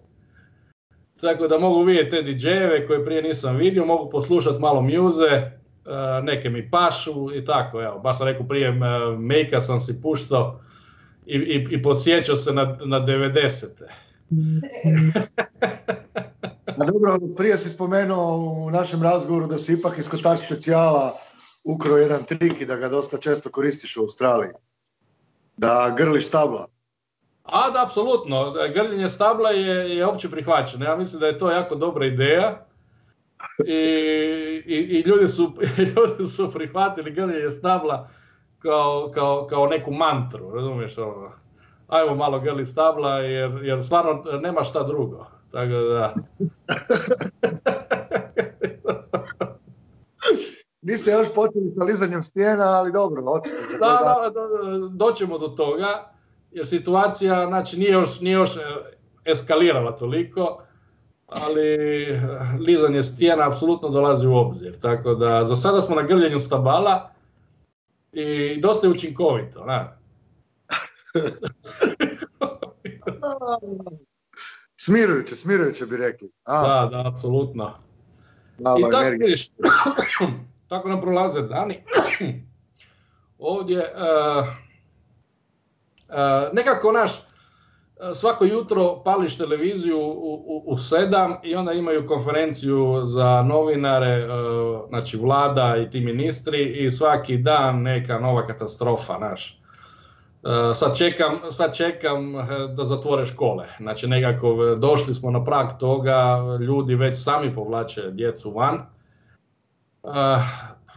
Tako 1.21 1.49
da 1.49 1.59
mogu 1.59 1.83
vidjeti 1.83 2.11
te 2.11 2.23
DJ-eve 2.23 2.87
koje 2.87 3.05
prije 3.05 3.23
nisam 3.23 3.57
vidio, 3.57 3.85
mogu 3.85 4.11
poslušati 4.11 4.59
malo 4.59 4.83
muze, 4.83 5.27
e, 5.27 5.51
neke 6.23 6.51
mi 6.51 6.71
pašu 6.71 7.35
i 7.35 7.45
tako, 7.45 7.83
evo, 7.83 7.99
baš 7.99 8.19
sam 8.19 8.27
rekao 8.27 8.47
prije, 8.47 8.69
e, 8.69 8.73
Mejka 9.19 9.61
sam 9.61 9.81
si 9.81 10.03
puštao 10.03 10.61
i, 11.27 11.37
i, 11.37 11.67
i 11.71 11.83
podsjećao 11.83 12.37
se 12.37 12.53
na, 12.53 12.77
na 12.85 13.01
90. 13.01 13.67
A 16.81 16.85
dobro, 16.85 17.19
prije 17.37 17.59
si 17.59 17.69
spomenuo 17.69 18.37
u 18.37 18.71
našem 18.71 19.03
razgovoru 19.03 19.47
da 19.47 19.59
si 19.59 19.73
ipak 19.73 19.99
iz 19.99 20.09
Kotar 20.09 20.37
specijala 20.37 21.17
ukro 21.65 21.97
jedan 21.97 22.25
trik 22.25 22.61
i 22.61 22.67
da 22.67 22.77
ga 22.77 22.89
dosta 22.89 23.19
često 23.19 23.51
koristiš 23.51 23.97
u 23.97 24.01
Australiji. 24.01 24.51
Da 25.57 25.95
grliš 25.97 26.27
stabla. 26.27 26.67
A, 27.43 27.71
da, 27.71 27.85
apsolutno. 27.85 28.55
Grljenje 28.75 29.09
stabla 29.09 29.51
je, 29.51 29.97
je 29.97 30.07
opće 30.07 30.31
prihvaćeno. 30.31 30.85
Ja 30.85 30.97
mislim 30.97 31.21
da 31.21 31.27
je 31.27 31.39
to 31.39 31.51
jako 31.51 31.75
dobra 31.75 32.07
ideja. 32.07 32.67
I, 33.67 33.73
i, 34.67 34.75
i 34.75 35.03
ljudi, 35.07 35.29
su, 35.29 35.53
ljudi 35.97 36.27
su 36.27 36.51
prihvatili 36.53 37.11
grljenje 37.11 37.51
stabla 37.51 38.09
kao, 38.59 39.11
kao, 39.15 39.47
kao 39.47 39.67
neku 39.67 39.91
mantru, 39.93 40.55
razumiješ 40.55 40.99
ono. 40.99 41.33
Ajmo 41.89 42.15
malo 42.15 42.41
grli 42.41 42.67
stabla 42.67 43.19
jer, 43.19 43.61
jer 43.63 43.85
stvarno 43.85 44.23
nema 44.41 44.65
šta 44.65 44.83
drugo. 44.83 45.27
Tako 45.53 45.73
da... 45.73 46.15
Niste 50.83 51.11
još 51.11 51.35
počeli 51.35 51.73
sa 51.77 51.85
lizanjem 51.85 52.23
stijena, 52.23 52.65
ali 52.65 52.93
dobro, 52.93 53.23
očito. 53.27 53.57
Da, 53.81 54.01
da, 54.25 54.31
da, 54.31 54.41
doćemo 54.89 55.39
do 55.39 55.49
toga, 55.49 56.13
jer 56.51 56.67
situacija 56.67 57.47
znači, 57.47 57.79
nije, 57.79 57.93
još, 57.93 58.21
nije 58.21 58.33
još 58.33 58.57
e, 58.57 58.61
eskalirala 59.25 59.97
toliko, 59.97 60.63
ali 61.27 61.63
e, 62.03 62.21
lizanje 62.59 63.03
stijena 63.03 63.49
apsolutno 63.49 63.89
dolazi 63.89 64.27
u 64.27 64.37
obzir. 64.37 64.81
Tako 64.81 65.15
da, 65.15 65.47
za 65.47 65.57
sada 65.57 65.81
smo 65.81 65.97
na 65.97 66.03
grljenju 66.03 66.41
stabala 66.41 67.11
i 68.13 68.61
dosta 68.61 68.87
je 68.87 68.93
učinkovito. 68.93 69.65
Na. 69.65 69.97
smirujuće, 74.77 75.37
smirujuće 75.37 75.87
bi 75.87 75.97
rekli. 75.97 76.31
A. 76.45 76.63
Da, 76.63 76.89
da, 76.97 77.09
apsolutno. 77.09 77.75
I 78.59 78.63
tako 78.91 79.17
tako 80.71 80.89
nam 80.89 81.01
prolaze 81.01 81.43
dani. 81.43 81.83
Ovdje 83.39 83.79
uh, 83.79 84.47
uh, 86.09 86.15
nekako 86.53 86.93
naš 86.93 87.13
svako 88.15 88.45
jutro 88.45 89.03
pališ 89.05 89.39
televiziju 89.39 89.99
u, 89.99 90.63
u, 90.67 90.77
sedam 90.77 91.37
i 91.43 91.55
onda 91.55 91.73
imaju 91.73 92.07
konferenciju 92.07 93.03
za 93.05 93.43
novinare, 93.43 94.29
znači 94.89 95.17
vlada 95.17 95.77
i 95.77 95.91
ti 95.91 96.01
ministri 96.01 96.65
i 96.65 96.91
svaki 96.91 97.37
dan 97.37 97.83
neka 97.83 98.19
nova 98.19 98.47
katastrofa, 98.47 99.19
naš. 99.19 99.61
Sad 100.75 100.99
čekam, 100.99 101.39
sad 101.51 101.77
čekam 101.77 102.33
da 102.77 102.85
zatvore 102.85 103.27
škole. 103.27 103.67
Znači 103.79 104.07
nekako 104.07 104.75
došli 104.75 105.15
smo 105.15 105.31
na 105.31 105.45
prag 105.45 105.67
toga, 105.81 106.39
ljudi 106.61 106.95
već 106.95 107.19
sami 107.19 107.55
povlače 107.55 108.11
djecu 108.11 108.51
van 108.51 108.87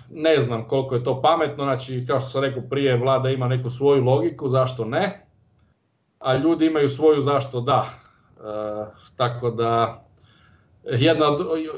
ne 0.10 0.39
znam 0.39 0.68
koliko 0.68 0.95
je 0.95 1.04
to 1.04 1.22
pametno, 1.22 1.64
znači 1.64 2.06
kao 2.08 2.20
što 2.20 2.30
sam 2.30 2.41
rekao 2.41 2.64
prije, 2.70 2.97
vlada 2.97 3.30
ima 3.30 3.47
neku 3.47 3.70
svoju 3.70 4.04
logiku, 4.04 4.49
zašto 4.49 4.86
ne? 4.86 5.24
a 6.24 6.36
ljudi 6.36 6.66
imaju 6.66 6.89
svoju 6.89 7.22
zašto 7.22 7.62
da. 7.62 7.89
E, 7.89 8.41
tako 9.16 9.49
da, 9.51 10.04
jedna, 10.84 11.26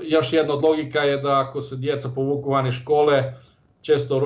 još 0.03 0.33
jedna 0.33 0.53
od 0.53 0.63
logika 0.63 0.99
je 0.99 1.17
da 1.17 1.39
ako 1.39 1.61
se 1.61 1.75
djeca 1.75 2.09
povuku 2.15 2.49
van 2.49 2.67
iz 2.67 2.73
škole, 2.73 3.33
često 3.81 4.17
e, 4.17 4.21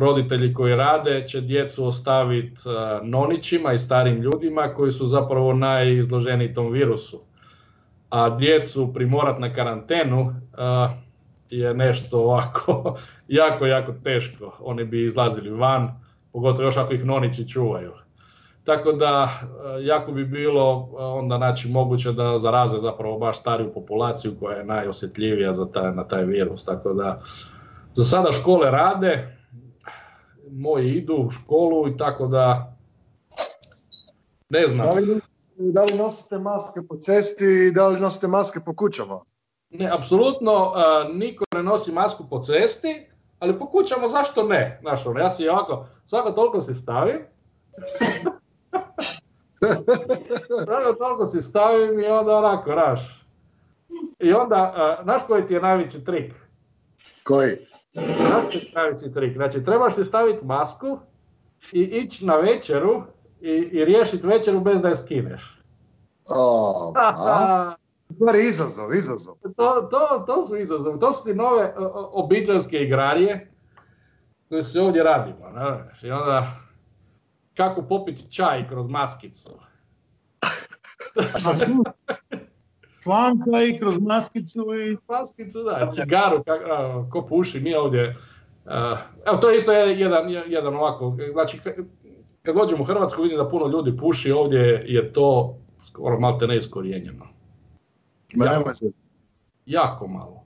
roditelji 0.00 0.54
koji 0.54 0.76
rade 0.76 1.28
će 1.28 1.40
djecu 1.40 1.86
ostaviti 1.86 2.60
nonićima 3.02 3.72
i 3.72 3.78
starim 3.78 4.20
ljudima 4.20 4.74
koji 4.76 4.92
su 4.92 5.06
zapravo 5.06 5.52
najizloženiji 5.52 6.54
tom 6.54 6.72
virusu. 6.72 7.20
A 8.10 8.30
djecu 8.30 8.94
primorat 8.94 9.38
na 9.38 9.52
karantenu 9.52 10.34
je 11.50 11.74
nešto 11.74 12.20
ovako 12.20 12.96
jako, 13.28 13.66
jako 13.66 13.92
teško. 14.04 14.56
Oni 14.60 14.84
bi 14.84 15.04
izlazili 15.04 15.50
van, 15.50 16.00
pogotovo 16.32 16.64
još 16.64 16.76
ako 16.76 16.92
ih 16.92 17.04
nonići 17.04 17.48
čuvaju. 17.48 17.92
Tako 18.64 18.92
da 18.92 19.28
e, 19.30 19.84
jako 19.84 20.12
bi 20.12 20.24
bilo 20.24 20.88
e, 20.92 21.02
onda 21.02 21.36
znači 21.36 21.68
moguće 21.68 22.12
da 22.12 22.38
zaraze 22.38 22.78
zapravo 22.78 23.18
baš 23.18 23.40
stariju 23.40 23.72
populaciju 23.74 24.36
koja 24.40 24.56
je 24.56 24.64
najosjetljivija 24.64 25.52
za 25.52 25.66
taj, 25.72 25.92
na 25.92 26.04
taj 26.08 26.24
virus. 26.24 26.64
Tako 26.64 26.92
da 26.92 27.20
za 27.94 28.04
sada 28.04 28.32
škole 28.32 28.70
rade, 28.70 29.36
moji 30.50 30.92
idu 30.94 31.14
u 31.14 31.30
školu 31.30 31.88
i 31.88 31.96
tako 31.96 32.26
da 32.26 32.76
ne 34.48 34.68
znam. 34.68 34.86
Da 34.86 35.00
li, 35.00 35.20
da 35.56 35.84
li 35.84 35.94
nosite 35.94 36.38
maske 36.38 36.80
po 36.88 36.96
cesti 36.96 37.44
i 37.68 37.72
da 37.74 37.88
li 37.88 38.00
nosite 38.00 38.28
maske 38.28 38.60
po 38.66 38.74
kućama? 38.74 39.20
Ne, 39.70 39.90
apsolutno 39.90 40.52
e, 40.52 41.12
niko 41.12 41.44
ne 41.54 41.62
nosi 41.62 41.92
masku 41.92 42.24
po 42.30 42.40
cesti, 42.42 43.06
ali 43.38 43.58
po 43.58 43.66
kućama 43.66 44.08
zašto 44.08 44.42
ne? 44.42 44.78
Znaš, 44.80 45.06
ono, 45.06 45.20
ja 45.20 45.30
si 45.30 45.48
ovako, 45.48 45.86
svako 46.06 46.30
toliko 46.30 46.60
se 46.60 46.74
stavim, 46.74 47.18
svako 50.64 50.92
toliko 50.98 51.26
si 51.26 51.42
stavim 51.42 52.00
i 52.00 52.06
onda 52.06 52.36
onako, 52.36 52.70
raš. 52.70 53.26
I 54.18 54.32
onda, 54.32 54.74
uh, 54.98 55.04
znaš 55.04 55.22
koji 55.26 55.46
ti 55.46 55.54
je 55.54 55.60
najveći 55.60 56.04
trik? 56.04 56.34
Koji? 57.24 57.50
Znaš 57.92 58.44
koji 58.50 58.62
je 58.62 58.72
najveći 58.74 59.12
trik? 59.12 59.36
Znači, 59.36 59.64
trebaš 59.64 59.94
si 59.94 60.04
staviti 60.04 60.44
masku 60.44 60.98
i 61.72 61.80
ići 61.82 62.26
na 62.26 62.36
večeru 62.36 63.02
i, 63.40 63.50
i 63.50 63.84
riješiti 63.84 64.26
večeru 64.26 64.60
bez 64.60 64.80
da 64.80 64.88
je 64.88 64.96
skineš. 64.96 65.62
O, 66.30 66.92
a? 66.96 67.74
Stvari 68.14 68.38
izazov, 68.48 68.94
izazov. 68.94 69.34
To, 69.56 69.88
to, 69.90 70.24
to 70.26 70.46
su 70.46 70.56
izazov. 70.56 70.98
To 70.98 71.12
su 71.12 71.24
ti 71.24 71.34
nove 71.34 71.74
obiteljske 72.12 72.82
igrarije 72.82 73.50
koje 74.48 74.62
se 74.62 74.80
ovdje 74.80 75.02
radimo. 75.02 75.50
Ne? 75.50 75.84
I 76.02 76.10
onda 76.10 76.56
kako 77.54 77.82
popiti 77.82 78.32
čaj 78.32 78.68
kroz 78.68 78.88
maskicu. 78.88 79.50
Fanta 83.04 83.62
i 83.68 83.78
kroz 83.78 83.98
maskicu 83.98 84.60
i... 84.60 84.96
Maskicu, 85.08 85.62
da, 85.62 85.88
cigaru, 85.90 86.44
ko 87.10 87.26
puši, 87.26 87.60
mi 87.60 87.74
ovdje... 87.74 88.16
evo, 89.26 89.36
to 89.40 89.50
je 89.50 89.56
isto 89.56 89.72
jedan, 89.72 90.30
jedan 90.46 90.76
ovako, 90.76 91.16
znači, 91.32 91.60
kad 92.42 92.56
dođem 92.56 92.80
u 92.80 92.84
Hrvatsku 92.84 93.22
vidim 93.22 93.38
da 93.38 93.48
puno 93.48 93.66
ljudi 93.66 93.96
puši, 93.96 94.32
ovdje 94.32 94.84
je 94.86 95.12
to 95.12 95.56
skoro 95.82 96.20
malte 96.20 96.46
neiskorijenjeno. 98.34 98.92
Jako, 99.66 100.04
jako 100.04 100.08
malo. 100.08 100.44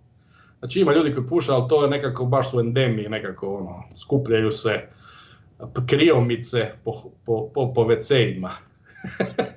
Znači 0.59 0.81
ima 0.81 0.93
ljudi 0.93 1.15
koji 1.15 1.27
puše, 1.27 1.53
ali 1.53 1.69
to 1.69 1.85
je 1.85 1.91
nekako 1.91 2.25
baš 2.25 2.51
su 2.51 2.61
endemiji, 2.61 3.09
nekako 3.09 3.55
ono, 3.55 3.83
skupljaju 3.97 4.51
se 4.51 4.89
kriomice 5.87 6.73
po, 6.85 6.93
po, 7.25 7.51
po, 7.55 7.73
po 7.73 7.85
WC-ima. 7.85 8.51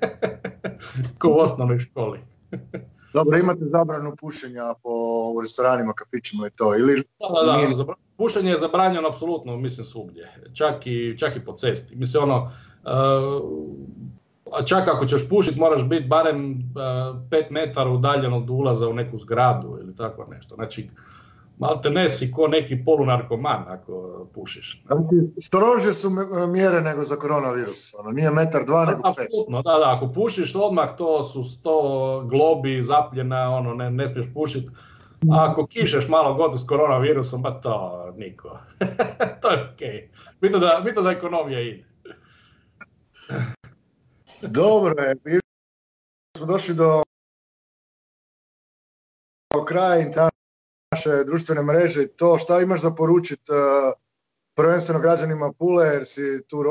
Ko 1.20 1.30
u 1.30 1.40
osnovnoj 1.40 1.80
školi. 1.80 2.20
Dobro, 3.14 3.40
imate 3.40 3.66
zabranu 3.66 4.16
pušenja 4.20 4.64
po 4.84 4.92
restoranima, 5.42 5.94
kafićima 5.94 6.48
i 6.48 6.50
to, 6.56 6.76
ili? 6.78 7.04
Da, 7.20 7.78
da, 7.78 7.84
da, 7.84 7.94
pušenje 8.18 8.52
je 8.52 8.58
zabranjeno 8.58 9.08
apsolutno, 9.08 9.58
mislim, 9.58 9.86
svugdje. 9.86 10.50
Čak 10.54 10.88
i, 10.88 11.16
čak 11.18 11.36
i 11.36 11.46
po 11.46 11.54
cesti. 11.54 11.96
Mislim, 11.96 12.24
ono, 12.24 12.52
a 12.84 13.40
čak 14.66 14.88
ako 14.88 15.06
ćeš 15.06 15.30
pušiti 15.30 15.60
moraš 15.60 15.84
biti 15.84 16.08
barem 16.08 16.52
uh, 16.52 17.22
pet 17.30 17.50
metara 17.50 17.90
udaljen 17.90 18.34
od 18.34 18.50
ulaza 18.50 18.88
u 18.88 18.94
neku 18.94 19.18
zgradu 19.18 19.78
ili 19.82 19.96
tako 19.96 20.26
nešto. 20.32 20.56
Znači, 20.56 20.90
malte 21.58 21.90
ne 21.90 22.10
si 22.10 22.32
ko 22.32 22.48
neki 22.48 22.84
polunarkoman 22.86 23.64
ako 23.68 24.26
pušiš. 24.34 24.84
Strože 25.48 25.92
su 25.94 26.10
mjere 26.54 26.82
nego 26.82 27.04
za 27.04 27.16
koronavirus, 27.16 27.96
ono, 28.00 28.12
nije 28.12 28.32
metar 28.32 28.66
dva 28.66 28.86
nego 28.86 29.02
pet. 29.02 29.26
Apsolutno, 29.26 29.62
da, 29.62 29.78
da, 29.78 29.96
ako 29.96 30.12
pušiš 30.12 30.56
odmah 30.56 30.90
to 30.98 31.24
su 31.24 31.44
sto 31.44 31.80
globi 32.30 32.84
zapljena, 32.84 33.50
ono, 33.50 33.74
ne, 33.74 33.92
ne 33.92 34.08
smiješ 34.08 34.28
pušiti. 34.34 34.70
A 35.32 35.48
ako 35.50 35.68
kišeš 35.68 36.08
malo 36.08 36.34
god 36.34 36.60
s 36.62 36.64
koronavirusom, 36.68 37.42
ba 37.42 37.52
to 37.62 38.06
niko. 38.18 38.60
to 39.42 39.52
je 39.52 39.72
okej. 39.74 40.10
Okay. 40.42 40.60
da, 40.60 40.82
bito 40.86 41.02
da 41.02 41.12
ekonomija 41.12 41.62
ide. 41.62 41.86
Dobro 44.42 45.04
je, 45.04 45.40
smo 46.38 46.46
došli 46.46 46.76
do 46.76 47.04
kraja 49.68 50.06
naše 50.92 51.24
društvene 51.26 51.64
mreže 51.64 52.04
i 52.04 52.08
to 52.08 52.38
šta 52.38 52.62
imaš 52.62 52.82
za 52.82 52.92
poručiti 52.92 53.52
uh, 53.52 53.58
prvenstveno 54.56 55.02
građanima 55.02 55.52
Pule 55.60 55.86
jer 55.86 56.06
si 56.06 56.48
tu 56.48 56.64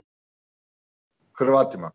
Hrvatima. 1.39 1.91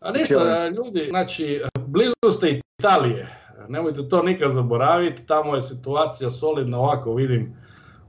A 0.00 0.12
ništa, 0.12 0.68
ljudi, 0.68 1.06
znači, 1.10 1.62
blizu 1.86 2.38
ste 2.38 2.60
Italije, 2.78 3.38
nemojte 3.68 4.08
to 4.08 4.22
nikad 4.22 4.52
zaboraviti, 4.52 5.26
tamo 5.26 5.56
je 5.56 5.62
situacija 5.62 6.30
solidna, 6.30 6.78
ovako 6.78 7.14
vidim, 7.14 7.56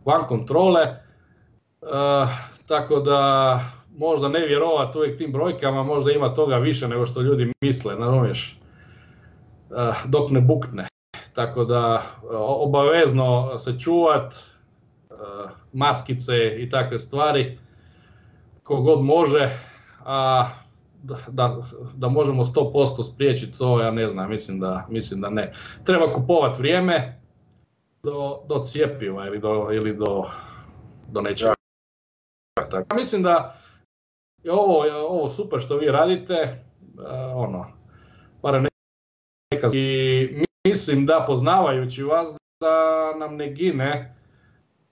van 0.05 0.27
kontrole, 0.27 0.81
uh, 1.81 1.89
tako 2.67 2.99
da 2.99 3.59
možda 3.97 4.27
ne 4.27 4.45
vjerovat 4.45 4.95
uvijek 4.95 5.17
tim 5.17 5.31
brojkama, 5.31 5.83
možda 5.83 6.11
ima 6.11 6.33
toga 6.33 6.57
više 6.57 6.87
nego 6.87 7.05
što 7.05 7.21
ljudi 7.21 7.51
misle, 7.61 7.95
razumiješ, 7.95 8.59
eh, 9.71 9.93
dok 10.05 10.31
ne 10.31 10.41
bukne. 10.41 10.87
Tako 11.33 11.65
da 11.65 12.01
eh, 12.03 12.35
obavezno 12.37 13.59
se 13.59 13.79
čuvat, 13.79 14.33
eh, 14.33 15.15
maskice 15.73 16.55
i 16.57 16.69
takve 16.69 16.99
stvari, 16.99 17.59
kogod 18.63 19.01
može, 19.03 19.59
a 20.05 20.49
da, 21.27 21.57
da 21.95 22.09
možemo 22.09 22.45
100% 22.45 23.03
spriječiti 23.03 23.57
to, 23.57 23.81
ja 23.81 23.91
ne 23.91 24.09
znam, 24.09 24.29
mislim 24.29 24.59
da, 24.59 24.85
mislim 24.89 25.21
da 25.21 25.29
ne. 25.29 25.51
Treba 25.83 26.13
kupovati 26.13 26.59
vrijeme 26.59 27.21
do, 28.03 28.39
do 28.47 28.63
cijepiva 28.63 29.27
ili 29.27 29.39
do, 29.39 29.69
ili 29.71 29.95
do, 29.95 30.25
do 31.11 31.21
nečega. 31.21 31.53
Tako. 32.69 32.95
Mislim 32.95 33.23
da 33.23 33.55
i 34.43 34.49
ovo, 34.49 34.85
ovo 35.07 35.29
super 35.29 35.59
što 35.59 35.77
vi 35.77 35.87
radite, 35.87 36.63
uh, 36.97 37.03
ono, 37.35 37.65
barem 38.41 38.67
neka 39.51 39.69
i 39.73 40.45
mislim 40.67 41.05
da 41.05 41.23
poznavajući 41.27 42.03
vas 42.03 42.27
da 42.59 43.13
nam 43.19 43.35
ne 43.35 43.51
gine 43.51 44.15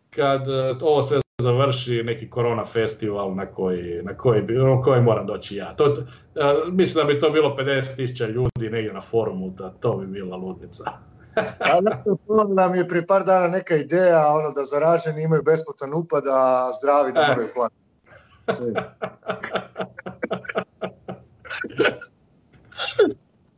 kad 0.09 0.41
uh, 0.47 0.77
ovo 0.81 1.03
sve 1.03 1.19
završi 1.41 2.03
neki 2.03 2.29
korona 2.29 2.65
festival 2.65 3.35
na 3.35 3.45
koji, 3.45 4.01
na 4.03 4.17
koji, 4.17 4.41
bi, 4.41 4.55
koji 4.83 5.01
moram 5.01 5.27
doći 5.27 5.55
ja. 5.55 5.75
To, 5.75 5.85
uh, 5.85 6.73
mislim 6.73 7.07
da 7.07 7.13
bi 7.13 7.19
to 7.19 7.29
bilo 7.29 7.55
50.000 7.59 8.29
ljudi 8.29 8.69
negdje 8.69 8.93
na 8.93 9.01
forumu, 9.01 9.49
da 9.49 9.69
to 9.69 9.97
bi 9.97 10.05
bila 10.05 10.37
ludnica. 10.37 10.83
da 12.55 12.67
mi 12.67 12.77
je 12.77 12.87
prije 12.87 13.07
par 13.07 13.23
dana 13.23 13.47
neka 13.47 13.75
ideja 13.75 14.27
ono, 14.27 14.51
da 14.51 14.63
zaraženi 14.63 15.23
imaju 15.23 15.41
besplatan 15.43 15.93
upad, 15.93 16.23
a 16.27 16.69
zdravi 16.81 17.11
da 17.13 17.27
moraju 17.27 17.47
platiti. 17.55 17.80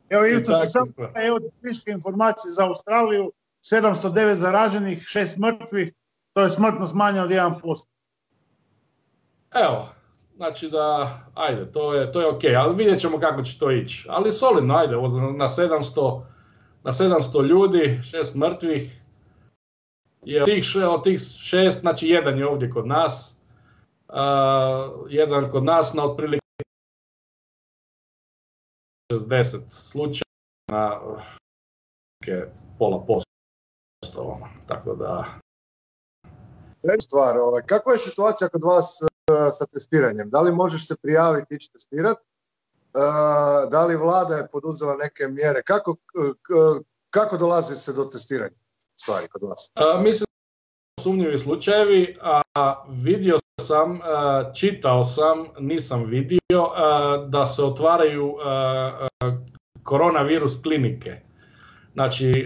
Evo 0.09 0.25
Ivco 0.25 0.53
se 0.53 0.67
samo 0.67 0.85
evo 1.15 1.39
informacije 1.87 2.51
za 2.51 2.65
Australiju, 2.67 3.31
709 3.61 4.33
zaraženih, 4.33 4.99
6 4.99 5.39
mrtvih, 5.39 5.93
to 6.33 6.41
je 6.41 6.49
smrtnost 6.49 6.95
manja 6.95 7.23
od 7.23 7.29
1%. 7.29 7.85
Evo, 9.53 9.89
znači 10.35 10.69
da, 10.69 11.19
ajde, 11.33 11.71
to 11.71 11.93
je, 11.93 12.11
to 12.11 12.21
je 12.21 12.27
ok, 12.27 12.41
ali 12.57 12.75
vidjet 12.75 12.99
ćemo 12.99 13.19
kako 13.19 13.43
će 13.43 13.59
to 13.59 13.71
ići. 13.71 14.07
Ali 14.09 14.33
solidno, 14.33 14.75
ajde, 14.75 14.95
na 15.37 15.49
700, 15.49 16.21
na 16.83 16.93
700 16.93 17.45
ljudi, 17.45 17.99
6 18.03 18.35
mrtvih, 18.35 19.03
je 20.25 20.41
od 20.41 20.45
tih, 20.45 20.65
od 20.89 21.03
tih 21.03 21.21
šest, 21.21 21.79
znači 21.79 22.07
jedan 22.07 22.37
je 22.37 22.47
ovdje 22.47 22.69
kod 22.69 22.87
nas, 22.87 23.41
jedan 25.09 25.51
kod 25.51 25.63
nas 25.63 25.93
na 25.93 26.05
otprilike 26.05 26.43
60 29.13 29.59
slučaja 29.69 30.23
na 30.71 31.01
pola 32.79 33.05
posto. 33.07 34.39
Tako 34.67 34.95
da... 34.95 35.25
Stvar, 37.01 37.37
ovaj, 37.37 37.61
kakva 37.65 37.91
je 37.91 37.97
situacija 37.97 38.49
kod 38.49 38.61
vas 38.63 38.99
sa 39.57 39.65
testiranjem. 39.65 40.29
Da 40.29 40.41
li 40.41 40.51
možeš 40.51 40.87
se 40.87 40.95
prijaviti, 41.01 41.55
ići 41.55 41.71
testirati? 41.71 42.21
Da 43.71 43.85
li 43.85 43.95
vlada 43.95 44.35
je 44.35 44.47
poduzela 44.47 44.95
neke 44.95 45.23
mjere? 45.29 45.61
Kako, 45.65 45.95
kako 47.09 47.37
dolazi 47.37 47.75
se 47.75 47.93
do 47.93 48.05
testiranja 48.05 48.55
stvari 48.95 49.27
kod 49.27 49.41
vas? 49.43 49.71
mislim 50.03 50.25
sumnjivi 51.01 51.39
slučajevi, 51.39 52.17
a 52.21 52.85
vidio 52.89 53.39
sam, 53.65 53.99
čitao 54.55 55.03
sam, 55.03 55.45
nisam 55.59 56.03
vidio 56.03 56.69
da 57.27 57.45
se 57.45 57.63
otvaraju 57.63 58.35
koronavirus 59.83 60.61
klinike. 60.61 61.15
Znači, 61.93 62.45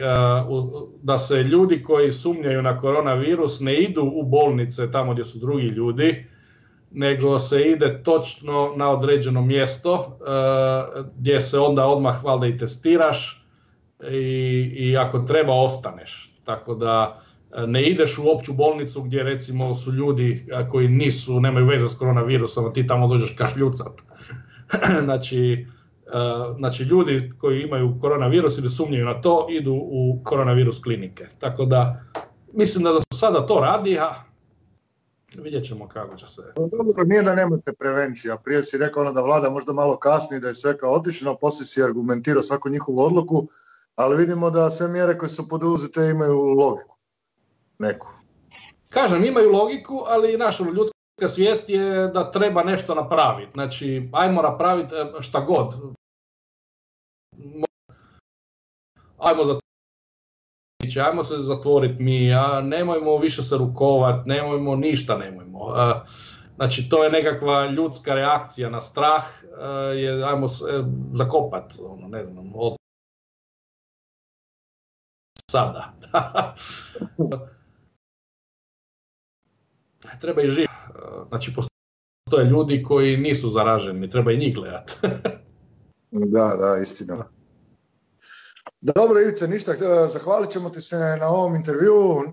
da 1.02 1.18
se 1.18 1.44
ljudi 1.44 1.84
koji 1.84 2.12
sumnjaju 2.12 2.62
na 2.62 2.78
koronavirus 2.78 3.60
ne 3.60 3.76
idu 3.76 4.12
u 4.16 4.24
bolnice 4.24 4.92
tamo 4.92 5.14
gdje 5.14 5.26
su 5.26 5.40
drugi 5.40 5.68
ljudi, 5.68 6.26
nego 6.92 7.40
se 7.40 7.62
ide 7.62 8.04
točno 8.04 8.74
na 8.76 8.90
određeno 8.90 9.42
mjesto 9.42 10.18
gdje 11.16 11.42
se 11.42 11.60
onda 11.60 11.86
odmah 11.86 12.24
valjda 12.24 12.48
i 12.48 12.58
testiraš 12.58 13.46
i, 14.12 14.72
i 14.76 14.98
ako 14.98 15.20
treba 15.20 15.54
ostaneš. 15.54 16.34
Tako 16.44 16.76
da 16.76 17.22
ne 17.68 17.84
ideš 17.84 18.18
u 18.18 18.30
opću 18.30 18.54
bolnicu 18.54 19.02
gdje 19.02 19.24
recimo 19.24 19.76
su 19.76 19.94
ljudi 19.94 20.48
koji 20.72 20.88
nisu, 20.88 21.40
nemaju 21.40 21.66
veze 21.66 21.88
s 21.88 21.98
koronavirusom, 21.98 22.66
a 22.66 22.74
ti 22.74 22.88
tamo 22.88 23.08
dođeš 23.08 23.36
kašljucat. 23.38 24.02
znači, 25.04 25.68
znači 26.58 26.84
ljudi 26.84 27.32
koji 27.38 27.62
imaju 27.62 27.98
koronavirus 28.02 28.58
ili 28.58 28.70
sumnjaju 28.70 29.06
na 29.06 29.22
to 29.22 29.48
idu 29.50 29.74
u 29.74 30.22
koronavirus 30.24 30.80
klinike. 30.84 31.26
Tako 31.40 31.66
da 31.66 32.04
mislim 32.54 32.84
da 32.84 32.92
do 32.92 33.02
sada 33.14 33.46
to 33.46 33.60
radi, 33.60 34.00
a 34.00 34.14
vidjet 35.36 35.66
ćemo 35.66 35.88
kako 35.88 36.16
će 36.16 36.28
se... 36.28 36.42
Dobro, 36.56 37.04
nije 37.04 37.24
da 37.24 37.36
nemate 37.36 37.74
prevencija. 37.74 38.38
Prije 38.44 38.64
si 38.64 38.78
rekao 38.78 39.02
ono 39.02 39.14
da 39.14 39.22
vlada 39.22 39.50
možda 39.50 39.74
malo 39.74 39.98
kasni, 39.98 40.40
da 40.40 40.48
je 40.48 40.54
sve 40.54 40.78
kaotično, 40.78 41.38
poslije 41.42 41.66
si 41.66 41.84
argumentirao 41.84 42.42
svaku 42.42 42.70
njihovu 42.70 43.00
odluku, 43.00 43.48
ali 43.96 44.18
vidimo 44.18 44.50
da 44.50 44.70
sve 44.70 44.88
mjere 44.88 45.18
koje 45.18 45.30
su 45.30 45.50
poduzete 45.50 46.10
imaju 46.10 46.38
logiku. 46.38 46.97
Neku. 47.80 48.08
Kažem, 48.90 49.26
imaju 49.26 49.52
logiku, 49.52 50.04
ali 50.08 50.38
naša 50.38 50.64
ljudska 50.64 51.28
svijest 51.28 51.70
je 51.70 52.08
da 52.08 52.32
treba 52.32 52.64
nešto 52.64 52.96
napraviti. 52.96 53.52
Znači, 53.54 54.10
ajmo 54.14 54.42
napraviti 54.42 54.96
e, 54.96 55.22
šta 55.22 55.40
god. 55.40 55.76
Ajmo 59.18 59.44
za 59.44 59.60
ajmo 61.06 61.24
se 61.24 61.38
zatvoriti 61.38 62.04
mi, 62.04 62.34
a 62.34 62.62
nemojmo 62.62 63.18
više 63.18 63.44
se 63.44 63.58
rukovat, 63.58 64.26
nemojmo 64.26 64.76
ništa, 64.76 65.18
nemojmo. 65.18 65.74
Znači, 66.56 66.90
to 66.90 67.04
je 67.04 67.10
nekakva 67.10 67.66
ljudska 67.66 68.16
reakcija 68.16 68.70
na 68.70 68.82
strah, 68.82 69.24
je, 69.96 70.24
ajmo 70.24 70.48
se 70.48 70.66
e, 70.70 70.84
zakopat, 71.14 71.74
ono, 71.80 72.08
ne 72.08 72.26
znam, 72.26 72.52
od 72.56 72.76
sada. 75.52 75.94
treba 80.22 80.42
i 80.42 80.50
živjeti. 80.50 80.74
Znači, 81.28 81.54
postoje 81.56 82.46
ljudi 82.46 82.84
koji 82.84 83.18
nisu 83.18 83.50
zaraženi, 83.50 84.10
treba 84.10 84.32
i 84.32 84.38
njih 84.38 84.56
gledati. 84.56 84.94
da, 86.36 86.56
da, 86.60 86.78
istina. 86.82 87.26
Dobro, 88.82 89.22
Ivice, 89.22 89.48
ništa, 89.48 89.72
e, 89.72 90.08
zahvalit 90.08 90.52
ćemo 90.52 90.70
ti 90.70 90.82
se 90.82 90.96
na 91.20 91.28
ovom 91.28 91.56
intervju. 91.56 92.24
E, 92.24 92.32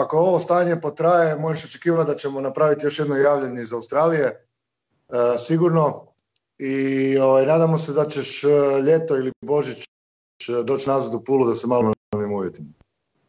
ako 0.00 0.18
ovo 0.18 0.38
stanje 0.38 0.80
potraje, 0.80 1.36
možeš 1.36 1.64
očekivati 1.64 2.10
da 2.10 2.16
ćemo 2.16 2.40
napraviti 2.40 2.86
još 2.86 2.98
jedno 2.98 3.16
javljanje 3.16 3.62
iz 3.62 3.72
Australije, 3.72 4.24
e, 4.24 4.36
sigurno. 5.38 6.06
I 6.58 7.18
ovaj, 7.18 7.46
nadamo 7.46 7.78
se 7.78 7.92
da 7.92 8.04
ćeš 8.08 8.42
ljeto 8.86 9.16
ili 9.16 9.32
Božić 9.40 9.84
doći 10.64 10.88
nazad 10.88 11.14
u 11.14 11.24
Pulu 11.24 11.46
da 11.46 11.54
se 11.54 11.66
malo. 11.66 11.92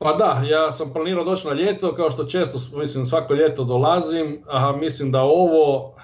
Pa 0.04 0.14
da, 0.14 0.42
ja 0.50 0.72
sam 0.72 0.94
planirao 0.94 1.24
doći 1.24 1.48
na 1.48 1.54
ljeto, 1.54 1.94
kao 1.94 2.12
što 2.12 2.24
često, 2.24 2.78
mislim, 2.78 3.06
svako 3.06 3.34
ljeto 3.34 3.64
dolazim, 3.64 4.44
a 4.48 4.72
mislim 4.72 5.12
da 5.12 5.22
ovo, 5.22 5.96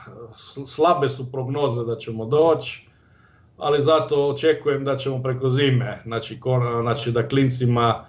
slabe 0.68 1.10
su 1.10 1.32
prognoze 1.32 1.84
da 1.84 1.96
ćemo 1.96 2.26
doći, 2.26 2.88
ali 3.58 3.82
zato 3.82 4.28
očekujem 4.28 4.86
da 4.86 4.98
ćemo 4.98 5.24
preko 5.24 5.50
zime, 5.50 6.02
znači, 6.06 6.40
znači 6.82 7.12
da 7.12 7.28
klincima 7.28 8.06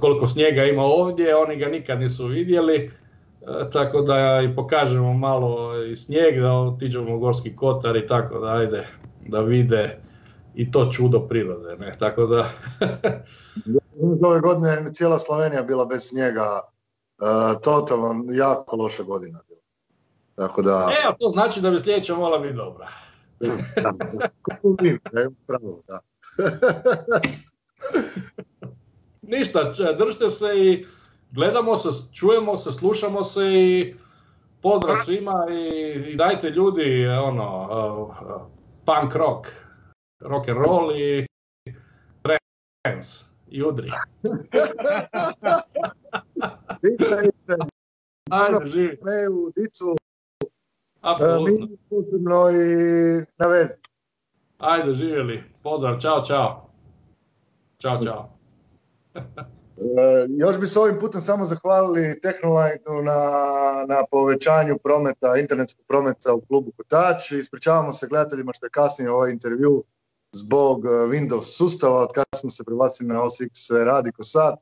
koliko 0.00 0.28
snijega 0.28 0.64
ima 0.64 0.82
ovdje, 0.82 1.36
oni 1.36 1.56
ga 1.56 1.66
nikad 1.66 2.00
nisu 2.00 2.26
vidjeli, 2.26 2.90
tako 3.72 4.00
da 4.00 4.40
i 4.40 4.54
pokažemo 4.54 5.12
malo 5.14 5.82
i 5.84 5.96
snijeg, 5.96 6.40
da 6.40 6.52
otiđemo 6.52 7.16
u 7.16 7.18
Gorski 7.18 7.56
Kotar 7.56 7.96
i 7.96 8.06
tako 8.06 8.38
da 8.38 8.48
ajde, 8.48 8.86
da 9.26 9.40
vide 9.40 9.98
i 10.54 10.70
to 10.70 10.90
čudo 10.92 11.20
prirode, 11.20 11.76
ne, 11.76 11.96
tako 11.98 12.26
da... 12.26 12.50
Ove 14.22 14.40
godine 14.40 14.92
cijela 14.92 15.18
Slovenija 15.18 15.62
bila 15.62 15.84
bez 15.84 16.08
snijega, 16.08 16.60
totalno 17.62 18.24
jako 18.32 18.76
loša 18.76 19.02
godina. 19.02 19.40
Tako 20.34 20.62
da... 20.62 20.88
E, 20.90 21.16
to 21.20 21.28
znači 21.28 21.60
da 21.60 21.70
bi 21.70 21.80
sljedeća 21.80 22.14
mola 22.14 22.38
biti 22.38 22.54
dobra. 22.54 22.88
Ništa, 29.22 29.72
držite 29.98 30.30
se 30.30 30.46
i 30.56 30.86
gledamo 31.30 31.76
se, 31.76 31.88
čujemo 32.12 32.56
se, 32.56 32.72
slušamo 32.72 33.24
se 33.24 33.44
i 33.44 33.94
pozdrav 34.62 34.96
svima 35.04 35.46
i, 35.50 36.16
dajte 36.16 36.50
ljudi 36.50 37.06
ono 37.06 37.62
uh, 37.62 38.14
punk 38.84 39.14
rock, 39.14 39.46
rock 40.20 40.48
and 40.48 40.58
roll 40.58 40.96
i 40.96 41.26
trance 42.82 43.27
i 43.50 43.62
udri. 43.62 43.88
Ajde, 48.30 48.66
živi. 48.66 48.98
dicu, 49.56 49.96
Apsolutno. 51.00 51.66
Mi 51.66 51.78
posebno 51.90 52.50
i 52.50 52.64
na 53.38 53.46
vezi. 53.46 53.74
Ajde, 54.58 54.92
živjeli. 54.92 55.42
Pozdrav, 55.62 56.00
čao, 56.00 56.24
čao. 56.24 56.70
Ćao, 57.78 58.02
čao. 58.04 58.30
E, 59.14 59.20
još 60.28 60.60
bi 60.60 60.66
se 60.66 60.80
ovim 60.80 60.96
putem 61.00 61.20
samo 61.20 61.44
zahvalili 61.44 62.20
Technoline 62.20 63.04
na, 63.04 63.20
na 63.88 64.04
povećanju 64.10 64.78
prometa, 64.82 65.36
internetskog 65.40 65.84
prometa 65.88 66.34
u 66.34 66.40
klubu 66.40 66.72
Kotač. 66.76 67.30
Ispričavamo 67.30 67.92
se 67.92 68.06
gledateljima 68.10 68.52
što 68.52 68.66
je 68.66 68.70
kasnije 68.70 69.10
ovaj 69.10 69.32
intervju 69.32 69.84
zbog 70.32 70.86
e, 70.86 70.88
Windows 70.88 71.56
sustava, 71.56 72.02
od 72.02 72.12
kada 72.14 72.36
smo 72.36 72.50
se 72.50 72.64
prebacili 72.64 73.08
na 73.08 73.22
OS 73.22 73.40
X 73.40 73.70
radi 73.70 74.12
ko 74.12 74.22
sad. 74.22 74.54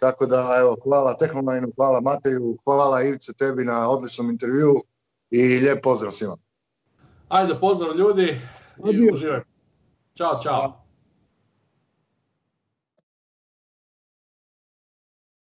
Tako 0.00 0.26
da, 0.26 0.56
evo, 0.60 0.76
hvala 0.82 1.14
Technoline, 1.14 1.66
hvala 1.76 2.00
Mateju, 2.00 2.56
hvala 2.64 3.02
Ivice 3.02 3.32
tebi 3.32 3.64
na 3.64 3.90
odličnom 3.90 4.30
intervju 4.30 4.82
i 5.30 5.42
lijep 5.42 5.82
pozdrav 5.82 6.12
svima. 6.12 6.36
Ajde, 7.28 7.60
pozdrav 7.60 7.96
ljudi 7.96 8.40
i 8.92 9.10
uživaj. 9.12 9.40
Ćao, 10.18 10.40
čao. 10.42 10.87